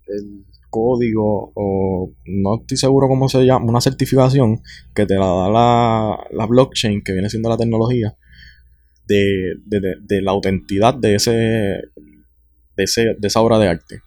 el 0.08 0.45
código 0.74 1.51
o 1.54 2.12
no 2.26 2.62
estoy 2.62 2.78
seguro 2.78 3.08
cómo 3.08 3.30
se 3.30 3.45
llama, 3.45 3.66
una 3.66 3.80
certificación 3.80 4.60
que 4.95 5.06
te 5.06 5.14
la 5.14 5.28
da 5.28 6.18
la, 6.32 6.45
blockchain, 6.47 7.04
que 7.04 7.14
viene 7.14 7.30
siendo 7.30 7.49
la 7.49 7.58
tecnología, 7.58 8.18
de, 9.06 10.22
la 10.22 10.32
autenticidad 10.32 10.95
de, 10.95 11.16
ese, 11.16 11.32
de, 11.32 12.84
ese, 12.84 13.16
de 13.20 13.28
esa 13.28 13.41
obra 13.41 13.60
de 13.60 13.68
arte. 13.68 14.01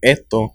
Esto 0.00 0.52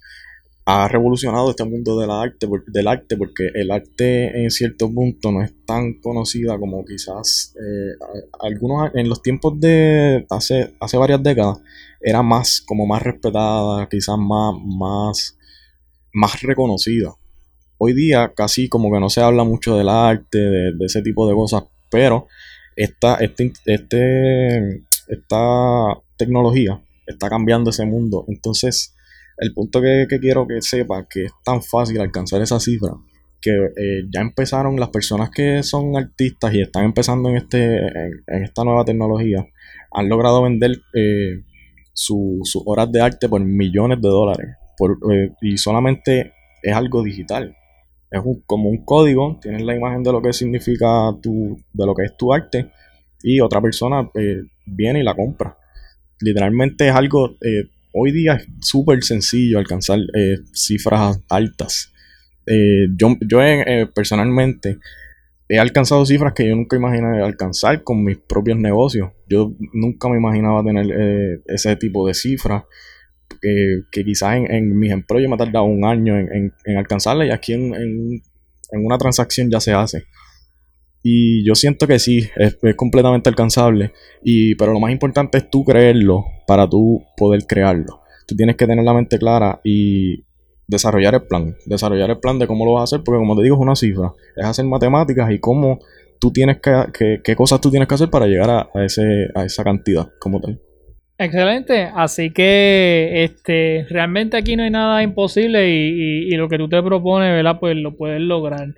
ha 0.66 0.88
revolucionado 0.88 1.50
este 1.50 1.66
mundo 1.66 2.00
del 2.00 2.12
arte, 2.12 2.48
del 2.68 2.88
arte 2.88 3.18
porque 3.18 3.50
el 3.56 3.72
arte 3.72 4.44
en 4.44 4.52
cierto 4.52 4.94
punto 4.94 5.32
no 5.32 5.44
es 5.44 5.54
tan 5.66 5.96
conocida 5.96 6.58
como 6.60 6.86
quizás 6.86 7.56
eh, 7.56 7.98
algunos 8.40 8.92
en 8.94 9.10
los 9.10 9.22
tiempos 9.24 9.60
de 9.60 10.26
hace, 10.30 10.76
hace 10.80 10.98
varias 10.98 11.24
décadas 11.24 11.60
era 12.02 12.22
más 12.24 12.62
como 12.62 12.86
más 12.86 13.02
respetada, 13.02 13.88
quizás 13.90 14.18
más, 14.18 14.56
más, 14.64 15.38
más 16.14 16.42
reconocida. 16.42 17.14
Hoy 17.78 17.94
día 17.94 18.34
casi 18.36 18.70
como 18.70 18.92
que 18.92 19.00
no 19.00 19.10
se 19.10 19.22
habla 19.22 19.44
mucho 19.44 19.78
del 19.78 19.90
arte, 19.90 20.38
de, 20.38 20.86
ese 20.86 21.02
tipo 21.02 21.28
de 21.28 21.36
cosas, 21.36 21.64
pero 21.90 22.28
esta, 22.76 23.16
este, 23.16 23.52
este, 23.66 24.84
esta 25.08 26.00
tecnología 26.18 26.82
está 27.06 27.30
cambiando 27.30 27.70
ese 27.70 27.86
mundo. 27.86 28.26
Entonces, 28.28 28.96
el 29.42 29.54
punto 29.54 29.82
que, 29.82 30.06
quiero 30.08 30.48
que 30.48 30.62
sepa 30.62 31.08
que 31.10 31.26
es 31.26 31.32
tan 31.44 31.64
fácil 31.64 32.00
alcanzar 32.00 32.42
esa 32.44 32.60
cifra 32.60 32.92
que 33.42 33.50
eh, 33.50 34.04
ya 34.14 34.22
empezaron 34.22 34.80
las 34.80 34.90
personas 34.90 35.32
que 35.32 35.64
son 35.64 35.98
artistas 35.98 36.54
y 36.54 36.62
están 36.62 36.86
empezando 36.86 37.30
en 37.30 37.38
este 37.38 37.76
en, 37.76 38.44
esta 38.44 38.64
nueva 38.64 38.86
tecnología 38.86 39.48
han 39.92 40.10
logrado 40.10 40.44
vender 40.44 40.78
eh, 40.94 41.44
sus 41.92 42.56
horas 42.66 42.92
de 42.92 43.02
arte 43.02 43.28
por 43.28 43.42
millones 43.42 44.00
de 44.00 44.10
dólares. 44.10 44.48
Eh, 45.12 45.32
y 45.42 45.58
solamente 45.58 46.34
es 46.62 46.74
algo 46.74 47.04
digital. 47.04 47.58
Es 48.12 48.22
como 48.46 48.70
un 48.70 48.86
código 48.86 49.40
tienes 49.42 49.64
la 49.64 49.76
imagen 49.76 50.04
de 50.04 50.12
lo 50.12 50.22
que 50.22 50.34
significa 50.34 50.88
tu 51.20 51.58
de 51.74 51.86
lo 51.86 51.96
que 51.96 52.06
es 52.06 52.16
tu 52.16 52.32
arte 52.32 52.72
y 53.24 53.42
otra 53.42 53.60
persona 53.60 54.08
viene 54.68 55.00
y 55.00 55.04
la 55.04 55.16
compra. 55.16 55.58
Literalmente 56.20 56.90
es 56.90 56.94
algo 56.94 57.38
hoy 57.94 58.12
día 58.12 58.34
es 58.36 58.48
súper 58.62 59.04
sencillo 59.04 59.60
alcanzar 59.60 60.00
eh, 60.14 60.38
cifras 60.54 61.20
altas. 61.30 61.92
Eh, 62.46 62.88
yo 62.96 63.16
yo 63.22 63.42
eh, 63.42 63.88
personalmente 63.94 64.80
he 65.48 65.60
alcanzado 65.60 66.06
cifras 66.06 66.34
que 66.34 66.48
yo 66.48 66.56
nunca 66.56 66.78
imaginé 66.78 67.22
alcanzar 67.22 67.84
con 67.84 68.04
mis 68.04 68.18
propios 68.18 68.58
negocios. 68.58 69.10
Yo 69.28 69.54
nunca 69.74 70.10
me 70.10 70.18
imaginaba 70.18 70.64
tener 70.64 71.42
ese 71.46 71.76
tipo 71.76 72.08
de 72.08 72.14
cifras. 72.14 72.64
que 73.42 74.04
quizás 74.04 74.38
en, 74.50 74.78
mis 74.78 74.92
empleos 74.92 75.28
me 75.28 75.36
ha 75.36 75.38
tardado 75.38 75.66
un 75.66 75.84
año 75.86 76.18
en, 76.18 76.54
alcanzarla 76.78 77.26
y 77.26 77.32
aquí 77.32 77.54
en, 77.54 77.74
en, 77.74 78.22
una 78.86 78.98
transacción 78.98 79.50
ya 79.50 79.60
se 79.60 79.74
hace. 79.74 80.06
Y 81.04 81.44
yo 81.44 81.56
siento 81.56 81.88
que 81.88 82.00
sí, 82.00 82.30
es, 82.36 82.58
completamente 82.76 83.30
alcanzable. 83.30 83.92
Y, 84.24 84.56
pero 84.56 84.74
lo 84.74 84.80
más 84.80 84.92
importante 84.92 85.40
es 85.40 85.50
tú 85.50 85.64
creerlo 85.64 86.26
para 86.48 86.70
tú 86.70 87.04
poder 87.18 87.46
crearlo. 87.48 88.02
Tú 88.28 88.36
tienes 88.36 88.56
que 88.56 88.68
tener 88.68 88.84
la 88.84 88.94
mente 88.94 89.18
clara 89.18 89.60
y 89.64 90.24
desarrollar 90.68 91.16
el 91.16 91.24
plan. 91.24 91.56
Desarrollar 91.66 92.12
el 92.12 92.20
plan 92.20 92.38
de 92.38 92.48
cómo 92.48 92.66
lo 92.66 92.74
vas 92.74 92.82
a 92.82 92.84
hacer, 92.84 93.04
porque 93.04 93.20
como 93.20 93.36
te 93.36 93.44
digo, 93.44 93.56
es 93.56 93.62
una 93.62 93.76
cifra. 93.76 94.14
Es 94.36 94.46
hacer 94.46 94.66
matemáticas 94.66 95.32
y 95.32 95.40
cómo 95.40 95.80
tú 96.20 96.32
tienes 96.32 96.60
que, 96.62 97.20
qué 97.24 97.36
cosas 97.36 97.60
tú 97.60 97.72
tienes 97.72 97.88
que 97.88 97.96
hacer 97.96 98.10
para 98.10 98.28
llegar 98.28 98.50
a, 98.50 98.86
ese, 98.86 99.30
a 99.34 99.44
esa 99.44 99.64
cantidad 99.64 100.08
como 100.20 100.40
tal. 100.40 100.60
Excelente, 101.18 101.88
así 101.96 102.32
que 102.32 103.24
este 103.24 103.86
realmente 103.90 104.38
aquí 104.38 104.56
no 104.56 104.64
hay 104.64 104.72
nada 104.72 105.04
imposible 105.04 105.70
y, 105.70 106.34
y 106.34 106.36
lo 106.36 106.50
que 106.50 106.58
tú 106.58 106.68
te 106.68 106.82
propones, 106.82 107.32
¿verdad? 107.32 107.60
Pues 107.60 107.76
lo 107.76 107.96
puedes 107.96 108.22
lograr 108.22 108.70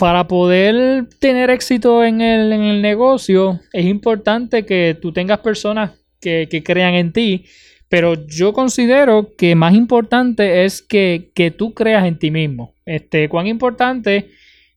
para 0.00 0.26
poder 0.26 1.10
tener 1.18 1.50
éxito 1.50 2.02
en 2.02 2.22
el, 2.22 2.80
negocio, 2.80 3.60
es 3.70 3.84
importante 3.84 4.64
que 4.64 4.96
tú 4.98 5.12
tengas 5.12 5.40
personas 5.40 5.92
que, 6.22 6.62
crean 6.64 6.94
en 6.94 7.12
ti. 7.12 7.44
Pero 7.90 8.26
yo 8.26 8.54
considero 8.54 9.34
que 9.36 9.54
más 9.54 9.74
importante 9.74 10.64
es 10.64 10.80
que, 10.80 11.54
tú 11.58 11.74
creas 11.74 12.06
en 12.06 12.18
ti 12.18 12.30
mismo. 12.30 12.72
Este, 12.86 13.28
cuán 13.28 13.46
importante 13.46 14.30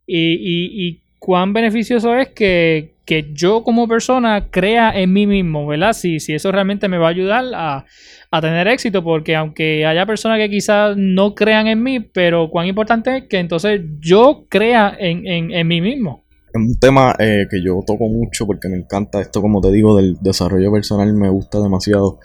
y, 0.06 1.03
cuán 1.24 1.54
beneficioso 1.54 2.14
es 2.18 2.28
que, 2.30 2.92
yo 3.32 3.64
como 3.64 3.88
persona 3.88 4.50
crea 4.50 4.92
en 4.92 5.14
mí 5.14 5.26
mismo, 5.26 5.66
¿verdad? 5.66 5.94
Si, 5.94 6.20
si 6.20 6.34
eso 6.34 6.52
realmente 6.52 6.90
me 6.90 6.98
va 6.98 7.08
a 7.08 7.12
ayudar 7.12 7.46
a, 7.56 7.86
a 8.30 8.42
tener 8.42 8.68
éxito, 8.68 9.02
porque 9.02 9.34
aunque 9.34 9.86
haya 9.86 10.06
personas 10.06 10.38
que 10.38 10.50
quizás 10.50 10.98
no 10.98 11.34
crean 11.34 11.68
en 11.68 11.82
mí, 11.82 12.02
pero 12.02 12.50
cuán 12.50 12.68
importante 12.68 13.16
es 13.16 13.24
que 13.30 13.40
entonces 13.40 13.82
yo 14.02 14.48
crea 14.50 14.98
en, 15.00 15.66
mí 15.66 15.80
mismo. 15.80 16.26
Es 16.54 16.62
un 16.62 16.78
tema 16.78 17.16
eh, 17.20 17.46
que 17.50 17.64
yo 17.64 17.82
toco 17.88 18.10
mucho 18.10 18.46
porque 18.46 18.68
me 18.68 18.76
encanta 18.76 19.22
esto, 19.22 19.42
como 19.42 19.62
te 19.62 19.72
digo, 19.72 19.96
del 19.96 20.18
desarrollo 20.20 20.74
personal, 20.74 21.14
me 21.14 21.30
gusta 21.30 21.62
demasiado. 21.62 22.20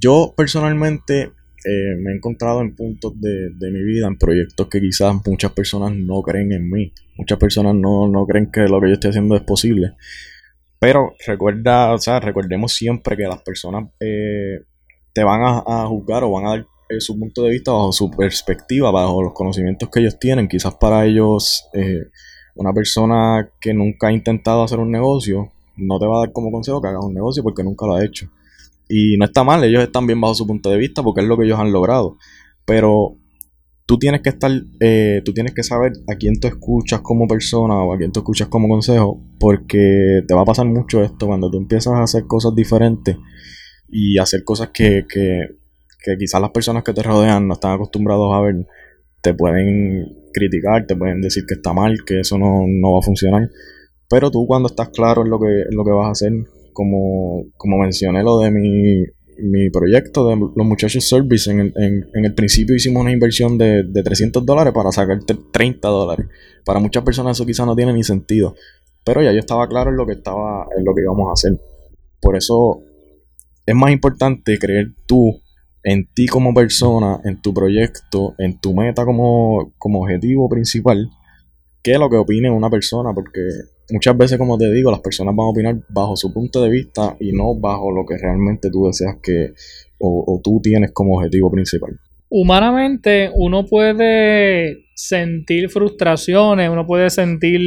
Yo 0.00 0.32
personalmente 0.34 1.32
eh, 1.64 1.96
me 1.98 2.12
he 2.12 2.16
encontrado 2.16 2.60
en 2.60 2.74
puntos 2.76 3.18
de, 3.20 3.50
mi 3.58 3.82
vida, 3.82 4.06
en 4.06 4.18
proyectos 4.18 4.68
que 4.68 4.80
quizás 4.80 5.14
muchas 5.26 5.52
personas 5.52 5.92
no 5.92 6.20
creen 6.22 6.52
en 6.52 6.70
mí. 6.70 6.92
Muchas 7.16 7.38
personas 7.38 7.74
no, 7.74 8.26
creen 8.28 8.50
que 8.50 8.62
lo 8.62 8.80
que 8.80 8.88
yo 8.88 8.94
estoy 8.94 9.10
haciendo 9.10 9.34
es 9.36 9.42
posible. 9.42 9.92
Pero 10.78 11.14
recuerda, 11.26 11.94
o 11.94 11.98
sea, 11.98 12.20
recordemos 12.20 12.72
siempre 12.74 13.16
que 13.16 13.22
las 13.24 13.42
personas 13.42 13.88
eh, 14.00 14.60
te 15.14 15.24
van 15.24 15.40
a, 15.42 15.86
juzgar 15.86 16.24
o 16.24 16.32
van 16.32 16.46
a 16.46 16.50
dar 16.50 16.66
eh, 16.90 17.00
su 17.00 17.18
punto 17.18 17.42
de 17.44 17.50
vista 17.50 17.72
bajo 17.72 17.92
su 17.92 18.10
perspectiva, 18.10 18.90
bajo 18.90 19.22
los 19.22 19.32
conocimientos 19.32 19.88
que 19.88 20.00
ellos 20.00 20.18
tienen. 20.18 20.48
Quizás 20.48 20.74
para 20.74 21.06
ellos, 21.06 21.66
eh, 21.72 22.08
una 22.56 22.72
persona 22.74 23.48
que 23.60 23.72
nunca 23.72 24.08
ha 24.08 24.12
intentado 24.12 24.62
hacer 24.62 24.78
un 24.78 24.90
negocio 24.90 25.50
no 25.76 25.98
te 25.98 26.06
va 26.06 26.16
a 26.16 26.20
dar 26.20 26.32
como 26.32 26.52
consejo 26.52 26.80
que 26.80 26.88
hagas 26.88 27.04
un 27.04 27.14
negocio 27.14 27.42
porque 27.42 27.64
nunca 27.64 27.86
lo 27.86 27.94
ha 27.94 28.04
hecho. 28.04 28.28
Y 28.88 29.16
no 29.16 29.24
está 29.24 29.44
mal, 29.44 29.64
ellos 29.64 29.82
están 29.82 30.06
bien 30.06 30.20
bajo 30.20 30.34
su 30.34 30.46
punto 30.46 30.70
de 30.70 30.76
vista 30.76 31.02
porque 31.02 31.22
es 31.22 31.26
lo 31.26 31.36
que 31.36 31.44
ellos 31.44 31.58
han 31.58 31.72
logrado. 31.72 32.16
Pero 32.64 33.16
tú 33.86 33.98
tienes 33.98 34.22
que 34.22 34.30
estar, 34.30 34.50
eh, 34.80 35.22
tú 35.24 35.32
tienes 35.32 35.54
que 35.54 35.62
saber 35.62 35.92
a 36.08 36.16
quién 36.16 36.40
tú 36.40 36.48
escuchas 36.48 37.00
como 37.00 37.26
persona 37.26 37.74
o 37.74 37.92
a 37.92 37.98
quién 37.98 38.12
tú 38.12 38.20
escuchas 38.20 38.48
como 38.48 38.68
consejo, 38.68 39.20
porque 39.38 40.22
te 40.26 40.34
va 40.34 40.42
a 40.42 40.46
pasar 40.46 40.66
mucho 40.66 41.02
esto 41.02 41.26
cuando 41.26 41.50
tú 41.50 41.58
empiezas 41.58 41.94
a 41.94 42.02
hacer 42.02 42.26
cosas 42.26 42.54
diferentes 42.54 43.16
y 43.88 44.18
hacer 44.18 44.44
cosas 44.44 44.70
que, 44.72 45.04
que, 45.08 46.16
quizás 46.18 46.40
las 46.40 46.50
personas 46.50 46.82
que 46.84 46.92
te 46.92 47.02
rodean 47.02 47.46
no 47.48 47.54
están 47.54 47.72
acostumbrados 47.72 48.32
a 48.34 48.40
ver, 48.40 48.66
te 49.22 49.34
pueden 49.34 50.06
criticar, 50.32 50.86
te 50.86 50.96
pueden 50.96 51.20
decir 51.20 51.44
que 51.46 51.54
está 51.54 51.72
mal, 51.72 52.04
que 52.04 52.20
eso 52.20 52.38
no, 52.38 52.92
va 52.92 52.98
a 52.98 53.02
funcionar. 53.02 53.50
Pero 54.08 54.30
tú 54.30 54.46
cuando 54.46 54.68
estás 54.68 54.90
claro 54.90 55.22
en 55.22 55.30
lo 55.30 55.38
que, 55.40 55.64
lo 55.70 55.84
que 55.84 55.90
vas 55.90 56.08
a 56.08 56.10
hacer, 56.10 56.32
como, 56.74 57.46
como 57.56 57.78
mencioné 57.78 58.22
lo 58.22 58.38
de 58.40 58.50
mi, 58.50 59.04
mi 59.38 59.70
proyecto 59.70 60.28
de 60.28 60.36
los 60.36 60.66
muchachos 60.66 61.08
service, 61.08 61.50
en 61.50 61.60
el, 61.60 61.72
en, 61.76 62.24
el 62.24 62.34
principio 62.34 62.76
hicimos 62.76 63.00
una 63.00 63.12
inversión 63.12 63.56
de, 63.56 63.84
de 63.84 64.02
300 64.02 64.44
dólares 64.44 64.74
para 64.74 64.92
sacar 64.92 65.20
30 65.24 65.88
dólares. 65.88 66.26
Para 66.66 66.80
muchas 66.80 67.02
personas 67.02 67.38
eso 67.38 67.46
quizás 67.46 67.66
no 67.66 67.74
tiene 67.74 67.94
ni 67.94 68.04
sentido. 68.04 68.54
Pero 69.04 69.22
ya 69.22 69.32
yo 69.32 69.38
estaba 69.38 69.66
claro 69.68 69.90
en 69.90 69.96
lo 69.96 70.06
que 70.06 70.12
estaba, 70.12 70.66
en 70.76 70.84
lo 70.84 70.94
que 70.94 71.02
íbamos 71.02 71.28
a 71.28 71.32
hacer. 71.32 71.58
Por 72.20 72.36
eso 72.36 72.82
es 73.64 73.74
más 73.74 73.92
importante 73.92 74.58
creer 74.58 74.92
tú 75.06 75.40
en 75.82 76.08
ti 76.14 76.26
como 76.26 76.54
persona, 76.54 77.20
en 77.24 77.40
tu 77.40 77.52
proyecto, 77.52 78.34
en 78.38 78.58
tu 78.58 78.74
meta 78.74 79.04
como, 79.04 79.72
como 79.78 80.02
objetivo 80.02 80.48
principal, 80.48 81.10
que 81.82 81.98
lo 81.98 82.08
que 82.08 82.16
opine 82.16 82.50
una 82.50 82.70
persona, 82.70 83.12
porque 83.12 83.40
muchas 83.90 84.16
veces, 84.16 84.38
como 84.38 84.56
te 84.58 84.70
digo, 84.70 84.90
las 84.90 85.00
personas 85.00 85.34
van 85.36 85.46
a 85.46 85.50
opinar 85.50 85.76
bajo 85.88 86.16
su 86.16 86.32
punto 86.32 86.62
de 86.62 86.70
vista 86.70 87.16
y 87.20 87.32
no 87.32 87.54
bajo 87.54 87.90
lo 87.92 88.04
que 88.06 88.16
realmente 88.16 88.70
tú 88.70 88.86
deseas 88.86 89.16
que 89.22 89.52
o, 89.98 90.40
tú 90.42 90.60
tienes 90.62 90.92
como 90.92 91.16
objetivo 91.16 91.50
principal. 91.50 91.98
Humanamente 92.28 93.30
uno 93.34 93.64
puede 93.64 94.84
sentir 94.94 95.68
frustraciones, 95.70 96.68
uno 96.68 96.86
puede 96.86 97.08
sentir 97.10 97.60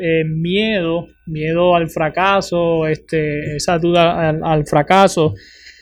eh, 0.00 0.24
miedo, 0.24 1.08
miedo 1.26 1.74
al 1.74 1.88
fracaso, 1.88 2.86
este, 2.86 3.56
esa 3.56 3.78
duda 3.78 4.30
al, 4.30 4.66
fracaso. 4.66 5.34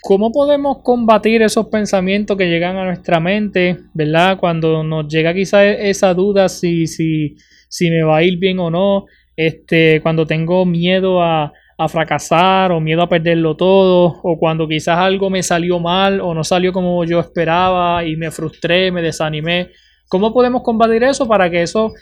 ¿Cómo 0.03 0.33
podemos 0.33 0.78
combatir 0.83 1.43
esos 1.43 1.66
pensamientos 1.66 2.37
que 2.37 2.49
llegan 2.49 2.76
a 2.76 2.87
nuestra 2.87 3.20
mente, 3.20 3.78
verdad? 3.95 4.39
Cuando 4.39 4.83
nos 4.83 5.07
llega 5.09 5.35
quizá 5.35 5.64
esa 5.64 6.12
duda 6.14 6.49
si, 6.49 6.87
si, 6.87 7.37
si 7.68 7.91
me 7.91 8.03
va 8.03 8.18
a 8.18 8.24
ir 8.24 8.39
bien 8.39 8.59
o 8.59 8.70
no, 8.70 9.05
este, 9.37 10.01
cuando 10.03 10.26
tengo 10.26 10.64
miedo 10.66 11.22
a, 11.22 11.53
a 11.78 11.89
fracasar 11.89 12.72
o 12.72 12.80
miedo 12.80 13.03
a 13.03 13.09
perderlo 13.09 13.57
todo 13.57 14.20
o 14.22 14.39
cuando 14.39 14.68
quizás 14.68 14.99
algo 14.99 15.30
me 15.30 15.43
salió 15.43 15.78
mal 15.80 16.20
o 16.20 16.35
no 16.35 16.45
salió 16.45 16.72
como 16.72 17.05
yo 17.05 17.20
esperaba 17.20 18.05
y 18.05 18.16
me 18.16 18.30
frustré, 18.30 18.93
me 18.93 19.03
desanimé. 19.03 19.70
¿Cómo 20.09 20.33
podemos 20.33 20.62
combatir 20.62 21.03
eso 21.05 21.26
para 21.26 21.51
que 21.51 21.62
eso 21.62 21.93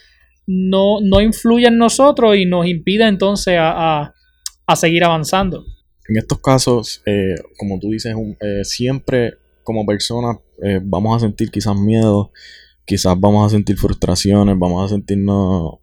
no, 0.46 1.00
no 1.00 1.20
influya 1.20 1.68
en 1.68 1.78
nosotros 1.78 2.36
y 2.36 2.44
nos 2.44 2.66
impida 2.66 3.08
entonces 3.08 3.56
a, 3.58 4.12
a, 4.66 4.76
seguir 4.76 5.04
avanzando? 5.04 5.64
En 6.08 6.16
estos 6.16 6.40
casos, 6.40 7.02
eh, 7.06 7.36
como 7.56 7.78
tú 7.78 7.90
dices, 7.90 8.14
eh, 8.40 8.64
siempre 8.64 9.34
como 9.62 9.86
personas 9.86 10.38
eh, 10.62 10.80
vamos 10.82 11.16
a 11.16 11.20
sentir 11.20 11.50
quizás 11.50 11.76
miedo, 11.76 12.32
quizás 12.84 13.18
vamos 13.18 13.46
a 13.46 13.54
sentir 13.54 13.76
frustraciones, 13.76 14.58
vamos 14.58 14.84
a 14.84 14.94
sentirnos 14.94 15.78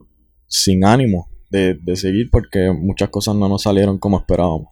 sin 0.47 0.85
ánimo 0.85 1.29
de, 1.49 1.95
seguir 1.95 2.29
porque 2.31 2.71
muchas 2.71 3.09
cosas 3.09 3.35
no 3.35 3.47
nos 3.47 3.63
salieron 3.63 3.97
como 3.97 4.17
esperábamos. 4.17 4.69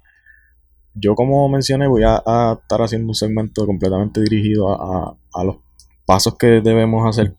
Yo 0.94 1.16
como 1.16 1.48
mencioné 1.50 1.88
voy 1.88 2.04
a, 2.04 2.18
estar 2.62 2.82
haciendo 2.82 3.10
un 3.10 3.16
segmento 3.16 3.66
completamente 3.66 4.22
dirigido 4.22 4.70
a, 4.70 5.44
los 5.44 5.58
pasos 6.06 6.38
que 6.38 6.62
debemos 6.62 7.08
hacer 7.08 7.34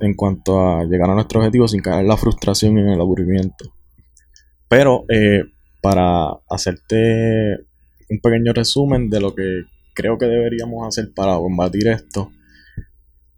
en 0.00 0.14
cuanto 0.14 0.60
a 0.60 0.84
llegar 0.84 1.10
a 1.10 1.14
nuestro 1.14 1.40
objetivo 1.40 1.68
sin 1.68 1.80
caer 1.80 2.00
en 2.00 2.08
la 2.08 2.16
frustración 2.16 2.76
y 2.76 2.80
en 2.80 2.88
el 2.88 3.00
aburrimiento. 3.00 3.72
Pero 4.68 5.04
eh, 5.08 5.44
para 5.80 6.30
hacerte 6.50 7.56
un 8.10 8.20
pequeño 8.20 8.52
resumen 8.52 9.08
de 9.08 9.20
lo 9.20 9.34
que 9.34 9.62
creo 9.94 10.18
que 10.18 10.26
deberíamos 10.26 10.86
hacer 10.86 11.12
para 11.14 11.36
combatir 11.36 11.88
esto, 11.88 12.30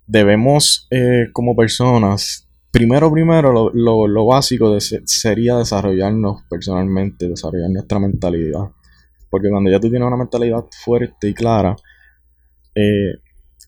debemos 0.06 0.88
eh, 0.90 1.26
como 1.32 1.54
personas 1.54 2.49
primero, 2.70 3.10
primero, 3.12 3.70
lo, 3.72 4.26
básico 4.26 4.78
sería 4.80 5.56
desarrollarnos 5.56 6.42
personalmente, 6.48 7.28
desarrollar 7.28 7.70
nuestra 7.70 7.98
mentalidad. 7.98 8.70
Porque 9.28 9.48
cuando 9.48 9.70
ya 9.70 9.78
tú 9.78 9.88
tienes 9.90 10.06
una 10.06 10.16
mentalidad 10.16 10.64
fuerte 10.84 11.28
y 11.28 11.34
clara, 11.34 11.76
eh, 12.74 13.14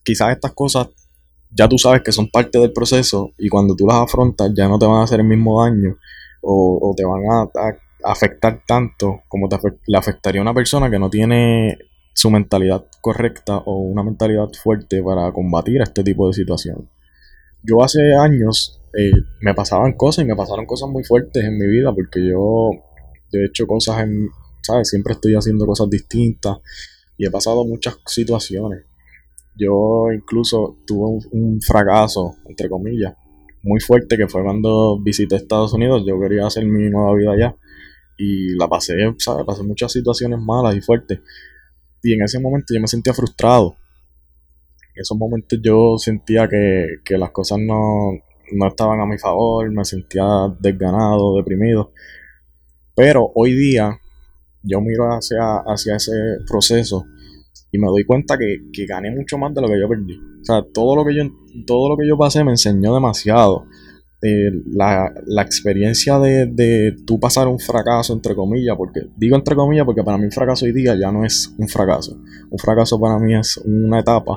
quizás 0.03 0.31
estas 0.31 0.51
cosas 0.53 0.89
ya 1.55 1.67
tú 1.67 1.77
sabes 1.77 2.01
que 2.01 2.11
son 2.11 2.29
parte 2.29 2.59
del 2.59 2.73
proceso 2.73 3.31
y 3.37 3.47
cuando 3.49 3.75
tú 3.75 3.85
las 3.87 3.97
afrontas 3.97 4.51
ya 4.55 4.67
no 4.67 4.79
te 4.79 4.85
van 4.85 5.01
a 5.01 5.03
hacer 5.03 5.19
el 5.19 5.27
mismo 5.27 5.63
daño 5.63 5.97
o, 6.41 6.93
te 6.97 7.05
van 7.05 7.21
a, 7.29 7.47
afectar 8.05 8.61
tanto 8.67 9.21
como 9.29 9.47
te 9.47 9.57
le 9.87 9.97
afectaría 9.97 10.41
a 10.41 10.43
una 10.43 10.53
persona 10.53 10.89
que 10.89 10.99
no 10.99 11.09
tiene 11.09 11.77
su 12.13 12.29
mentalidad 12.29 12.85
correcta 12.99 13.57
o 13.57 13.77
una 13.77 14.03
mentalidad 14.03 14.49
fuerte 14.61 15.01
para 15.01 15.31
combatir 15.31 15.81
este 15.81 16.03
tipo 16.03 16.27
de 16.27 16.33
situaciones. 16.33 16.85
Yo 17.63 17.81
hace 17.81 18.13
años 18.13 18.81
eh, 18.93 19.11
me 19.41 19.53
pasaban 19.53 19.93
cosas 19.93 20.25
y 20.25 20.27
me 20.27 20.35
pasaron 20.35 20.65
cosas 20.65 20.89
muy 20.89 21.03
fuertes 21.03 21.43
en 21.43 21.57
mi 21.57 21.67
vida 21.67 21.93
porque 21.93 22.27
yo, 22.27 22.71
he 23.31 23.45
hecho 23.45 23.65
cosas 23.65 24.01
en, 24.01 24.29
¿sabes? 24.61 24.89
Siempre 24.89 25.13
estoy 25.13 25.35
haciendo 25.35 25.65
cosas 25.65 25.89
distintas 25.89 26.57
y 27.17 27.25
he 27.25 27.31
pasado 27.31 27.65
muchas 27.65 27.97
situaciones. 28.05 28.83
Yo 29.55 30.11
incluso 30.13 30.77
tuve 30.85 31.21
un, 31.31 31.61
fracaso, 31.61 32.35
entre 32.47 32.69
comillas, 32.69 33.15
muy 33.61 33.79
fuerte 33.79 34.17
que 34.17 34.27
fue 34.27 34.43
cuando 34.43 34.99
visité 35.01 35.37
Estados 35.37 35.73
Unidos. 35.73 36.03
Yo 36.05 36.19
quería 36.19 36.45
hacer 36.45 36.65
mi 36.65 36.89
nueva 36.89 37.15
vida 37.15 37.31
allá 37.31 37.55
y 38.17 38.55
la 38.55 38.67
pasé, 38.67 38.93
¿sabes? 39.17 39.45
Pasé 39.45 39.63
muchas 39.63 39.91
situaciones 39.91 40.39
malas 40.39 40.75
y 40.75 40.81
fuertes. 40.81 41.21
Y 42.03 42.13
en 42.13 42.23
ese 42.23 42.39
momento 42.39 42.73
yo 42.73 42.81
me 42.81 42.87
sentía 42.87 43.13
frustrado. 43.13 43.77
Esos 44.95 45.17
momentos 45.17 45.59
yo 45.61 45.97
sentía 45.97 46.47
que, 46.47 46.97
que 47.03 47.17
las 47.17 47.31
cosas 47.31 47.59
no, 47.59 48.11
no 48.51 48.67
estaban 48.67 48.99
a 48.99 49.05
mi 49.05 49.17
favor, 49.17 49.69
me 49.71 49.85
sentía 49.85 50.23
desganado, 50.59 51.37
deprimido. 51.37 51.91
Pero 52.95 53.31
hoy 53.35 53.53
día 53.53 53.99
yo 54.61 54.81
miro 54.81 55.05
hacia, 55.07 55.57
hacia 55.65 55.95
ese 55.95 56.11
proceso 56.47 57.05
y 57.71 57.77
me 57.79 57.87
doy 57.87 58.05
cuenta 58.05 58.37
que, 58.37 58.85
gané 58.85 59.11
mucho 59.11 59.37
más 59.37 59.53
de 59.53 59.61
lo 59.61 59.67
que 59.67 59.79
yo 59.79 59.89
perdí. 59.89 60.15
O 60.41 60.45
sea, 60.45 60.63
todo 60.73 60.95
lo 60.95 61.05
que 61.05 61.15
yo, 61.15 61.23
todo 61.65 61.89
lo 61.89 61.97
que 61.97 62.07
yo 62.07 62.17
pasé 62.17 62.43
me 62.43 62.51
enseñó 62.51 62.93
demasiado. 62.93 63.65
Eh, 64.21 64.51
la, 64.71 65.11
experiencia 65.41 66.17
de, 66.17 66.45
de 66.45 66.95
tú 67.05 67.19
pasar 67.19 67.47
un 67.49 67.59
fracaso, 67.59 68.13
entre 68.13 68.35
comillas, 68.35 68.77
porque 68.77 69.01
digo 69.17 69.35
entre 69.35 69.53
comillas 69.53 69.85
porque 69.85 70.01
para 70.01 70.17
mí 70.17 70.23
un 70.23 70.31
fracaso 70.31 70.63
hoy 70.63 70.71
día 70.71 70.95
ya 70.97 71.11
no 71.11 71.25
es 71.25 71.53
un 71.57 71.67
fracaso. 71.67 72.17
Un 72.49 72.57
fracaso 72.57 72.99
para 72.99 73.19
mí 73.19 73.35
es 73.35 73.57
una 73.57 73.99
etapa 73.99 74.35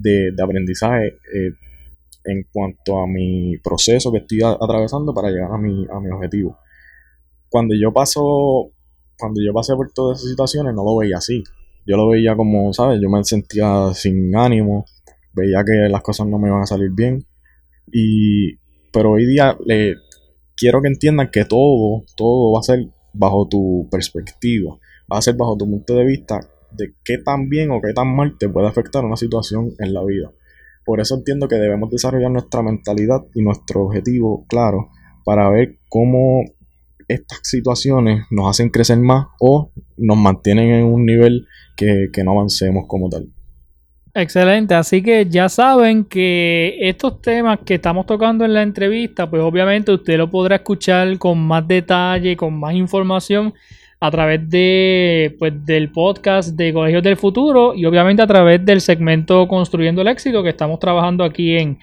de, 0.00 0.34
aprendizaje 0.42 1.08
eh, 1.08 1.52
en 2.24 2.46
cuanto 2.52 3.00
a 3.00 3.06
mi 3.06 3.56
proceso 3.58 4.12
que 4.12 4.18
estoy 4.18 4.40
atravesando 4.42 5.14
para 5.14 5.30
llegar 5.30 5.52
a 5.52 5.58
mi, 5.58 5.86
a 5.90 6.00
mi 6.00 6.10
objetivo. 6.10 6.58
Cuando 7.48 7.74
yo 7.74 7.92
paso, 7.92 8.72
cuando 9.18 9.40
yo 9.44 9.52
pasé 9.52 9.74
por 9.74 9.90
todas 9.92 10.18
esas 10.18 10.30
situaciones, 10.30 10.74
no 10.74 10.84
lo 10.84 10.96
veía 10.96 11.16
así. 11.16 11.42
Yo 11.86 11.96
lo 11.96 12.08
veía 12.08 12.36
como, 12.36 12.72
¿sabes? 12.72 13.00
Yo 13.02 13.08
me 13.08 13.24
sentía 13.24 13.92
sin 13.94 14.36
ánimo, 14.36 14.84
veía 15.32 15.64
que 15.64 15.88
las 15.88 16.02
cosas 16.02 16.26
no 16.26 16.38
me 16.38 16.48
iban 16.48 16.62
a 16.62 16.66
salir 16.66 16.90
bien. 16.90 17.24
Y, 17.90 18.56
pero 18.92 19.12
hoy 19.12 19.26
día 19.26 19.56
le, 19.64 19.96
quiero 20.56 20.82
que 20.82 20.88
entiendan 20.88 21.30
que 21.30 21.44
todo, 21.44 22.04
todo 22.16 22.52
va 22.52 22.60
a 22.60 22.62
ser 22.62 22.86
bajo 23.12 23.48
tu 23.48 23.88
perspectiva, 23.90 24.76
va 25.12 25.18
a 25.18 25.22
ser 25.22 25.34
bajo 25.34 25.56
tu 25.56 25.64
punto 25.64 25.94
de 25.94 26.04
vista 26.04 26.40
de 26.72 26.94
qué 27.04 27.18
tan 27.18 27.48
bien 27.48 27.70
o 27.70 27.80
qué 27.80 27.92
tan 27.92 28.14
mal 28.14 28.36
te 28.38 28.48
puede 28.48 28.68
afectar 28.68 29.04
una 29.04 29.16
situación 29.16 29.72
en 29.78 29.92
la 29.92 30.04
vida. 30.04 30.30
Por 30.84 31.00
eso 31.00 31.16
entiendo 31.16 31.48
que 31.48 31.56
debemos 31.56 31.90
desarrollar 31.90 32.30
nuestra 32.30 32.62
mentalidad 32.62 33.20
y 33.34 33.42
nuestro 33.42 33.82
objetivo 33.82 34.46
claro 34.48 34.88
para 35.24 35.48
ver 35.50 35.78
cómo 35.88 36.42
estas 37.06 37.40
situaciones 37.42 38.24
nos 38.30 38.48
hacen 38.48 38.70
crecer 38.70 38.98
más 38.98 39.26
o 39.40 39.72
nos 39.96 40.16
mantienen 40.16 40.70
en 40.70 40.84
un 40.84 41.04
nivel 41.04 41.46
que, 41.76 42.10
no 42.24 42.32
avancemos 42.32 42.84
como 42.86 43.08
tal. 43.08 43.28
Excelente, 44.14 44.74
así 44.74 45.02
que 45.02 45.26
ya 45.26 45.48
saben 45.48 46.04
que 46.04 46.76
estos 46.80 47.22
temas 47.22 47.60
que 47.64 47.74
estamos 47.74 48.06
tocando 48.06 48.44
en 48.44 48.54
la 48.54 48.62
entrevista, 48.62 49.30
pues 49.30 49.42
obviamente 49.42 49.92
usted 49.92 50.18
lo 50.18 50.28
podrá 50.28 50.56
escuchar 50.56 51.16
con 51.18 51.38
más 51.38 51.66
detalle, 51.66 52.36
con 52.36 52.58
más 52.58 52.74
información 52.74 53.54
a 54.02 54.10
través 54.10 54.48
de, 54.48 55.36
pues, 55.38 55.64
del 55.66 55.92
podcast 55.92 56.56
de 56.56 56.72
Colegios 56.72 57.02
del 57.02 57.16
Futuro 57.16 57.74
y 57.74 57.84
obviamente 57.84 58.22
a 58.22 58.26
través 58.26 58.64
del 58.64 58.80
segmento 58.80 59.46
Construyendo 59.46 60.00
el 60.00 60.08
Éxito 60.08 60.42
que 60.42 60.48
estamos 60.48 60.78
trabajando 60.80 61.22
aquí 61.22 61.56
en, 61.56 61.78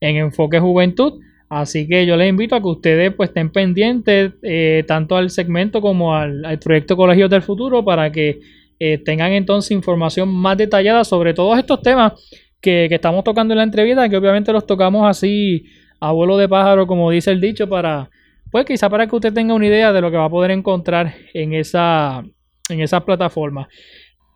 Enfoque 0.00 0.58
Juventud. 0.58 1.20
Así 1.50 1.86
que 1.86 2.06
yo 2.06 2.16
les 2.16 2.28
invito 2.28 2.54
a 2.54 2.60
que 2.60 2.68
ustedes 2.68 3.12
pues 3.14 3.30
estén 3.30 3.50
pendientes 3.50 4.32
eh, 4.42 4.84
tanto 4.86 5.16
al 5.16 5.28
segmento 5.28 5.80
como 5.80 6.14
al, 6.14 6.58
proyecto 6.58 6.96
Colegios 6.96 7.28
del 7.28 7.42
Futuro 7.42 7.84
para 7.84 8.10
que 8.10 8.40
eh, 8.78 8.98
tengan 8.98 9.32
entonces 9.32 9.72
información 9.72 10.28
más 10.28 10.56
detallada 10.56 11.04
sobre 11.04 11.34
todos 11.34 11.58
estos 11.58 11.82
temas 11.82 12.12
que, 12.60 12.86
que, 12.88 12.94
estamos 12.94 13.24
tocando 13.24 13.52
en 13.52 13.58
la 13.58 13.64
entrevista, 13.64 14.08
que 14.08 14.16
obviamente 14.16 14.52
los 14.52 14.66
tocamos 14.66 15.06
así 15.06 15.64
a 16.00 16.12
vuelo 16.12 16.36
de 16.36 16.48
pájaro, 16.48 16.86
como 16.86 17.10
dice 17.10 17.30
el 17.30 17.40
dicho, 17.40 17.68
para, 17.68 18.08
pues 18.50 18.64
quizá 18.64 18.88
para 18.88 19.06
que 19.06 19.16
usted 19.16 19.32
tenga 19.32 19.54
una 19.54 19.66
idea 19.66 19.92
de 19.92 20.00
lo 20.00 20.10
que 20.10 20.16
va 20.16 20.24
a 20.24 20.30
poder 20.30 20.50
encontrar 20.50 21.14
en 21.34 21.54
esa, 21.54 22.24
en 22.68 22.80
esa 22.80 23.04
plataforma. 23.04 23.68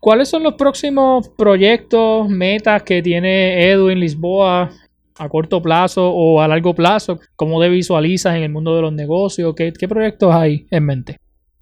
¿Cuáles 0.00 0.28
son 0.28 0.42
los 0.42 0.54
próximos 0.54 1.28
proyectos, 1.38 2.28
metas 2.28 2.82
que 2.82 3.02
tiene 3.02 3.70
Edwin 3.70 4.00
Lisboa 4.00 4.70
a 5.16 5.28
corto 5.28 5.62
plazo 5.62 6.10
o 6.10 6.40
a 6.40 6.48
largo 6.48 6.74
plazo? 6.74 7.20
¿Cómo 7.36 7.60
te 7.60 7.68
visualizas 7.68 8.34
en 8.34 8.42
el 8.42 8.50
mundo 8.50 8.74
de 8.74 8.82
los 8.82 8.92
negocios? 8.92 9.54
¿Qué, 9.54 9.72
proyectos 9.88 10.34
hay 10.34 10.66
en 10.70 10.84
mente? 10.84 11.16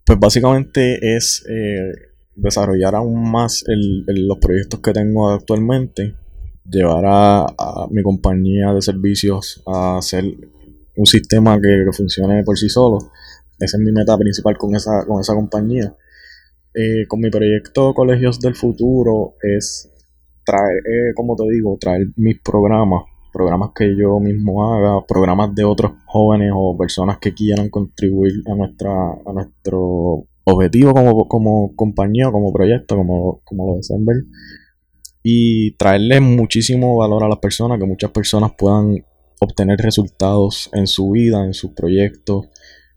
Pues 0.07 0.19
básicamente 0.19 1.17
es 1.17 1.47
eh, 1.51 1.93
desarrollar 2.35 2.95
aún 2.95 3.31
más 3.31 3.63
los 3.67 4.39
proyectos 4.39 4.81
que 4.81 4.93
tengo 4.93 5.31
actualmente, 5.31 6.15
llevar 6.65 7.05
a, 7.07 7.41
a 7.43 7.87
mi 7.91 8.03
compañía 8.03 8.73
de 8.73 8.81
servicios 8.81 9.63
a 9.67 9.99
hacer 9.99 10.25
un 10.97 11.07
sistema 11.07 11.61
que, 11.61 11.85
funcione 11.93 12.43
por 12.45 12.59
sí 12.59 12.69
solo. 12.69 12.99
Esa 13.59 13.77
es 13.77 13.83
mi 13.83 13.93
meta 13.93 14.17
principal 14.17 14.57
con 14.57 14.75
esa, 14.75 15.05
con 15.07 15.21
esa 15.21 15.35
compañía. 15.35 15.95
Eh, 16.75 17.07
con 17.09 17.21
mi 17.21 17.31
proyecto 17.31 17.93
Colegios 17.95 18.41
del 18.41 18.55
Futuro 18.55 19.35
es 19.43 19.91
traer, 20.45 20.79
eh, 20.87 21.15
como 21.15 21.37
te 21.37 21.45
digo, 21.51 21.77
traer 21.81 22.07
mis 22.17 22.41
programas, 22.41 23.05
programas 23.33 23.71
que 23.75 23.97
yo 23.97 24.21
mismo 24.21 24.73
haga, 24.73 25.05
programas 25.07 25.55
de 25.55 25.65
otros 25.65 25.93
jóvenes 26.07 26.53
o 26.55 26.77
personas 26.77 27.19
que 27.19 27.35
quieran 27.35 27.69
contribuir 27.71 28.43
a 28.47 28.55
nuestra 28.55 28.91
a 28.91 29.33
nuestro 29.33 30.27
objetivo 30.45 30.95
como, 30.95 31.29
como 31.29 31.75
compañía, 31.77 32.31
como 32.31 32.53
proyecto, 32.53 32.97
como, 32.97 33.41
como 33.45 33.67
lo 33.67 33.77
deseen 33.77 34.05
ver. 34.05 34.25
Y 35.23 35.73
traerle 35.73 36.21
muchísimo 36.21 36.97
valor 36.97 37.25
a 37.25 37.29
las 37.29 37.39
personas, 37.39 37.79
que 37.79 37.87
muchas 37.87 38.11
personas 38.11 38.53
puedan 38.57 39.05
obtener 39.41 39.79
resultados 39.79 40.71
en 40.73 40.87
su 40.87 41.11
vida, 41.11 41.45
en 41.45 41.55
sus 41.55 41.73
proyectos 41.73 42.47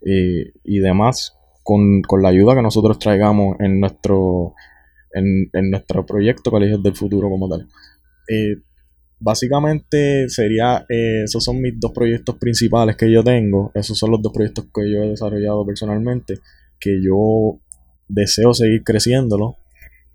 eh, 0.06 0.52
y 0.64 0.80
demás 0.80 1.38
con, 1.64 2.02
la 2.22 2.30
ayuda 2.30 2.56
que 2.56 2.62
nosotros 2.62 3.00
traigamos 3.00 3.56
en 3.60 3.80
nuestro, 3.80 4.54
en, 5.14 5.50
nuestro 5.72 6.06
proyecto 6.06 6.52
Colegios 6.52 6.84
del 6.84 6.96
Futuro 6.96 7.30
como 7.30 7.50
tal. 7.50 7.68
Eh, 8.30 8.58
básicamente 9.20 10.28
sería, 10.28 10.86
eh, 10.90 11.24
esos 11.24 11.44
son 11.44 11.62
mis 11.62 11.80
dos 11.80 11.92
proyectos 11.94 12.36
principales 12.36 12.98
que 12.98 13.10
yo 13.10 13.24
tengo, 13.24 13.72
esos 13.74 13.98
son 13.98 14.12
los 14.12 14.22
dos 14.22 14.34
proyectos 14.34 14.66
que 14.74 14.92
yo 14.92 15.04
he 15.04 15.10
desarrollado 15.10 15.66
personalmente, 15.66 16.36
que 16.80 17.02
yo 17.02 17.60
deseo 18.10 18.54
seguir 18.54 18.84
creciéndolo, 18.84 19.56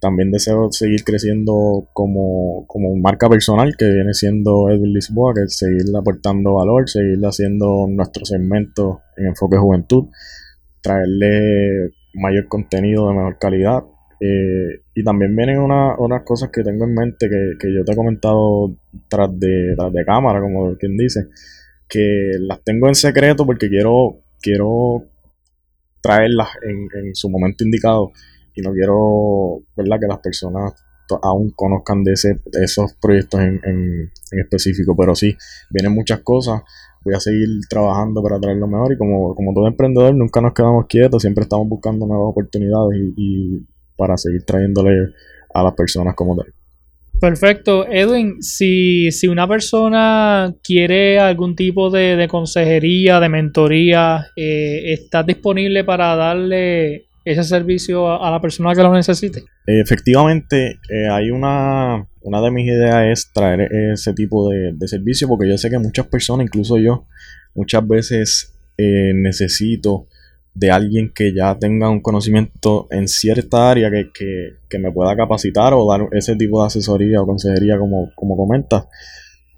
también 0.01 0.31
deseo 0.31 0.71
seguir 0.71 1.03
creciendo 1.03 1.89
como, 1.93 2.67
como 2.69 2.95
marca 2.97 3.29
personal 3.29 3.75
que 3.77 3.87
viene 3.87 4.15
siendo 4.15 4.71
Edwin 4.71 4.93
Lisboa, 4.93 5.35
que 5.35 5.43
es 5.43 5.59
seguir 5.59 5.85
aportando 5.97 6.55
valor, 6.55 6.89
seguir 6.89 7.19
haciendo 7.25 7.87
nuestro 7.89 8.25
segmento 8.25 9.01
en 9.17 9.27
enfoque 9.27 9.57
juventud, 9.57 10.07
traerle 10.81 11.91
mayor 12.15 12.47
contenido 12.47 13.09
de 13.09 13.15
mejor 13.15 13.39
calidad. 13.39 13.83
Eh, 14.21 14.83
y 14.95 15.05
también 15.05 15.35
vienen 15.37 15.61
unas 15.61 16.23
cosas 16.25 16.51
que 16.51 16.63
tengo 16.63 16.85
en 16.85 16.95
mente 16.95 17.29
que, 17.29 17.73
yo 17.73 17.85
te 17.85 17.93
he 17.93 17.97
comentado 17.97 18.77
tras 19.09 19.31
de, 19.39 19.77
de 19.93 20.05
cámara, 20.05 20.41
como 20.41 20.77
quien 20.77 20.97
dice, 20.97 21.29
que 21.89 22.33
las 22.41 22.63
tengo 22.63 22.89
en 22.89 22.95
secreto 22.95 23.47
porque 23.47 23.69
quiero, 23.69 24.21
quiero 24.41 25.05
traerlas 26.01 26.49
en, 26.63 26.89
en 27.05 27.15
su 27.15 27.29
momento 27.29 27.65
indicado 27.65 28.13
y 28.59 28.61
no 28.61 28.73
quiero 28.73 29.63
¿verdad? 29.77 30.01
que 30.01 30.07
las 30.09 30.19
personas 30.19 30.75
aún 31.23 31.53
conozcan 31.55 32.03
de, 32.03 32.13
ese, 32.13 32.37
esos 32.61 32.95
proyectos 33.01 33.41
en, 33.41 33.61
en, 33.65 34.11
específico, 34.33 34.95
pero 34.97 35.15
sí, 35.15 35.35
vienen 35.71 35.95
muchas 35.95 36.21
cosas, 36.21 36.63
voy 37.03 37.15
a 37.15 37.21
seguir 37.21 37.49
trabajando 37.71 38.23
para 38.23 38.39
traer 38.39 38.59
lo 38.59 38.67
mejor 38.67 38.93
y 38.93 38.99
como, 38.99 39.35
como 39.35 39.55
todo 39.55 39.69
emprendedor 39.69 40.15
nunca 40.15 40.41
nos 40.41 40.53
quedamos 40.53 40.87
quietos, 40.87 41.23
siempre 41.23 41.45
estamos 41.45 41.69
buscando 41.69 42.07
nuevas 42.07 42.31
oportunidades 42.31 42.99
y, 43.17 43.65
para 43.97 44.17
seguir 44.17 44.45
trayéndole 44.45 45.13
a 45.53 45.63
las 45.65 45.75
personas 45.75 46.15
como 46.15 46.37
tal. 46.37 46.47
Perfecto. 47.21 47.85
Edwin, 47.89 48.41
si, 48.41 49.11
si 49.11 49.27
una 49.27 49.49
persona 49.49 50.55
quiere 50.63 51.19
algún 51.19 51.57
tipo 51.57 51.91
de, 51.91 52.29
consejería, 52.31 53.19
de 53.19 53.29
mentoría, 53.29 54.27
eh, 54.37 54.93
¿estás 54.93 55.27
disponible 55.27 55.83
para 55.83 56.15
darle 56.15 57.08
ese 57.29 57.45
servicio 57.45 58.11
a, 58.11 58.31
la 58.31 58.41
persona 58.41 58.75
que 58.75 58.83
lo 58.83 58.93
necesite. 58.93 59.45
Efectivamente, 59.67 60.79
eh, 60.89 61.09
hay 61.11 61.31
una, 61.31 62.07
una 62.23 62.41
de 62.41 62.51
mis 62.51 62.67
ideas 62.67 63.07
es 63.07 63.33
traer 63.33 63.69
ese 63.93 64.13
tipo 64.15 64.51
de, 64.51 64.75
servicio 64.89 65.29
porque 65.29 65.49
yo 65.49 65.59
sé 65.59 65.71
que 65.71 65.79
muchas 65.79 66.07
personas, 66.07 66.47
incluso 66.47 66.79
yo, 66.79 67.07
muchas 67.55 67.87
veces 67.87 68.55
eh, 68.77 69.13
necesito 69.15 70.07
de 70.55 70.71
alguien 70.71 71.13
que 71.15 71.33
ya 71.33 71.57
tenga 71.59 71.89
un 71.89 72.01
conocimiento 72.01 72.89
en 72.91 73.07
cierta 73.07 73.71
área 73.71 73.91
que, 73.91 74.79
me 74.79 74.91
pueda 74.91 75.15
capacitar 75.17 75.73
o 75.75 75.89
dar 75.89 76.09
ese 76.13 76.35
tipo 76.37 76.61
de 76.61 76.67
asesoría 76.67 77.23
o 77.23 77.27
consejería 77.27 77.79
como, 77.79 78.11
como 78.17 78.37
comentas. 78.37 78.87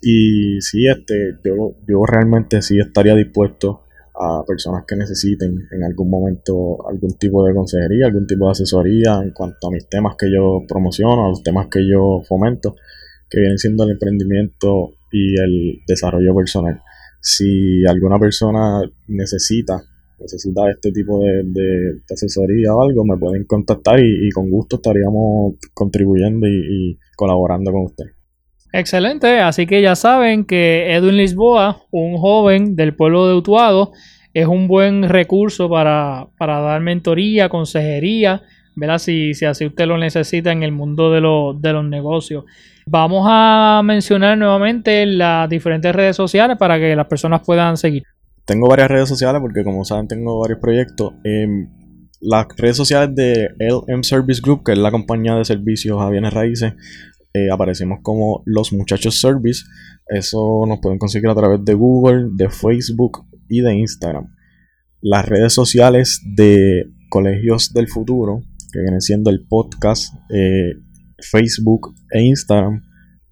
Y 0.03 0.61
sí, 0.61 0.87
este, 0.89 1.39
yo, 1.45 1.77
yo 1.89 2.05
realmente 2.07 2.63
sí 2.63 2.79
estaría 2.79 3.15
dispuesto 3.15 3.85
a 4.21 4.45
personas 4.47 4.85
que 4.87 4.97
necesiten 4.97 5.67
en 5.73 5.83
algún 5.83 6.11
momento 6.11 6.87
algún 6.87 7.17
tipo 7.19 7.43
de 7.45 7.55
consejería, 7.55 8.07
algún 8.07 8.27
tipo 8.27 8.45
de 8.45 8.53
asesoría 8.53 9.21
en 9.23 9.31
cuanto 9.31 9.69
a 9.69 9.71
mis 9.71 9.89
temas 9.89 10.15
que 10.19 10.31
yo 10.31 10.63
promociono, 10.69 11.25
a 11.25 11.29
los 11.31 11.43
temas 11.43 11.69
que 11.69 11.89
yo 11.89 12.21
fomento, 12.29 12.77
que 13.31 13.41
vienen 13.41 13.59
siendo 13.59 13.85
el 13.85 13.93
emprendimiento 13.93 14.91
y 15.11 15.41
el 15.41 15.81
desarrollo 15.87 16.35
personal. 16.35 16.83
Si 17.21 17.87
alguna 17.87 18.19
persona 18.19 18.83
necesita 19.09 19.83
necesita 20.21 20.71
este 20.71 20.93
tipo 20.93 21.19
de, 21.25 22.03
asesoría 22.13 22.75
o 22.75 22.83
algo, 22.83 23.05
me 23.07 23.17
pueden 23.17 23.45
contactar 23.45 24.01
y, 24.01 24.31
con 24.31 24.51
gusto 24.51 24.77
estaríamos 24.77 25.55
contribuyendo 25.73 26.47
y, 26.47 26.53
y 26.93 26.99
colaborando 27.17 27.73
con 27.73 27.85
usted. 27.85 28.05
Excelente, 28.73 29.41
así 29.41 29.67
que 29.67 29.83
ya 29.83 29.97
saben 29.97 30.45
que 30.45 30.95
Edwin 30.95 31.17
Lisboa, 31.17 31.83
un 31.91 32.17
joven 32.19 32.77
del 32.77 32.95
pueblo 32.95 33.27
de 33.27 33.35
Utuado, 33.35 33.93
es 34.33 34.47
un 34.47 34.69
buen 34.69 35.09
recurso 35.09 35.69
para, 35.69 36.29
dar 36.39 36.81
mentoría, 36.81 37.49
consejería, 37.49 38.43
¿verdad? 38.77 38.99
Si, 38.99 39.35
si, 39.35 39.45
así 39.45 39.67
usted 39.67 39.87
lo 39.87 39.99
necesita 39.99 40.53
en 40.53 40.63
el 40.63 40.71
mundo 40.71 41.11
de, 41.11 41.21
de 41.61 41.73
los 41.73 41.85
negocios. 41.85 42.45
Vamos 42.87 43.27
a 43.29 43.83
mencionar 43.85 44.39
nuevamente 44.39 45.05
las 45.05 45.49
diferentes 45.49 45.95
redes 45.95 46.17
sociales 46.17 46.57
para 46.57 46.79
que 46.79 46.95
las 46.95 47.07
personas 47.07 47.43
puedan 47.45 47.77
seguir. 47.77 48.05
Tengo 48.45 48.69
varias 48.69 48.89
redes 48.89 49.09
sociales 49.09 49.41
porque 49.41 49.65
como 49.65 49.85
saben 49.85 50.09
tengo 50.09 50.41
varios 50.41 50.61
proyectos. 50.61 51.13
Em, 51.25 51.69
las 52.21 52.47
redes 52.57 52.77
sociales 52.77 53.15
de 53.15 53.49
LM 53.59 54.03
Service 54.03 54.41
Group, 54.43 54.65
que 54.65 54.73
es 54.73 54.79
la 54.79 54.91
compañía 54.91 55.35
de 55.35 55.45
servicios 55.45 56.01
a 56.01 56.11
bienes 56.11 56.33
raíces, 56.33 56.75
eh, 57.33 57.51
aparecemos 57.51 58.01
como 58.03 58.43
Los 58.45 58.73
Muchachos 58.73 59.21
Service. 59.21 59.63
Eso 60.07 60.65
nos 60.67 60.81
pueden 60.81 60.99
conseguir 60.99 61.29
a 61.29 61.35
través 61.35 61.65
de 61.65 61.75
Google, 61.75 62.31
de 62.33 62.49
Facebook 62.51 63.25
y 63.49 63.61
de 63.61 63.75
Instagram. 63.75 64.27
Las 65.01 65.29
redes 65.29 65.53
sociales 65.55 66.21
de 66.37 66.85
Colegios 67.09 67.73
del 67.73 67.89
Futuro, 67.89 68.43
que 68.73 68.81
vienen 68.81 69.01
siendo 69.01 69.31
el 69.31 69.47
podcast, 69.49 70.15
eh, 70.31 70.73
Facebook 71.21 71.95
e 72.11 72.23
Instagram, 72.23 72.83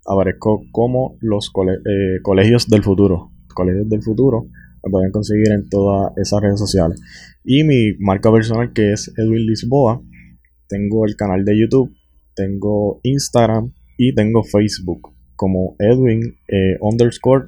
aparezco 0.06 0.62
como 0.72 1.16
los 1.20 1.50
eh, 1.66 2.20
Colegios 2.22 2.68
del 2.68 2.82
Futuro. 2.82 3.32
Colegios 3.54 3.88
del 3.88 4.02
Futuro 4.02 4.48
me 4.84 4.90
pueden 4.90 5.10
conseguir 5.10 5.50
en 5.50 5.68
todas 5.68 6.12
esas 6.16 6.40
redes 6.40 6.58
sociales. 6.58 7.00
Y 7.44 7.64
mi 7.64 7.94
marca 7.98 8.32
personal 8.32 8.72
que 8.72 8.92
es 8.92 9.12
Edwin 9.16 9.46
Lisboa. 9.46 10.00
Tengo 10.68 11.06
el 11.06 11.16
canal 11.16 11.44
de 11.44 11.58
YouTube, 11.58 11.90
tengo 12.34 13.00
Instagram, 13.02 13.72
y 13.98 14.14
tengo 14.14 14.42
Facebook 14.42 15.12
como 15.36 15.76
Edwin 15.78 16.22
eh, 16.48 16.78
underscore 16.80 17.44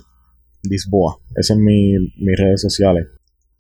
Lisboa. 0.63 1.17
Esas 1.31 1.57
son 1.57 1.65
mis 1.65 2.39
redes 2.39 2.61
sociales. 2.61 3.07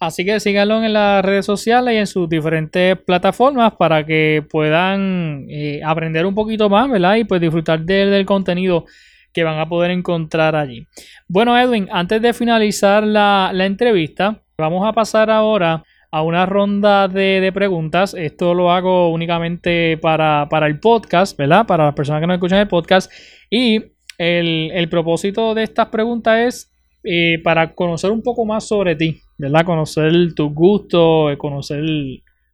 Así 0.00 0.24
que 0.24 0.40
síganlo 0.40 0.82
en 0.82 0.94
las 0.94 1.22
redes 1.22 1.44
sociales 1.44 1.94
y 1.94 1.98
en 1.98 2.06
sus 2.06 2.28
diferentes 2.28 2.96
plataformas 2.98 3.74
para 3.74 4.04
que 4.04 4.42
puedan 4.48 5.46
eh, 5.50 5.82
aprender 5.84 6.24
un 6.24 6.34
poquito 6.34 6.70
más, 6.70 6.90
¿verdad? 6.90 7.16
Y 7.16 7.24
pues 7.24 7.40
disfrutar 7.40 7.80
del 7.80 8.24
contenido 8.24 8.86
que 9.32 9.44
van 9.44 9.58
a 9.58 9.68
poder 9.68 9.90
encontrar 9.90 10.56
allí. 10.56 10.86
Bueno, 11.28 11.56
Edwin, 11.58 11.86
antes 11.92 12.22
de 12.22 12.32
finalizar 12.32 13.06
la, 13.06 13.50
la 13.52 13.66
entrevista, 13.66 14.42
vamos 14.56 14.88
a 14.88 14.92
pasar 14.92 15.30
ahora 15.30 15.84
a 16.10 16.22
una 16.22 16.46
ronda 16.46 17.08
de, 17.08 17.50
preguntas. 17.54 18.14
Esto 18.14 18.54
lo 18.54 18.72
hago 18.72 19.12
únicamente 19.12 19.96
para, 19.98 20.48
el 20.66 20.80
podcast, 20.80 21.36
¿verdad? 21.36 21.66
Para 21.66 21.84
las 21.86 21.94
personas 21.94 22.20
que 22.20 22.26
no 22.26 22.34
escuchan 22.34 22.58
el 22.58 22.68
podcast. 22.68 23.10
Y 23.48 23.82
el, 24.18 24.88
propósito 24.90 25.54
de 25.54 25.62
estas 25.62 25.88
preguntas 25.88 26.38
es 26.38 26.72
eh, 27.04 27.40
para 27.42 27.74
conocer 27.74 28.10
un 28.10 28.22
poco 28.22 28.44
más 28.44 28.66
sobre 28.66 28.96
ti, 28.96 29.20
¿verdad? 29.38 29.64
Conocer 29.64 30.12
tus 30.34 30.52
gustos, 30.52 31.36
conocer 31.38 31.82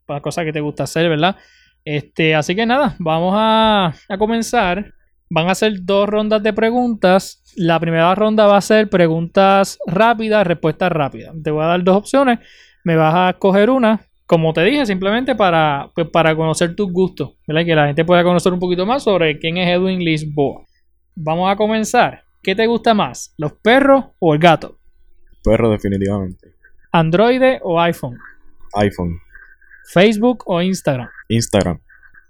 las 0.07 0.21
cosas 0.21 0.45
que 0.45 0.53
te 0.53 0.61
gusta 0.61 0.85
hacer, 0.85 1.09
¿verdad? 1.09 1.37
Este, 1.85 2.35
así 2.35 2.55
que 2.55 2.67
nada, 2.67 2.97
vamos 2.99 3.35
a, 3.37 3.95
a 4.09 4.19
comenzar. 4.19 4.93
Van 5.29 5.49
a 5.49 5.57
ser 5.57 5.85
dos 5.85 6.09
rondas 6.09 6.41
de 6.43 6.53
preguntas. 6.53 7.43
La 7.57 7.81
primera 7.81 8.15
ronda 8.15 8.47
va 8.47 8.59
a 8.59 8.61
ser 8.61 8.89
preguntas 8.89 9.79
rápidas, 9.87 10.47
respuestas 10.47 10.93
rápidas. 10.93 11.35
Te 11.43 11.51
voy 11.51 11.65
a 11.65 11.69
dar 11.69 11.83
dos 11.83 11.97
opciones 11.97 12.39
me 12.87 12.95
vas 12.95 13.13
a 13.17 13.31
escoger 13.31 13.69
una, 13.69 14.01
como 14.27 14.53
te 14.53 14.63
dije, 14.63 14.87
simplemente 14.87 15.35
para, 15.35 15.91
pues, 15.93 16.09
para 16.09 16.37
conocer 16.37 16.77
tus 16.77 16.93
gustos, 16.93 17.33
¿verdad? 17.45 17.65
Que 17.65 17.75
la 17.75 17.87
gente 17.89 18.05
pueda 18.05 18.23
conocer 18.23 18.53
un 18.53 18.61
poquito 18.61 18.87
más 18.87 19.03
sobre 19.03 19.41
quién 19.41 19.57
es 19.57 19.69
Edwin 19.69 19.99
Lisboa. 19.99 20.65
Vamos 21.17 21.51
a 21.51 21.57
comenzar. 21.57 22.23
¿Qué 22.45 22.55
te 22.55 22.65
gusta 22.69 22.95
más, 22.95 23.35
los 23.39 23.55
perros 23.55 24.05
o 24.21 24.35
el 24.35 24.39
gato? 24.39 24.79
Perro, 25.43 25.69
definitivamente. 25.69 26.55
¿Android 26.93 27.59
o 27.61 27.81
iPhone? 27.81 28.17
iPhone. 28.75 29.19
¿Facebook 29.93 30.45
o 30.47 30.63
Instagram? 30.63 31.09
Instagram. 31.27 31.81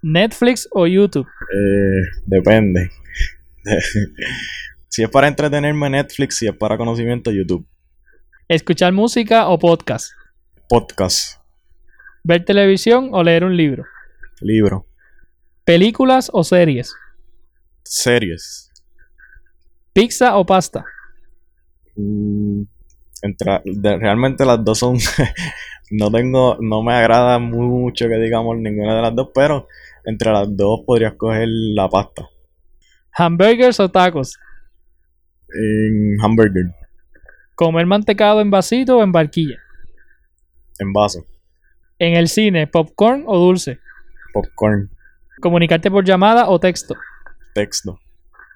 ¿Netflix 0.01 0.67
o 0.71 0.87
YouTube? 0.87 1.27
Eh, 1.53 2.01
depende. 2.25 2.89
si 4.87 5.03
es 5.03 5.09
para 5.09 5.27
entretenerme, 5.27 5.87
Netflix. 5.91 6.37
Si 6.37 6.47
es 6.47 6.53
para 6.55 6.77
conocimiento, 6.77 7.29
YouTube. 7.29 7.63
¿Escuchar 8.47 8.91
música 8.91 9.49
o 9.49 9.59
podcast? 9.59 10.13
Podcast. 10.69 11.39
¿Ver 12.23 12.43
televisión 12.43 13.09
o 13.13 13.23
leer 13.23 13.45
un 13.45 13.55
libro? 13.55 13.85
Libro. 14.41 14.85
¿Películas 15.63 16.29
o 16.33 16.43
series? 16.43 16.93
Series. 17.83 18.69
¿Pizza 19.93 20.35
o 20.35 20.45
pasta? 20.45 20.83
Mm, 21.95 22.63
realmente 23.81 24.45
las 24.45 24.61
dos 24.63 24.79
son. 24.79 24.97
no 25.91 26.11
tengo. 26.11 26.57
No 26.59 26.83
me 26.83 26.95
agrada 26.95 27.39
mucho 27.39 28.09
que 28.09 28.17
digamos 28.17 28.57
ninguna 28.57 28.97
de 28.97 29.01
las 29.03 29.15
dos, 29.15 29.29
pero 29.33 29.67
entre 30.03 30.33
las 30.33 30.53
dos 30.53 30.81
podría 30.85 31.09
escoger 31.09 31.47
la 31.47 31.87
pasta. 31.87 32.27
¿Hamburgers 33.13 33.79
o 33.79 33.89
tacos? 33.89 34.37
En 35.49 36.17
hamburger. 36.21 36.75
¿Comer 37.55 37.85
mantecado 37.85 38.41
en 38.41 38.51
vasito 38.51 38.97
o 38.97 39.03
en 39.03 39.13
barquilla? 39.13 39.59
En 40.79 40.93
vaso. 40.93 41.25
En 41.99 42.15
el 42.15 42.27
cine, 42.27 42.67
popcorn 42.67 43.23
o 43.25 43.37
dulce. 43.37 43.79
Popcorn. 44.33 44.89
Comunicarte 45.41 45.89
por 45.89 46.03
llamada 46.03 46.49
o 46.49 46.59
texto. 46.59 46.95
Texto. 47.53 47.99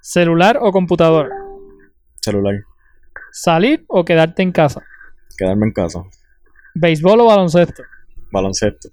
Celular 0.02 0.58
o 0.62 0.72
computadora. 0.72 1.30
Celular. 2.22 2.56
¿Salir 3.32 3.84
o 3.88 4.04
quedarte 4.06 4.44
en 4.44 4.52
casa? 4.52 4.84
Quedarme 5.38 5.68
en 5.68 5.74
casa. 5.74 6.04
¿Béisbol 6.76 7.22
o 7.22 7.26
baloncesto? 7.26 7.84
Baloncesto. 8.32 8.90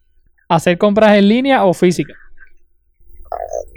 ¿Hacer 0.49 0.79
compras 0.79 1.17
en 1.17 1.29
línea 1.29 1.65
o 1.65 1.75
física? 1.75 2.15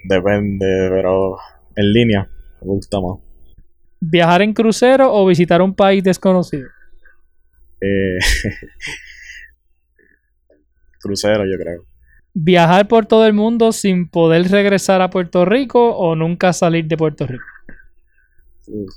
Depende, 0.05 0.89
pero 0.89 1.37
en 1.75 1.93
línea 1.93 2.29
me 2.61 2.67
gusta 2.67 2.99
más. 2.99 3.19
¿Viajar 3.99 4.41
en 4.41 4.53
crucero 4.53 5.13
o 5.13 5.25
visitar 5.25 5.61
un 5.61 5.75
país 5.75 6.03
desconocido? 6.03 6.67
Eh, 7.81 8.17
crucero, 11.01 11.43
yo 11.45 11.57
creo. 11.57 11.83
¿Viajar 12.33 12.87
por 12.87 13.05
todo 13.05 13.25
el 13.25 13.33
mundo 13.33 13.71
sin 13.71 14.09
poder 14.09 14.49
regresar 14.49 15.01
a 15.01 15.09
Puerto 15.09 15.43
Rico 15.43 15.95
o 15.97 16.15
nunca 16.15 16.53
salir 16.53 16.85
de 16.85 16.97
Puerto 16.97 17.27
Rico? 17.27 17.43
Uf, 18.67 18.93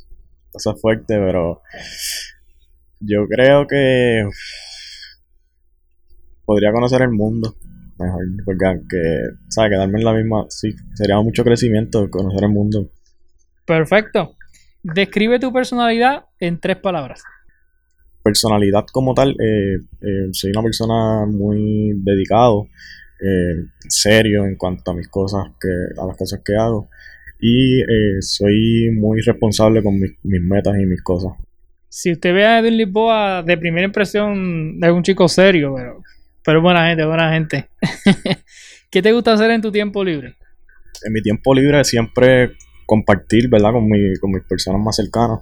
eso 0.54 0.72
es 0.72 0.80
fuerte, 0.80 1.18
pero 1.18 1.62
yo 3.00 3.26
creo 3.28 3.66
que 3.66 4.22
podría 6.44 6.72
conocer 6.72 7.02
el 7.02 7.10
mundo 7.10 7.56
mejor, 7.98 8.24
porque 8.44 8.80
que, 8.88 9.20
¿sabes? 9.48 9.70
Quedarme 9.70 9.98
en 9.98 10.04
la 10.04 10.12
misma, 10.12 10.46
sí, 10.48 10.74
sería 10.94 11.20
mucho 11.20 11.44
crecimiento 11.44 12.08
conocer 12.10 12.44
el 12.44 12.50
mundo. 12.50 12.90
Perfecto. 13.64 14.36
Describe 14.82 15.38
tu 15.38 15.52
personalidad 15.52 16.26
en 16.38 16.60
tres 16.60 16.76
palabras. 16.76 17.22
Personalidad 18.24 18.86
como 18.90 19.14
tal, 19.14 19.36
eh, 19.38 19.76
eh, 20.00 20.28
soy 20.32 20.50
una 20.50 20.62
persona 20.62 21.26
muy 21.26 21.92
dedicado, 22.02 22.66
eh, 23.20 23.66
serio 23.88 24.46
en 24.46 24.56
cuanto 24.56 24.90
a 24.90 24.94
mis 24.94 25.08
cosas, 25.08 25.44
que, 25.60 25.68
a 26.00 26.06
las 26.06 26.16
cosas 26.16 26.40
que 26.44 26.56
hago. 26.56 26.88
Y 27.38 27.80
eh, 27.82 28.20
soy 28.20 28.90
muy 28.98 29.20
responsable 29.20 29.82
con 29.82 30.00
mis, 30.00 30.12
mis 30.22 30.40
metas 30.40 30.74
y 30.80 30.86
mis 30.86 31.02
cosas. 31.02 31.32
Si 31.88 32.10
usted 32.12 32.34
ve 32.34 32.44
a 32.44 32.58
Edwin 32.60 32.78
Lisboa, 32.78 33.42
de 33.42 33.56
primera 33.56 33.86
impresión 33.86 34.78
es 34.82 34.90
un 34.90 35.02
chico 35.02 35.28
serio, 35.28 35.74
pero, 35.76 36.02
pero 36.44 36.62
buena 36.62 36.88
gente, 36.88 37.04
buena 37.04 37.32
gente. 37.32 37.68
¿Qué 38.90 39.02
te 39.02 39.12
gusta 39.12 39.34
hacer 39.34 39.50
en 39.50 39.60
tu 39.60 39.70
tiempo 39.70 40.02
libre? 40.02 40.34
En 41.04 41.12
mi 41.12 41.20
tiempo 41.20 41.54
libre 41.54 41.84
siempre 41.84 42.52
compartir, 42.86 43.48
¿verdad? 43.48 43.72
Con, 43.72 43.88
mi, 43.88 44.16
con 44.16 44.32
mis 44.32 44.42
personas 44.44 44.80
más 44.80 44.96
cercanas. 44.96 45.40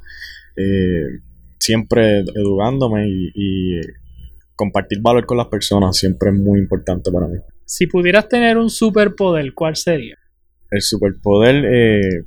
Eh, 0.56 1.20
siempre 1.62 2.20
educándome 2.34 3.08
y, 3.08 3.30
y 3.34 3.80
compartir 4.56 5.00
valor 5.00 5.26
con 5.26 5.36
las 5.38 5.46
personas 5.46 5.96
siempre 5.96 6.30
es 6.30 6.36
muy 6.36 6.58
importante 6.58 7.10
para 7.12 7.28
mí. 7.28 7.38
Si 7.64 7.86
pudieras 7.86 8.28
tener 8.28 8.58
un 8.58 8.68
superpoder, 8.68 9.54
¿cuál 9.54 9.76
sería? 9.76 10.16
El 10.70 10.82
superpoder 10.82 11.64
eh, 11.64 12.24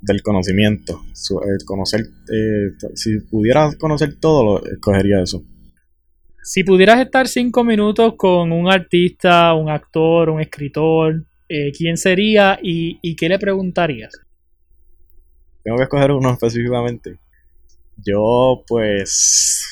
del 0.00 0.22
conocimiento. 0.22 1.02
El 1.02 1.64
conocer, 1.64 2.02
eh, 2.02 2.70
si 2.94 3.18
pudiera 3.20 3.70
conocer 3.78 4.14
todo, 4.20 4.44
lo, 4.44 4.66
escogería 4.66 5.22
eso. 5.22 5.42
Si 6.42 6.62
pudieras 6.62 7.00
estar 7.00 7.26
cinco 7.26 7.64
minutos 7.64 8.14
con 8.16 8.52
un 8.52 8.70
artista, 8.70 9.52
un 9.54 9.68
actor, 9.68 10.30
un 10.30 10.40
escritor, 10.40 11.26
eh, 11.48 11.72
¿quién 11.76 11.96
sería 11.96 12.58
y, 12.62 12.98
y 13.02 13.16
qué 13.16 13.28
le 13.28 13.38
preguntarías? 13.38 14.12
Tengo 15.64 15.76
que 15.78 15.82
escoger 15.82 16.12
uno 16.12 16.30
específicamente. 16.32 17.18
Yo, 18.04 18.64
pues, 18.66 19.64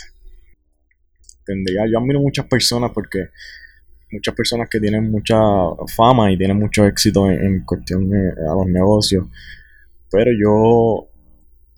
tendría, 1.45 1.85
yo 1.91 1.99
admiro 1.99 2.21
muchas 2.21 2.47
personas 2.47 2.91
porque 2.93 3.29
muchas 4.11 4.35
personas 4.35 4.69
que 4.69 4.81
tienen 4.81 5.11
mucha 5.11 5.37
fama 5.95 6.31
y 6.33 6.39
tienen 6.39 6.59
mucho 6.59 6.87
éxito 6.87 7.31
en, 7.31 7.65
cuestión 7.65 8.09
de, 8.11 8.31
a 8.49 8.55
los 8.55 8.67
negocios. 8.67 9.27
Pero 10.11 10.31
yo, 10.33 11.09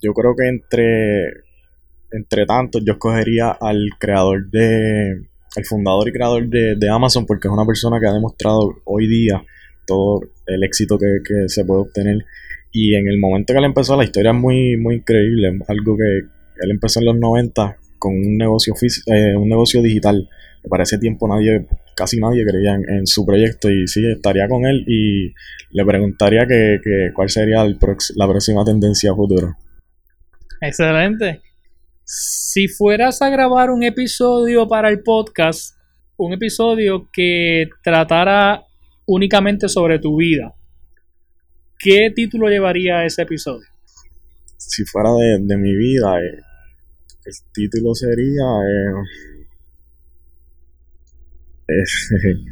yo 0.03 0.13
creo 0.13 0.35
que 0.37 0.49
entre, 0.49 1.29
entre 2.13 2.47
tantos, 2.47 2.83
yo 2.85 2.95
escogería 2.95 3.51
al 3.51 3.91
creador 3.99 4.51
de, 4.51 5.27
el 5.57 5.65
fundador 5.65 6.09
y 6.09 6.13
creador 6.13 6.49
de, 6.49 6.77
de 6.77 6.89
Amazon 6.89 7.27
porque 7.27 7.49
es 7.49 7.53
una 7.53 7.67
persona 7.67 7.99
que 8.01 8.07
ha 8.07 8.13
demostrado 8.13 8.81
hoy 8.85 9.07
día 9.07 9.43
todo 9.87 10.21
el 10.47 10.63
éxito 10.65 10.99
que, 10.99 11.19
que 11.25 11.49
se 11.49 11.65
puede 11.65 11.83
obtener. 11.83 12.25
Y 12.71 12.95
en 12.95 13.09
el 13.09 13.19
momento 13.19 13.55
que 13.55 13.59
él 13.59 13.65
empezó, 13.65 13.97
la 13.97 14.05
historia 14.05 14.33
es 14.33 14.37
muy, 14.37 14.77
muy 14.77 14.97
increíble. 14.97 15.59
Algo 15.67 15.97
que 15.97 16.38
él 16.61 16.71
empezó 16.71 17.01
en 17.01 17.07
los 17.07 17.17
90 17.17 17.77
con 17.99 18.15
un 18.15 18.37
negocio, 18.37 18.75
eh, 19.07 19.37
un 19.37 19.49
negocio 19.49 19.83
digital. 19.83 20.29
Para 20.69 20.83
ese 20.83 20.99
tiempo 20.99 21.29
nadie, 21.29 21.67
casi 21.97 22.19
nadie 22.19 22.45
creía 22.45 22.75
en, 22.75 22.89
en 22.89 23.07
su 23.07 23.25
proyecto. 23.25 23.71
Y 23.71 23.87
sí, 23.87 24.05
estaría 24.11 24.49
con 24.49 24.67
él 24.67 24.85
y 24.87 25.33
le 25.71 25.85
preguntaría 25.85 26.47
que, 26.47 26.79
que 26.83 27.11
cuál 27.15 27.29
sería 27.29 27.63
el 27.63 27.79
la 28.17 28.29
próxima 28.29 28.65
tendencia 28.65 29.15
futuro. 29.15 29.57
Excelente. 30.61 31.41
Si 32.05 32.69
fueras 32.69 33.21
a 33.23 33.29
grabar 33.29 33.71
un 33.71 33.83
episodio 33.83 34.67
para 34.67 34.89
el 34.89 35.03
podcast, 35.03 35.77
un 36.17 36.33
episodio 36.33 37.09
que 37.13 37.69
tratara 37.83 38.65
únicamente 39.07 39.69
sobre 39.69 39.99
tu 39.99 40.17
vida, 40.17 40.55
¿qué 41.79 42.11
título 42.15 42.49
llevaría 42.49 43.05
ese 43.05 43.23
episodio? 43.23 43.67
Si 44.57 44.85
fuera 44.85 45.11
de, 45.13 45.39
de 45.41 45.57
mi 45.57 45.77
vida, 45.77 46.19
eh, 46.19 46.41
el 47.29 47.53
título 47.53 47.95
sería... 47.95 48.45
eh, 48.45 49.39
eh, 51.69 51.85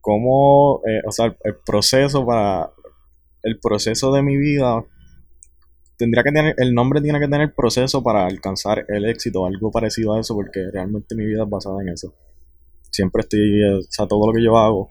cómo, 0.00 0.80
eh, 0.86 1.00
o 1.06 1.12
sea, 1.12 1.34
el, 1.44 1.56
proceso 1.64 2.26
para, 2.26 2.70
el 3.42 3.58
proceso 3.58 4.12
de 4.12 4.22
mi 4.22 4.36
vida 4.36 4.84
tendría 5.96 6.22
que 6.22 6.32
tener, 6.32 6.54
el 6.58 6.74
nombre 6.74 7.00
tiene 7.00 7.20
que 7.20 7.28
tener 7.28 7.54
proceso 7.54 8.02
para 8.02 8.26
alcanzar 8.26 8.84
el 8.88 9.06
éxito, 9.06 9.46
algo 9.46 9.70
parecido 9.70 10.14
a 10.14 10.20
eso, 10.20 10.34
porque 10.34 10.68
realmente 10.72 11.14
mi 11.14 11.24
vida 11.24 11.44
es 11.44 11.48
basada 11.48 11.80
en 11.82 11.90
eso. 11.90 12.14
Siempre 12.90 13.20
estoy, 13.20 13.62
eh, 13.62 13.78
o 13.78 13.82
sea, 13.82 14.06
todo 14.06 14.26
lo 14.26 14.32
que 14.32 14.42
yo 14.42 14.56
hago, 14.58 14.90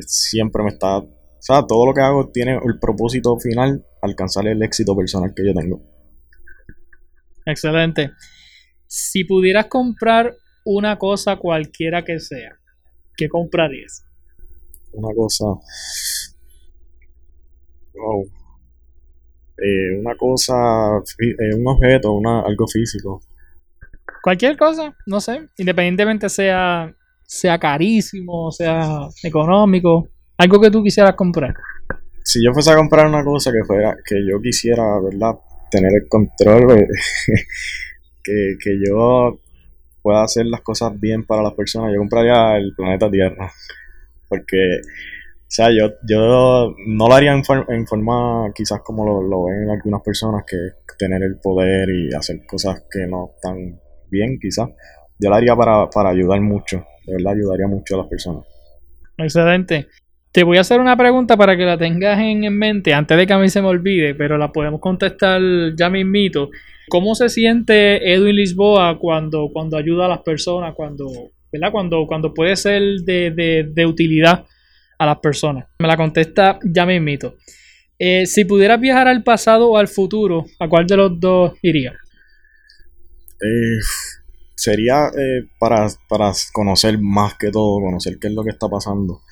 siempre 0.00 0.62
me 0.62 0.70
está, 0.70 0.98
o 0.98 1.08
sea, 1.38 1.66
todo 1.66 1.86
lo 1.86 1.94
que 1.94 2.00
hago 2.00 2.28
tiene 2.30 2.54
el 2.54 2.78
propósito 2.80 3.38
final, 3.38 3.84
alcanzar 4.02 4.46
el 4.48 4.62
éxito 4.62 4.96
personal 4.96 5.32
que 5.34 5.46
yo 5.46 5.54
tengo. 5.54 5.80
Excelente. 7.46 8.10
Si 8.88 9.24
pudieras 9.24 9.66
comprar 9.66 10.36
una 10.64 10.98
cosa 10.98 11.36
cualquiera 11.36 12.04
que 12.04 12.18
sea, 12.18 12.58
¿qué 13.16 13.28
comprarías? 13.28 14.04
Una 14.92 15.14
cosa, 15.14 15.44
wow. 17.94 18.28
Eh, 19.58 19.98
una 19.98 20.14
cosa, 20.16 20.54
eh, 21.18 21.54
un 21.56 21.66
objeto, 21.68 22.12
una, 22.12 22.40
algo 22.40 22.66
físico. 22.66 23.20
Cualquier 24.22 24.56
cosa, 24.56 24.94
no 25.06 25.20
sé, 25.20 25.48
independientemente 25.56 26.28
sea, 26.28 26.92
sea 27.22 27.58
carísimo, 27.58 28.50
sea 28.50 29.08
económico, 29.22 30.08
algo 30.36 30.60
que 30.60 30.70
tú 30.70 30.82
quisieras 30.82 31.14
comprar. 31.14 31.54
si 32.24 32.44
yo 32.44 32.52
fuese 32.52 32.72
a 32.72 32.76
comprar 32.76 33.06
una 33.06 33.24
cosa 33.24 33.52
que 33.52 33.64
fuera, 33.64 33.96
que 34.04 34.16
yo 34.28 34.40
quisiera, 34.42 34.82
¿verdad? 35.00 35.36
Tener 35.76 35.92
el 36.02 36.08
control, 36.08 36.86
que, 38.24 38.56
que 38.62 38.78
yo 38.84 39.38
pueda 40.02 40.22
hacer 40.22 40.46
las 40.46 40.60
cosas 40.62 40.98
bien 40.98 41.24
para 41.24 41.42
las 41.42 41.54
personas, 41.54 41.92
yo 41.92 41.98
compraría 41.98 42.56
el 42.56 42.72
planeta 42.76 43.10
Tierra. 43.10 43.50
Porque, 44.28 44.80
o 44.82 45.48
sea, 45.48 45.68
yo, 45.70 45.92
yo 46.08 46.74
no 46.86 47.08
lo 47.08 47.14
haría 47.14 47.32
en, 47.32 47.44
for- 47.44 47.66
en 47.68 47.86
forma 47.86 48.50
quizás 48.54 48.80
como 48.82 49.04
lo, 49.04 49.22
lo 49.22 49.44
ven 49.44 49.70
algunas 49.70 50.02
personas, 50.02 50.44
que 50.46 50.56
tener 50.98 51.22
el 51.22 51.38
poder 51.38 51.88
y 51.90 52.14
hacer 52.14 52.46
cosas 52.46 52.84
que 52.90 53.06
no 53.06 53.32
están 53.34 53.78
bien, 54.10 54.38
quizás. 54.40 54.68
Yo 55.18 55.30
lo 55.30 55.36
haría 55.36 55.54
para, 55.56 55.88
para 55.90 56.10
ayudar 56.10 56.40
mucho, 56.40 56.84
de 57.06 57.14
verdad 57.14 57.32
ayudaría 57.34 57.66
mucho 57.66 57.94
a 57.94 57.98
las 57.98 58.06
personas. 58.08 58.44
Excelente. 59.18 59.88
Te 60.36 60.44
voy 60.44 60.58
a 60.58 60.60
hacer 60.60 60.80
una 60.80 60.98
pregunta 60.98 61.34
para 61.34 61.56
que 61.56 61.64
la 61.64 61.78
tengas 61.78 62.18
en, 62.18 62.44
en 62.44 62.58
mente 62.58 62.92
antes 62.92 63.16
de 63.16 63.26
que 63.26 63.32
a 63.32 63.38
mí 63.38 63.48
se 63.48 63.62
me 63.62 63.68
olvide, 63.68 64.14
pero 64.14 64.36
la 64.36 64.52
podemos 64.52 64.82
contestar 64.82 65.40
ya 65.74 65.88
mismito. 65.88 66.50
¿Cómo 66.90 67.14
se 67.14 67.30
siente 67.30 68.12
Edwin 68.12 68.36
Lisboa 68.36 68.98
cuando, 68.98 69.48
cuando 69.50 69.78
ayuda 69.78 70.04
a 70.04 70.08
las 70.10 70.18
personas, 70.18 70.74
cuando, 70.74 71.06
¿verdad? 71.50 71.72
cuando, 71.72 72.06
cuando 72.06 72.34
puede 72.34 72.54
ser 72.54 72.82
de, 73.06 73.30
de- 73.30 73.70
de 73.72 73.86
utilidad 73.86 74.44
a 74.98 75.06
las 75.06 75.16
personas? 75.20 75.68
Me 75.78 75.88
la 75.88 75.96
contesta 75.96 76.58
ya 76.70 76.84
mismito. 76.84 77.36
Eh, 77.98 78.26
si 78.26 78.44
pudieras 78.44 78.78
viajar 78.78 79.08
al 79.08 79.22
pasado 79.22 79.70
o 79.70 79.78
al 79.78 79.88
futuro, 79.88 80.44
¿a 80.60 80.68
cuál 80.68 80.86
de 80.86 80.98
los 80.98 81.18
dos 81.18 81.54
irías? 81.62 81.94
Eh, 83.40 83.78
sería 84.54 85.06
eh, 85.18 85.46
para, 85.58 85.86
para 86.10 86.30
conocer 86.52 86.98
más 87.00 87.38
que 87.38 87.50
todo, 87.50 87.80
conocer 87.80 88.18
qué 88.20 88.26
es 88.26 88.34
lo 88.34 88.44
que 88.44 88.50
está 88.50 88.68
pasando. 88.68 89.22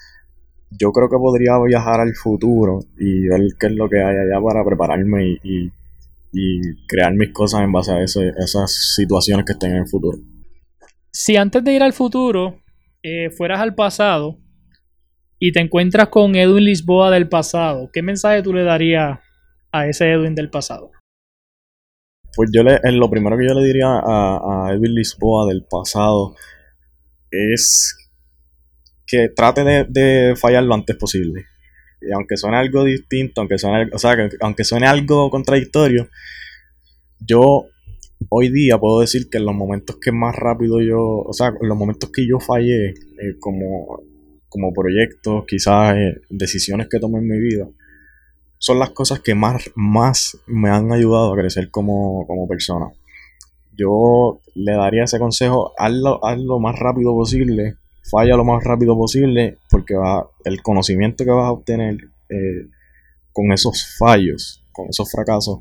Yo 0.79 0.93
creo 0.93 1.09
que 1.09 1.17
podría 1.17 1.53
viajar 1.67 2.01
al 2.01 2.15
futuro 2.15 2.81
y 2.99 3.29
ver 3.29 3.41
qué 3.59 3.67
es 3.67 3.73
lo 3.73 3.89
que 3.89 3.99
hay 4.03 4.17
allá 4.17 4.41
para 4.43 4.65
prepararme 4.65 5.29
y, 5.29 5.39
y- 5.45 5.73
y 6.33 6.87
crear 6.89 7.15
mis 7.15 7.33
cosas 7.33 7.63
en 7.63 7.71
base 7.73 7.93
a 7.93 8.03
eso- 8.03 8.23
esas 8.23 8.73
situaciones 8.97 9.45
que 9.47 9.53
estén 9.53 9.71
en 9.73 9.77
el 9.83 9.87
futuro. 9.89 10.19
Si 11.13 11.37
antes 11.37 11.63
de 11.63 11.73
ir 11.75 11.83
al 11.83 11.93
futuro 11.93 12.59
eh, 13.03 13.31
fueras 13.31 13.61
al 13.61 13.75
pasado 13.75 14.39
y 15.39 15.53
te 15.53 15.61
encuentras 15.61 16.09
con 16.09 16.35
Edwin 16.35 16.65
Lisboa 16.65 17.11
del 17.11 17.29
pasado, 17.29 17.91
¿qué 17.93 18.03
mensaje 18.03 18.43
tú 18.43 18.53
le 18.53 18.65
darías 18.65 19.21
a 19.71 19.87
ese 19.87 20.11
Edwin 20.11 20.35
del 20.35 20.51
pasado? 20.51 20.91
Pues 22.35 22.51
yo 22.53 22.65
le, 22.65 22.81
lo 22.93 23.09
primero 23.11 23.37
que 23.39 23.47
yo 23.47 23.55
le 23.55 23.65
diría 23.65 23.87
a, 23.89 24.67
a 24.67 24.73
Edwin 24.73 24.95
Lisboa 24.95 25.47
del 25.47 25.65
pasado 25.71 26.35
es 27.31 27.97
que 29.07 29.29
trate 29.29 29.65
de, 29.89 30.35
fallar 30.37 30.65
lo 30.65 30.75
antes 30.75 30.97
posible. 30.97 31.47
Y 32.01 32.13
aunque 32.13 32.37
suene 32.37 32.59
algo 32.59 32.85
distinto, 32.85 33.41
aunque 33.41 33.59
suene, 33.59 33.91
o 33.93 33.99
sea, 33.99 34.17
aunque 34.41 34.65
suene 34.65 34.87
algo 34.87 35.31
contradictorio, 35.31 36.09
yo 37.21 37.67
hoy 38.29 38.51
día 38.51 38.79
puedo 38.79 39.01
decir 39.01 39.29
que 39.31 39.39
en 39.39 39.47
los 39.47 39.55
momentos 39.55 39.97
que 40.01 40.13
más 40.13 40.35
rápido 40.37 40.81
yo, 40.81 41.01
o 41.01 41.33
sea, 41.33 41.49
en 41.49 41.69
los 41.69 41.79
momentos 41.79 42.11
que 42.11 42.27
yo 42.27 42.41
fallé 42.41 42.91
eh, 42.91 42.95
como, 43.41 44.03
como 44.49 44.73
proyectos, 44.73 45.45
quizás 45.47 45.97
eh, 45.97 46.21
decisiones 46.31 46.89
que 46.89 46.99
tomé 46.99 47.19
en 47.19 47.29
mi 47.29 47.39
vida, 47.39 47.69
son 48.59 48.79
las 48.79 48.91
cosas 48.91 49.21
que 49.21 49.35
más, 49.35 49.71
más 49.75 50.39
me 50.47 50.71
han 50.71 50.93
ayudado 50.93 51.33
a 51.33 51.37
crecer 51.37 51.71
como, 51.71 52.27
como 52.27 52.49
persona. 52.49 52.87
Yo 53.77 54.41
le 54.55 54.73
daría 54.73 55.05
ese 55.05 55.19
consejo, 55.19 55.73
hazlo, 55.77 56.25
hazlo 56.25 56.45
lo 56.45 56.59
más 56.61 56.79
rápido 56.79 57.13
posible, 57.13 57.77
falla 58.05 58.37
lo 58.37 58.45
más 58.45 58.63
rápido 58.63 58.97
posible, 58.97 59.59
porque 59.71 59.95
va, 59.95 60.29
el 60.45 60.63
conocimiento 60.63 61.25
que 61.25 61.31
vas 61.31 61.47
a 61.47 61.53
obtener 61.53 61.97
eh, 62.29 62.69
con 63.33 63.53
esos 63.53 63.97
fallos, 63.99 64.65
con 64.73 64.89
esos 64.89 65.11
fracasos, 65.11 65.59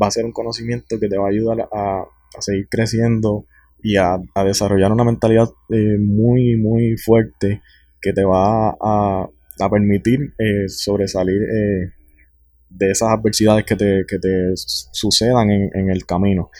va 0.00 0.06
a 0.06 0.10
ser 0.10 0.24
un 0.24 0.32
conocimiento 0.32 0.98
que 0.98 1.08
te 1.08 1.18
va 1.18 1.26
a 1.26 1.30
ayudar 1.30 1.68
a, 1.72 2.04
seguir 2.40 2.68
creciendo 2.68 3.46
y 3.82 3.96
a, 3.96 4.18
desarrollar 4.44 4.92
una 4.92 5.04
mentalidad 5.04 5.48
eh, 5.70 5.98
muy, 5.98 6.56
muy 6.56 6.96
fuerte 6.96 7.60
que 8.00 8.12
te 8.12 8.24
va 8.24 8.70
a, 8.70 9.28
permitir 9.70 10.34
eh, 10.38 10.68
sobresalir 10.68 11.40
de 12.68 12.90
esas 12.90 13.10
adversidades 13.10 13.64
que 13.64 13.76
te, 13.76 14.04
que 14.06 14.18
te 14.18 14.52
sucedan 14.56 15.50
en, 15.50 15.70
en, 15.74 15.90
el 15.90 16.04
camino. 16.04 16.50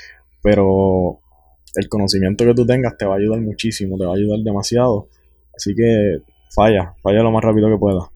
Pero 0.43 1.21
el 1.77 1.89
conocimiento 1.89 2.45
que 2.45 2.55
tú 2.55 2.67
tengas 2.67 2.97
te 2.97 3.05
va 3.05 3.15
a 3.15 3.19
ayudar 3.19 3.41
muchísimo, 3.41 3.99
te 3.99 4.05
va 4.05 4.13
a 4.13 4.17
ayudar 4.17 4.41
demasiado. 4.41 5.09
Así 5.55 5.75
que 5.75 6.19
falla, 6.55 6.95
falla 7.03 7.23
lo 7.23 7.31
más 7.31 7.43
rápido 7.43 7.71
que 7.71 7.79
pueda. 7.79 8.11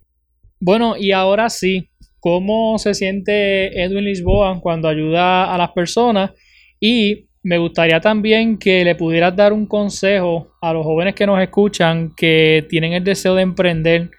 Bueno, 0.61 0.97
y 0.97 1.13
ahora 1.13 1.51
sí, 1.51 1.89
cómo 2.21 2.79
se 2.79 2.95
siente 2.95 3.83
Edwin 3.83 4.05
Lisboa 4.05 4.61
cuando 4.61 4.89
ayuda 4.89 5.53
a 5.53 5.59
las 5.59 5.73
personas 5.73 6.33
y 6.81 7.29
me 7.43 7.59
gustaría 7.59 8.01
también 8.01 8.59
que 8.59 8.85
le 8.85 8.95
pudieras 8.95 9.35
dar 9.35 9.53
un 9.53 9.67
consejo 9.67 10.49
a 10.61 10.73
los 10.73 10.85
jóvenes 10.85 11.15
que 11.15 11.27
nos 11.27 11.41
escuchan 11.41 12.13
que 12.17 12.67
tienen 12.69 12.93
el 12.93 13.05
deseo 13.05 13.35
de 13.35 13.43
emprender, 13.43 14.11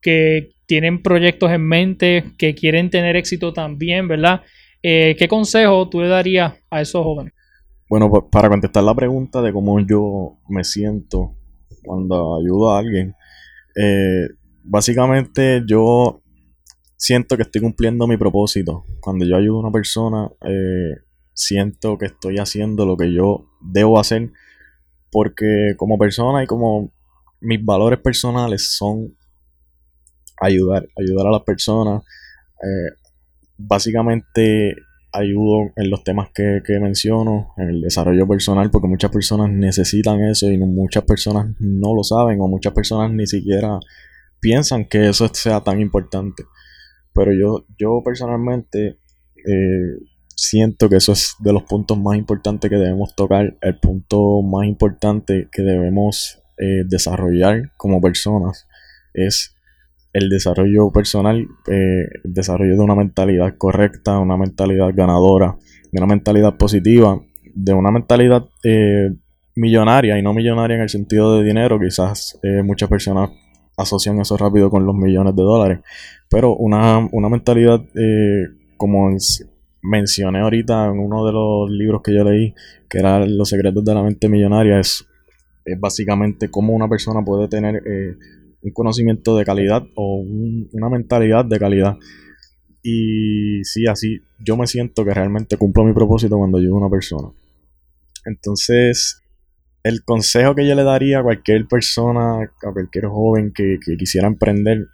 que 0.00 0.50
tienen 0.66 1.02
proyectos 1.02 1.50
en 1.50 1.62
mente, 1.62 2.24
que 2.38 2.54
quieren 2.54 2.90
tener 2.90 3.16
éxito 3.16 3.52
también, 3.52 4.06
¿verdad? 4.06 4.42
Eh, 4.82 5.16
¿Qué 5.18 5.26
consejo 5.26 5.88
tú 5.88 6.00
le 6.02 6.08
darías 6.08 6.54
a 6.70 6.82
esos 6.82 7.02
jóvenes? 7.02 7.32
Bueno, 7.88 8.10
para 8.30 8.50
contestar 8.50 8.84
la 8.84 8.94
pregunta 8.94 9.40
de 9.40 9.50
cómo 9.50 9.80
yo 9.80 10.38
me 10.48 10.62
siento 10.62 11.34
cuando 11.82 12.36
ayudo 12.36 12.70
a 12.70 12.78
alguien, 12.78 13.14
eh, 13.74 14.28
básicamente 14.62 15.62
yo 15.66 16.20
siento 16.96 17.36
que 17.36 17.44
estoy 17.44 17.62
cumpliendo 17.62 18.06
mi 18.06 18.18
propósito. 18.18 18.84
Cuando 19.00 19.24
yo 19.24 19.36
ayudo 19.36 19.56
a 19.56 19.60
una 19.60 19.72
persona, 19.72 20.30
eh, 20.44 21.00
siento 21.32 21.96
que 21.96 22.06
estoy 22.06 22.36
haciendo 22.36 22.84
lo 22.84 22.96
que 22.96 23.10
yo 23.14 23.46
debo 23.62 23.98
hacer 23.98 24.32
porque 25.10 25.74
como 25.78 25.96
persona 25.96 26.42
y 26.42 26.46
como 26.46 26.92
mis 27.40 27.64
valores 27.64 28.00
personales 28.00 28.76
son 28.76 29.16
ayudar, 30.42 30.86
ayudar 30.94 31.28
a 31.28 31.30
las 31.30 31.42
personas. 31.42 32.02
Eh, 32.62 32.96
básicamente 33.56 34.76
ayudo 35.12 35.72
en 35.76 35.90
los 35.90 36.04
temas 36.04 36.28
que, 36.34 36.60
que, 36.64 36.78
menciono, 36.80 37.54
en 37.56 37.68
el 37.70 37.80
desarrollo 37.80 38.26
personal, 38.26 38.70
porque 38.70 38.88
muchas 38.88 39.10
personas 39.10 39.50
necesitan 39.50 40.22
eso 40.24 40.50
y 40.50 40.58
muchas 40.58 41.04
personas 41.04 41.54
no 41.58 41.94
lo 41.94 42.02
saben 42.02 42.40
o 42.40 42.48
muchas 42.48 42.72
personas 42.72 43.10
ni 43.12 43.26
siquiera 43.26 43.78
piensan 44.40 44.84
que 44.84 45.08
eso 45.08 45.28
sea 45.32 45.62
tan 45.62 45.80
importante. 45.80 46.44
Pero 47.14 47.32
yo, 47.32 47.66
yo 47.78 48.02
personalmente 48.04 48.98
eh, 49.36 49.98
siento 50.34 50.88
que 50.88 50.96
eso 50.96 51.12
es 51.12 51.34
de 51.40 51.52
los 51.52 51.64
puntos 51.64 51.98
más 51.98 52.16
importantes 52.16 52.70
que 52.70 52.76
debemos 52.76 53.14
tocar, 53.14 53.56
el 53.60 53.78
punto 53.78 54.42
más 54.42 54.66
importante 54.66 55.48
que 55.50 55.62
debemos 55.62 56.40
eh, 56.58 56.84
desarrollar 56.86 57.72
como 57.76 58.00
personas 58.00 58.66
es 59.14 59.54
el 60.12 60.28
desarrollo 60.28 60.90
personal, 60.90 61.46
eh, 61.66 62.08
el 62.24 62.32
desarrollo 62.32 62.74
de 62.74 62.80
una 62.80 62.94
mentalidad 62.94 63.56
correcta, 63.56 64.18
una 64.18 64.36
mentalidad 64.36 64.90
ganadora, 64.94 65.56
de 65.92 65.98
una 66.00 66.06
mentalidad 66.06 66.56
positiva, 66.56 67.20
de 67.54 67.72
una 67.72 67.90
mentalidad 67.90 68.46
millonaria 69.56 70.18
y 70.18 70.22
no 70.22 70.34
millonaria 70.34 70.76
en 70.76 70.82
el 70.82 70.88
sentido 70.88 71.38
de 71.38 71.44
dinero, 71.44 71.80
quizás 71.80 72.38
muchas 72.62 72.88
personas 72.88 73.30
asocian 73.78 74.20
eso 74.20 74.36
rápido 74.36 74.70
con 74.70 74.84
los 74.84 74.94
millones 74.94 75.34
de 75.34 75.42
dólares. 75.42 75.80
Pero 76.28 76.54
una, 76.54 77.08
mentalidad, 77.30 77.80
eh, 77.94 78.48
como 78.76 79.08
mencioné 79.80 80.40
ahorita 80.40 80.86
en 80.86 80.98
uno 80.98 81.24
de 81.24 81.32
los 81.32 81.70
libros 81.70 82.02
que 82.02 82.14
yo 82.14 82.24
leí, 82.24 82.54
que 82.88 82.98
era 82.98 83.24
Los 83.24 83.48
secretos 83.48 83.84
de 83.84 83.94
la 83.94 84.02
mente 84.02 84.28
millonaria, 84.28 84.80
es, 84.80 85.06
básicamente 85.78 86.50
cómo 86.50 86.72
una 86.72 86.88
persona 86.88 87.22
puede 87.22 87.46
tener 87.46 87.76
eh, 87.86 88.16
un 88.62 88.72
conocimiento 88.72 89.36
de 89.36 89.44
calidad 89.44 89.84
o 89.94 90.24
una 90.72 90.88
mentalidad 90.88 91.44
de 91.44 91.58
calidad. 91.58 91.96
Y 92.82 93.62
sí, 93.64 93.86
así 93.86 94.20
yo 94.38 94.56
me 94.56 94.66
siento 94.66 95.04
que 95.04 95.14
realmente 95.14 95.56
cumplo 95.56 95.84
mi 95.84 95.92
propósito 95.92 96.38
cuando 96.38 96.58
ayudo 96.58 96.74
a 96.74 96.78
una 96.78 96.90
persona. 96.90 97.28
Entonces, 98.24 99.22
el 99.82 100.04
consejo 100.04 100.54
que 100.54 100.66
yo 100.66 100.74
le 100.74 100.84
daría 100.84 101.20
a 101.20 101.22
cualquier 101.22 101.66
persona, 101.66 102.42
a 102.42 102.72
cualquier 102.72 103.06
joven 103.06 103.52
que, 103.54 103.78
quisiera 103.98 104.26
emprender 104.26 104.86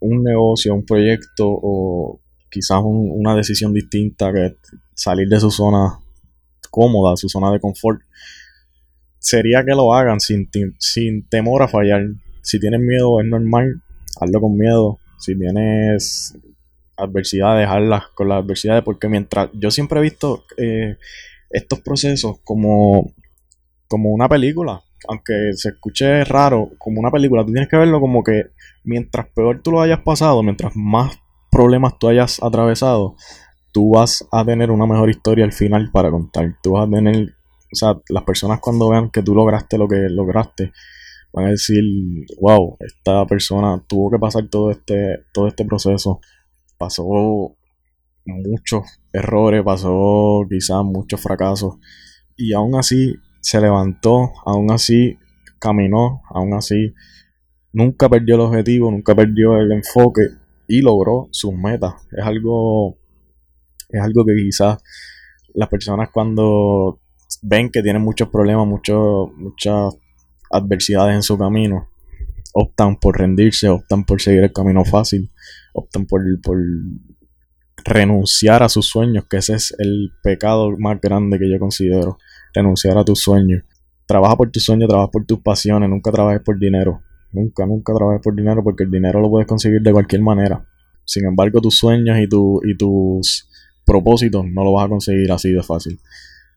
un 0.00 0.22
negocio, 0.22 0.74
un 0.74 0.84
proyecto 0.84 1.46
o 1.46 2.20
quizás 2.50 2.80
una 2.82 3.34
decisión 3.34 3.72
distinta, 3.72 4.32
que 4.32 4.56
salir 4.94 5.28
de 5.28 5.40
su 5.40 5.50
zona 5.50 5.98
cómoda, 6.70 7.16
su 7.16 7.28
zona 7.28 7.50
de 7.50 7.60
confort, 7.60 8.00
sería 9.18 9.64
que 9.64 9.72
lo 9.72 9.92
hagan 9.92 10.20
sin, 10.20 10.48
sin 10.78 11.28
temor 11.28 11.62
a 11.62 11.68
fallar. 11.68 12.06
Si 12.46 12.60
tienes 12.60 12.80
miedo 12.80 13.20
es 13.20 13.26
normal, 13.26 13.82
hazlo 14.20 14.40
con 14.40 14.56
miedo. 14.56 15.00
Si 15.18 15.36
tienes 15.36 16.38
adversidades, 16.96 17.68
hazlas 17.68 18.04
con 18.14 18.28
las 18.28 18.44
adversidades, 18.44 18.84
porque 18.84 19.08
mientras 19.08 19.50
yo 19.52 19.72
siempre 19.72 19.98
he 19.98 20.02
visto 20.02 20.44
eh, 20.56 20.96
estos 21.50 21.80
procesos 21.80 22.38
como 22.44 23.12
como 23.88 24.10
una 24.10 24.28
película. 24.28 24.80
Aunque 25.08 25.50
se 25.54 25.70
escuche 25.70 26.24
raro, 26.24 26.70
como 26.78 27.00
una 27.00 27.10
película, 27.10 27.44
tú 27.44 27.52
tienes 27.52 27.68
que 27.68 27.76
verlo 27.76 28.00
como 28.00 28.22
que 28.22 28.50
mientras 28.84 29.26
peor 29.34 29.60
tú 29.62 29.72
lo 29.72 29.80
hayas 29.80 30.00
pasado, 30.00 30.42
mientras 30.42 30.74
más 30.76 31.18
problemas 31.50 31.98
tú 31.98 32.08
hayas 32.08 32.42
atravesado, 32.42 33.16
tú 33.72 33.90
vas 33.90 34.26
a 34.30 34.44
tener 34.44 34.70
una 34.70 34.86
mejor 34.86 35.10
historia 35.10 35.44
al 35.44 35.52
final 35.52 35.90
para 35.92 36.10
contar. 36.10 36.56
Tú 36.62 36.72
vas 36.72 36.86
a 36.86 36.90
tener, 36.90 37.34
o 37.72 37.76
sea, 37.76 37.96
las 38.08 38.22
personas 38.22 38.60
cuando 38.60 38.88
vean 38.88 39.10
que 39.10 39.22
tú 39.22 39.34
lograste 39.34 39.78
lo 39.78 39.88
que 39.88 40.08
lograste, 40.08 40.72
van 41.36 41.48
a 41.48 41.50
decir, 41.50 41.84
wow, 42.40 42.78
esta 42.80 43.26
persona 43.26 43.84
tuvo 43.86 44.10
que 44.10 44.18
pasar 44.18 44.48
todo 44.48 44.70
este, 44.70 45.26
todo 45.34 45.46
este 45.46 45.66
proceso, 45.66 46.18
pasó 46.78 47.04
muchos 48.24 48.84
errores, 49.12 49.62
pasó 49.62 50.46
quizás 50.48 50.82
muchos 50.82 51.20
fracasos, 51.20 51.74
y 52.36 52.54
aún 52.54 52.74
así 52.74 53.16
se 53.42 53.60
levantó, 53.60 54.32
aún 54.46 54.70
así 54.70 55.18
caminó, 55.58 56.22
aún 56.30 56.54
así 56.54 56.94
nunca 57.70 58.08
perdió 58.08 58.36
el 58.36 58.40
objetivo, 58.40 58.90
nunca 58.90 59.14
perdió 59.14 59.58
el 59.58 59.72
enfoque 59.72 60.22
y 60.66 60.80
logró 60.80 61.28
sus 61.32 61.52
metas. 61.52 61.94
Es 62.16 62.24
algo, 62.24 62.96
es 63.90 64.00
algo 64.00 64.24
que 64.24 64.34
quizás 64.34 64.82
las 65.52 65.68
personas 65.68 66.08
cuando 66.10 66.98
ven 67.42 67.70
que 67.70 67.82
tienen 67.82 68.00
muchos 68.00 68.30
problemas, 68.30 68.66
muchas 68.66 69.96
adversidades 70.50 71.14
en 71.14 71.22
su 71.22 71.36
camino, 71.38 71.88
optan 72.52 72.96
por 72.96 73.18
rendirse, 73.18 73.68
optan 73.68 74.04
por 74.04 74.20
seguir 74.20 74.44
el 74.44 74.52
camino 74.52 74.84
fácil, 74.84 75.30
optan 75.72 76.06
por, 76.06 76.22
por 76.42 76.58
renunciar 77.84 78.62
a 78.62 78.68
sus 78.68 78.86
sueños, 78.86 79.26
que 79.28 79.38
ese 79.38 79.54
es 79.54 79.74
el 79.78 80.12
pecado 80.22 80.70
más 80.78 81.00
grande 81.00 81.38
que 81.38 81.50
yo 81.50 81.58
considero 81.58 82.18
renunciar 82.54 82.98
a 82.98 83.04
tus 83.04 83.20
sueños. 83.20 83.62
Trabaja 84.06 84.36
por 84.36 84.50
tus 84.50 84.64
sueños, 84.64 84.88
trabaja 84.88 85.10
por 85.10 85.26
tus 85.26 85.40
pasiones, 85.40 85.88
nunca 85.88 86.10
trabajes 86.10 86.40
por 86.42 86.58
dinero. 86.58 87.02
Nunca, 87.32 87.66
nunca 87.66 87.92
trabajes 87.92 88.22
por 88.22 88.34
dinero 88.34 88.62
porque 88.64 88.84
el 88.84 88.90
dinero 88.90 89.20
lo 89.20 89.28
puedes 89.28 89.46
conseguir 89.46 89.82
de 89.82 89.92
cualquier 89.92 90.22
manera. 90.22 90.64
Sin 91.04 91.26
embargo, 91.26 91.60
tus 91.60 91.76
sueños 91.76 92.18
y, 92.18 92.28
tu, 92.28 92.60
y 92.64 92.76
tus 92.76 93.48
propósitos 93.84 94.44
no 94.46 94.64
lo 94.64 94.72
vas 94.72 94.86
a 94.86 94.88
conseguir 94.88 95.30
así 95.30 95.52
de 95.52 95.62
fácil. 95.62 96.00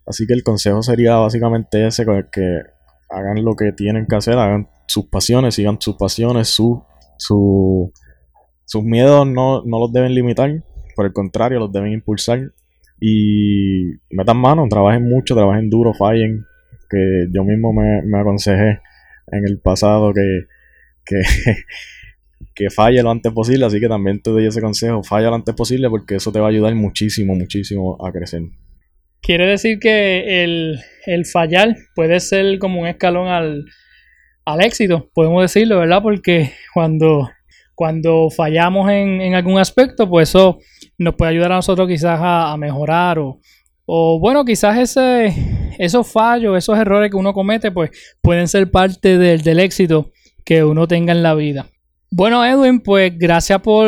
Así 0.05 0.25
que 0.25 0.33
el 0.33 0.43
consejo 0.43 0.81
sería 0.81 1.17
básicamente 1.17 1.85
ese, 1.85 2.05
que 2.31 2.61
hagan 3.09 3.43
lo 3.43 3.55
que 3.55 3.71
tienen 3.71 4.05
que 4.05 4.15
hacer, 4.15 4.35
hagan 4.35 4.69
sus 4.87 5.05
pasiones, 5.05 5.55
sigan 5.55 5.77
sus 5.79 5.95
pasiones, 5.95 6.47
su, 6.47 6.83
sus 7.17 8.83
miedos 8.83 9.27
no, 9.27 9.63
no 9.65 9.79
los 9.79 9.91
deben 9.91 10.13
limitar, 10.13 10.63
por 10.95 11.05
el 11.05 11.13
contrario, 11.13 11.59
los 11.59 11.71
deben 11.71 11.93
impulsar 11.93 12.51
y 12.99 13.91
metan 14.09 14.37
mano, 14.37 14.67
trabajen 14.69 15.07
mucho, 15.07 15.35
trabajen 15.35 15.69
duro, 15.69 15.93
fallen, 15.93 16.45
que 16.89 17.27
yo 17.31 17.43
mismo 17.43 17.71
me, 17.71 18.01
me 18.03 18.19
aconsejé 18.19 18.79
en 19.31 19.45
el 19.45 19.59
pasado 19.59 20.13
que, 20.13 20.45
que, 21.05 21.21
que 22.55 22.69
falle 22.69 23.01
lo 23.01 23.11
antes 23.11 23.31
posible, 23.31 23.65
así 23.65 23.79
que 23.79 23.87
también 23.87 24.21
te 24.21 24.31
doy 24.31 24.45
ese 24.45 24.61
consejo, 24.61 25.03
falla 25.03 25.29
lo 25.29 25.35
antes 25.35 25.55
posible 25.55 25.89
porque 25.89 26.15
eso 26.15 26.31
te 26.31 26.39
va 26.39 26.47
a 26.47 26.49
ayudar 26.49 26.73
muchísimo, 26.75 27.35
muchísimo 27.35 27.97
a 28.05 28.11
crecer. 28.11 28.43
Quiere 29.21 29.45
decir 29.45 29.79
que 29.79 30.43
el, 30.43 30.79
el 31.05 31.25
fallar 31.25 31.75
puede 31.95 32.19
ser 32.19 32.57
como 32.59 32.81
un 32.81 32.87
escalón 32.87 33.27
al, 33.27 33.65
al 34.45 34.61
éxito, 34.61 35.09
podemos 35.13 35.41
decirlo, 35.41 35.79
¿verdad? 35.79 36.01
Porque 36.01 36.53
cuando, 36.73 37.29
cuando 37.75 38.29
fallamos 38.29 38.89
en, 38.91 39.21
en, 39.21 39.35
algún 39.35 39.59
aspecto, 39.59 40.09
pues 40.09 40.29
eso 40.29 40.59
nos 40.97 41.15
puede 41.15 41.31
ayudar 41.31 41.51
a 41.51 41.55
nosotros 41.55 41.87
quizás 41.87 42.19
a, 42.19 42.51
a 42.51 42.57
mejorar 42.57 43.19
o, 43.19 43.39
o, 43.85 44.19
bueno, 44.19 44.45
quizás 44.45 44.77
ese, 44.77 45.33
esos 45.79 46.11
fallos, 46.11 46.55
esos 46.55 46.77
errores 46.77 47.09
que 47.09 47.17
uno 47.17 47.33
comete, 47.33 47.71
pues 47.71 47.89
pueden 48.21 48.47
ser 48.47 48.69
parte 48.69 49.17
del, 49.17 49.41
del 49.41 49.59
éxito 49.59 50.11
que 50.45 50.63
uno 50.63 50.87
tenga 50.87 51.11
en 51.11 51.23
la 51.23 51.33
vida. 51.33 51.67
Bueno, 52.11 52.43
Edwin, 52.43 52.79
pues 52.79 53.15
gracias 53.15 53.61
por, 53.61 53.87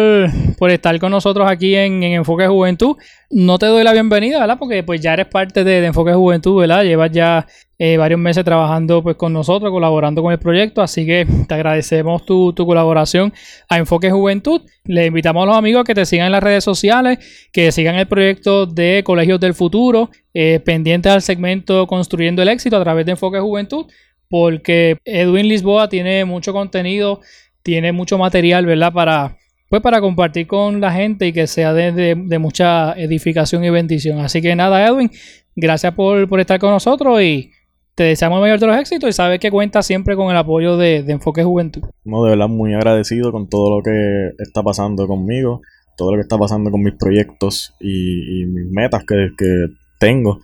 por 0.59 0.69
estar 0.69 0.99
con 0.99 1.09
nosotros 1.09 1.49
aquí 1.49 1.75
en, 1.75 2.03
en, 2.03 2.13
Enfoque 2.13 2.45
Juventud. 2.47 2.95
No 3.31 3.57
te 3.57 3.65
doy 3.65 3.83
la 3.83 3.93
bienvenida, 3.93 4.39
¿verdad? 4.39 4.59
Porque 4.59 4.83
pues 4.83 5.01
ya 5.01 5.13
eres 5.13 5.25
parte 5.25 5.63
de, 5.63 5.81
de 5.81 5.87
Enfoque 5.87 6.13
Juventud, 6.13 6.59
¿verdad? 6.59 6.83
Llevas 6.83 7.11
ya 7.11 7.47
eh, 7.79 7.97
varios 7.97 8.19
meses 8.19 8.45
trabajando 8.45 9.01
pues 9.01 9.15
con 9.15 9.33
nosotros, 9.33 9.71
colaborando 9.71 10.21
con 10.21 10.31
el 10.31 10.37
proyecto, 10.37 10.83
así 10.83 11.03
que 11.03 11.25
te 11.47 11.55
agradecemos 11.55 12.23
tu, 12.23 12.53
tu 12.53 12.67
colaboración 12.67 13.33
a 13.67 13.79
Enfoque 13.79 14.11
Juventud. 14.11 14.61
Le 14.85 15.07
invitamos 15.07 15.41
a 15.41 15.45
los 15.47 15.57
amigos 15.57 15.83
que 15.83 15.95
te 15.95 16.05
sigan 16.05 16.27
en 16.27 16.33
las 16.33 16.43
redes 16.43 16.63
sociales, 16.63 17.17
que 17.51 17.71
sigan 17.71 17.95
el 17.95 18.07
proyecto 18.07 18.67
de 18.67 19.01
Colegios 19.03 19.39
del 19.39 19.55
Futuro, 19.55 20.11
eh, 20.35 20.59
pendientes 20.63 21.11
al 21.11 21.23
segmento 21.23 21.87
Construyendo 21.87 22.43
el 22.43 22.49
Éxito 22.49 22.77
a 22.77 22.83
través 22.83 23.03
de 23.03 23.13
Enfoque 23.13 23.39
Juventud, 23.39 23.87
porque 24.29 24.99
Edwin 25.03 25.47
Lisboa 25.47 25.89
tiene 25.89 26.23
mucho 26.23 26.53
contenido 26.53 27.19
tiene 27.63 27.91
mucho 27.91 28.17
material, 28.17 28.65
¿verdad? 28.65 28.93
Para, 28.93 29.37
pues 29.69 29.81
para 29.81 30.01
compartir 30.01 30.47
con 30.47 30.81
la 30.81 30.91
gente 30.91 31.27
y 31.27 31.33
que 31.33 31.47
sea 31.47 31.73
de, 31.73 32.15
mucha 32.39 32.93
edificación 32.93 33.63
y 33.63 33.69
bendición. 33.69 34.19
Así 34.19 34.41
que 34.41 34.55
nada, 34.55 34.85
Edwin, 34.85 35.11
gracias 35.55 35.93
por, 35.93 36.27
por, 36.27 36.39
estar 36.39 36.59
con 36.59 36.71
nosotros 36.71 37.21
y 37.21 37.51
te 37.95 38.03
deseamos 38.03 38.37
el 38.37 38.41
mayor 38.41 38.59
de 38.59 38.67
los 38.67 38.77
éxitos 38.77 39.09
y 39.09 39.13
sabes 39.13 39.39
que 39.39 39.51
cuenta 39.51 39.81
siempre 39.83 40.15
con 40.15 40.31
el 40.31 40.37
apoyo 40.37 40.77
de, 40.77 40.97
Enfoque 41.07 41.43
Juventud. 41.43 41.83
No, 42.03 42.23
de 42.23 42.31
verdad, 42.31 42.47
muy 42.47 42.73
agradecido 42.73 43.31
con 43.31 43.47
todo 43.47 43.77
lo 43.77 43.83
que 43.83 44.31
está 44.39 44.63
pasando 44.63 45.07
conmigo, 45.07 45.61
todo 45.97 46.11
lo 46.11 46.17
que 46.17 46.23
está 46.23 46.37
pasando 46.37 46.71
con 46.71 46.81
mis 46.81 46.95
proyectos 46.95 47.73
y, 47.79 48.41
y 48.41 48.45
mis 48.45 48.71
metas 48.71 49.03
que, 49.05 49.29
que 49.37 49.67
tengo. 49.99 50.39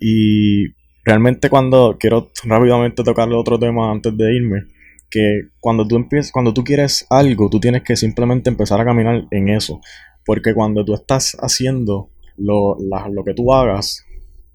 Y 0.00 0.66
realmente 1.04 1.48
cuando 1.48 1.96
quiero 1.98 2.30
rápidamente 2.44 3.02
tocar 3.02 3.32
otro 3.32 3.58
tema 3.58 3.90
antes 3.90 4.16
de 4.16 4.34
irme, 4.34 4.64
que 5.10 5.48
cuando 5.60 5.86
tú 5.86 5.96
empiezas, 5.96 6.32
cuando 6.32 6.52
tú 6.52 6.64
quieres 6.64 7.06
algo, 7.10 7.48
tú 7.50 7.60
tienes 7.60 7.82
que 7.82 7.96
simplemente 7.96 8.50
empezar 8.50 8.80
a 8.80 8.84
caminar 8.84 9.26
en 9.30 9.48
eso. 9.48 9.80
Porque 10.24 10.54
cuando 10.54 10.84
tú 10.84 10.94
estás 10.94 11.36
haciendo 11.40 12.10
lo, 12.36 12.76
la, 12.80 13.08
lo 13.08 13.24
que 13.24 13.34
tú 13.34 13.52
hagas, 13.52 14.04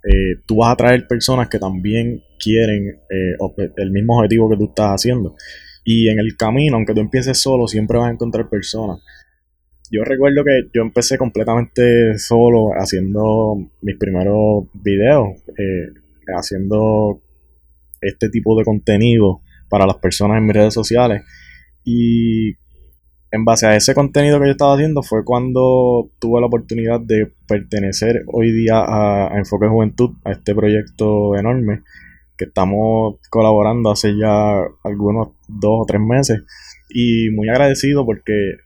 eh, 0.04 0.42
tú 0.46 0.58
vas 0.58 0.70
a 0.70 0.74
atraer 0.74 1.08
personas 1.08 1.48
que 1.48 1.60
también 1.60 2.22
quieren 2.38 3.00
eh, 3.10 3.72
el 3.78 3.92
mismo 3.92 4.18
objetivo 4.18 4.50
que 4.50 4.58
tú 4.58 4.66
estás 4.66 4.92
haciendo. 4.92 5.36
Y 5.84 6.10
en 6.10 6.20
el 6.20 6.36
camino, 6.38 6.76
aunque 6.76 6.94
tú 6.94 7.02
empieces 7.02 7.38
solo, 7.38 7.68
siempre 7.68 7.98
vas 7.98 8.10
a 8.10 8.14
encontrar 8.14 8.50
personas. 8.50 9.02
Yo 9.92 10.04
recuerdo 10.04 10.44
que 10.44 10.70
yo 10.74 10.82
empecé 10.82 11.18
completamente 11.18 12.18
solo 12.18 12.72
haciendo 12.76 13.56
mis 13.82 13.98
primeros 13.98 14.66
videos, 14.74 15.38
eh, 15.58 15.94
haciendo 16.36 17.22
este 18.02 18.30
tipo 18.30 18.58
de 18.58 18.66
contenido 18.66 19.42
para 19.74 19.88
las 19.88 19.96
personas 19.96 20.38
en 20.38 20.46
mis 20.46 20.56
redes 20.56 20.72
sociales. 20.76 21.24
Y 21.84 22.50
en 23.32 23.44
base 23.44 23.66
a 23.66 23.76
ese 23.76 23.96
contenido 23.96 24.40
que 24.40 24.46
yo 24.46 24.52
estaba 24.52 24.76
haciendo 24.76 25.02
fue 25.02 25.26
cuando 25.26 26.12
tuve 26.20 26.40
la 26.40 26.46
oportunidad 26.46 27.00
de 27.02 27.32
pertenecer 27.48 28.24
hoy 28.32 28.52
día 28.52 28.84
a, 28.86 29.36
Enfoque 29.36 29.68
Juventud, 29.68 30.12
a 30.26 30.32
este 30.34 30.54
proyecto 30.54 31.36
enorme 31.36 31.82
que 32.38 32.46
estamos 32.46 33.16
colaborando 33.32 33.90
hace 33.90 34.16
ya 34.16 34.62
algunos 34.84 35.30
dos 35.48 35.80
o 35.82 35.86
tres 35.88 36.02
meses. 36.02 36.44
Y 36.92 37.32
muy 37.32 37.50
agradecido 37.50 38.06
porque 38.06 38.58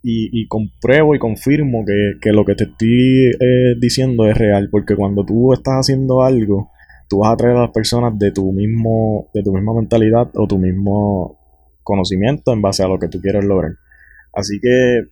y, 0.00 0.30
y, 0.30 0.46
compruebo 0.46 1.16
y 1.16 1.18
confirmo 1.18 1.84
que, 1.84 2.20
que 2.20 2.30
lo 2.30 2.44
que 2.44 2.54
te 2.54 2.64
estoy 2.64 3.32
eh, 3.32 3.74
diciendo 3.80 4.28
es 4.28 4.36
real, 4.36 4.68
porque 4.70 4.94
cuando 4.94 5.24
tú 5.24 5.52
estás 5.52 5.74
haciendo 5.80 6.22
algo 6.22 6.70
tú 7.12 7.18
vas 7.18 7.28
a 7.28 7.32
atraer 7.34 7.56
a 7.58 7.60
las 7.60 7.72
personas 7.72 8.18
de 8.18 8.30
tu 8.32 8.52
mismo, 8.52 9.28
de 9.34 9.42
tu 9.42 9.52
misma 9.52 9.74
mentalidad 9.74 10.30
o 10.34 10.46
tu 10.46 10.56
mismo 10.56 11.38
conocimiento 11.82 12.54
en 12.54 12.62
base 12.62 12.82
a 12.84 12.88
lo 12.88 12.98
que 12.98 13.08
tú 13.08 13.20
quieres 13.20 13.44
lograr. 13.44 13.72
Así 14.32 14.58
que 14.58 15.02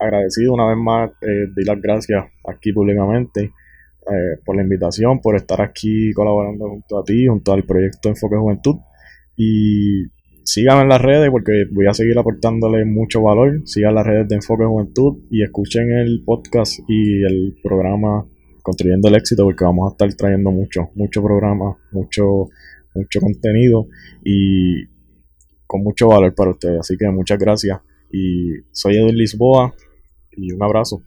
agradecido 0.00 0.54
una 0.54 0.66
vez 0.66 0.76
más, 0.76 1.10
eh, 1.22 1.46
doy 1.54 1.64
las 1.64 1.80
gracias 1.80 2.24
aquí 2.48 2.72
públicamente 2.72 3.42
eh, 3.44 4.40
por 4.44 4.56
la 4.56 4.62
invitación, 4.62 5.20
por 5.20 5.36
estar 5.36 5.60
aquí 5.62 6.12
colaborando 6.14 6.68
junto 6.68 6.98
a 6.98 7.04
ti, 7.04 7.28
junto 7.28 7.52
al 7.52 7.62
proyecto 7.62 8.08
Enfoque 8.08 8.34
Juventud. 8.34 8.78
Y 9.36 10.02
síganme 10.42 10.82
en 10.82 10.88
las 10.88 11.00
redes 11.00 11.30
porque 11.30 11.66
voy 11.70 11.86
a 11.86 11.94
seguir 11.94 12.18
aportándole 12.18 12.84
mucho 12.84 13.22
valor. 13.22 13.62
Sigan 13.66 13.94
las 13.94 14.04
redes 14.04 14.26
de 14.26 14.34
Enfoque 14.34 14.64
Juventud 14.64 15.18
y 15.30 15.44
escuchen 15.44 15.92
el 15.92 16.24
podcast 16.24 16.80
y 16.88 17.22
el 17.22 17.56
programa 17.62 18.26
construyendo 18.66 19.06
el 19.06 19.14
éxito 19.14 19.44
porque 19.44 19.64
vamos 19.64 19.86
a 19.86 19.92
estar 19.92 20.12
trayendo 20.14 20.50
mucho, 20.50 20.90
mucho 20.96 21.22
programa, 21.22 21.76
mucho, 21.92 22.48
mucho 22.96 23.20
contenido 23.20 23.86
y 24.24 24.86
con 25.68 25.84
mucho 25.84 26.08
valor 26.08 26.34
para 26.34 26.50
ustedes. 26.50 26.80
Así 26.80 26.96
que 26.98 27.08
muchas 27.08 27.38
gracias 27.38 27.78
y 28.12 28.54
soy 28.72 28.96
Edwin 28.96 29.16
Lisboa 29.16 29.72
y 30.32 30.50
un 30.50 30.60
abrazo. 30.64 31.00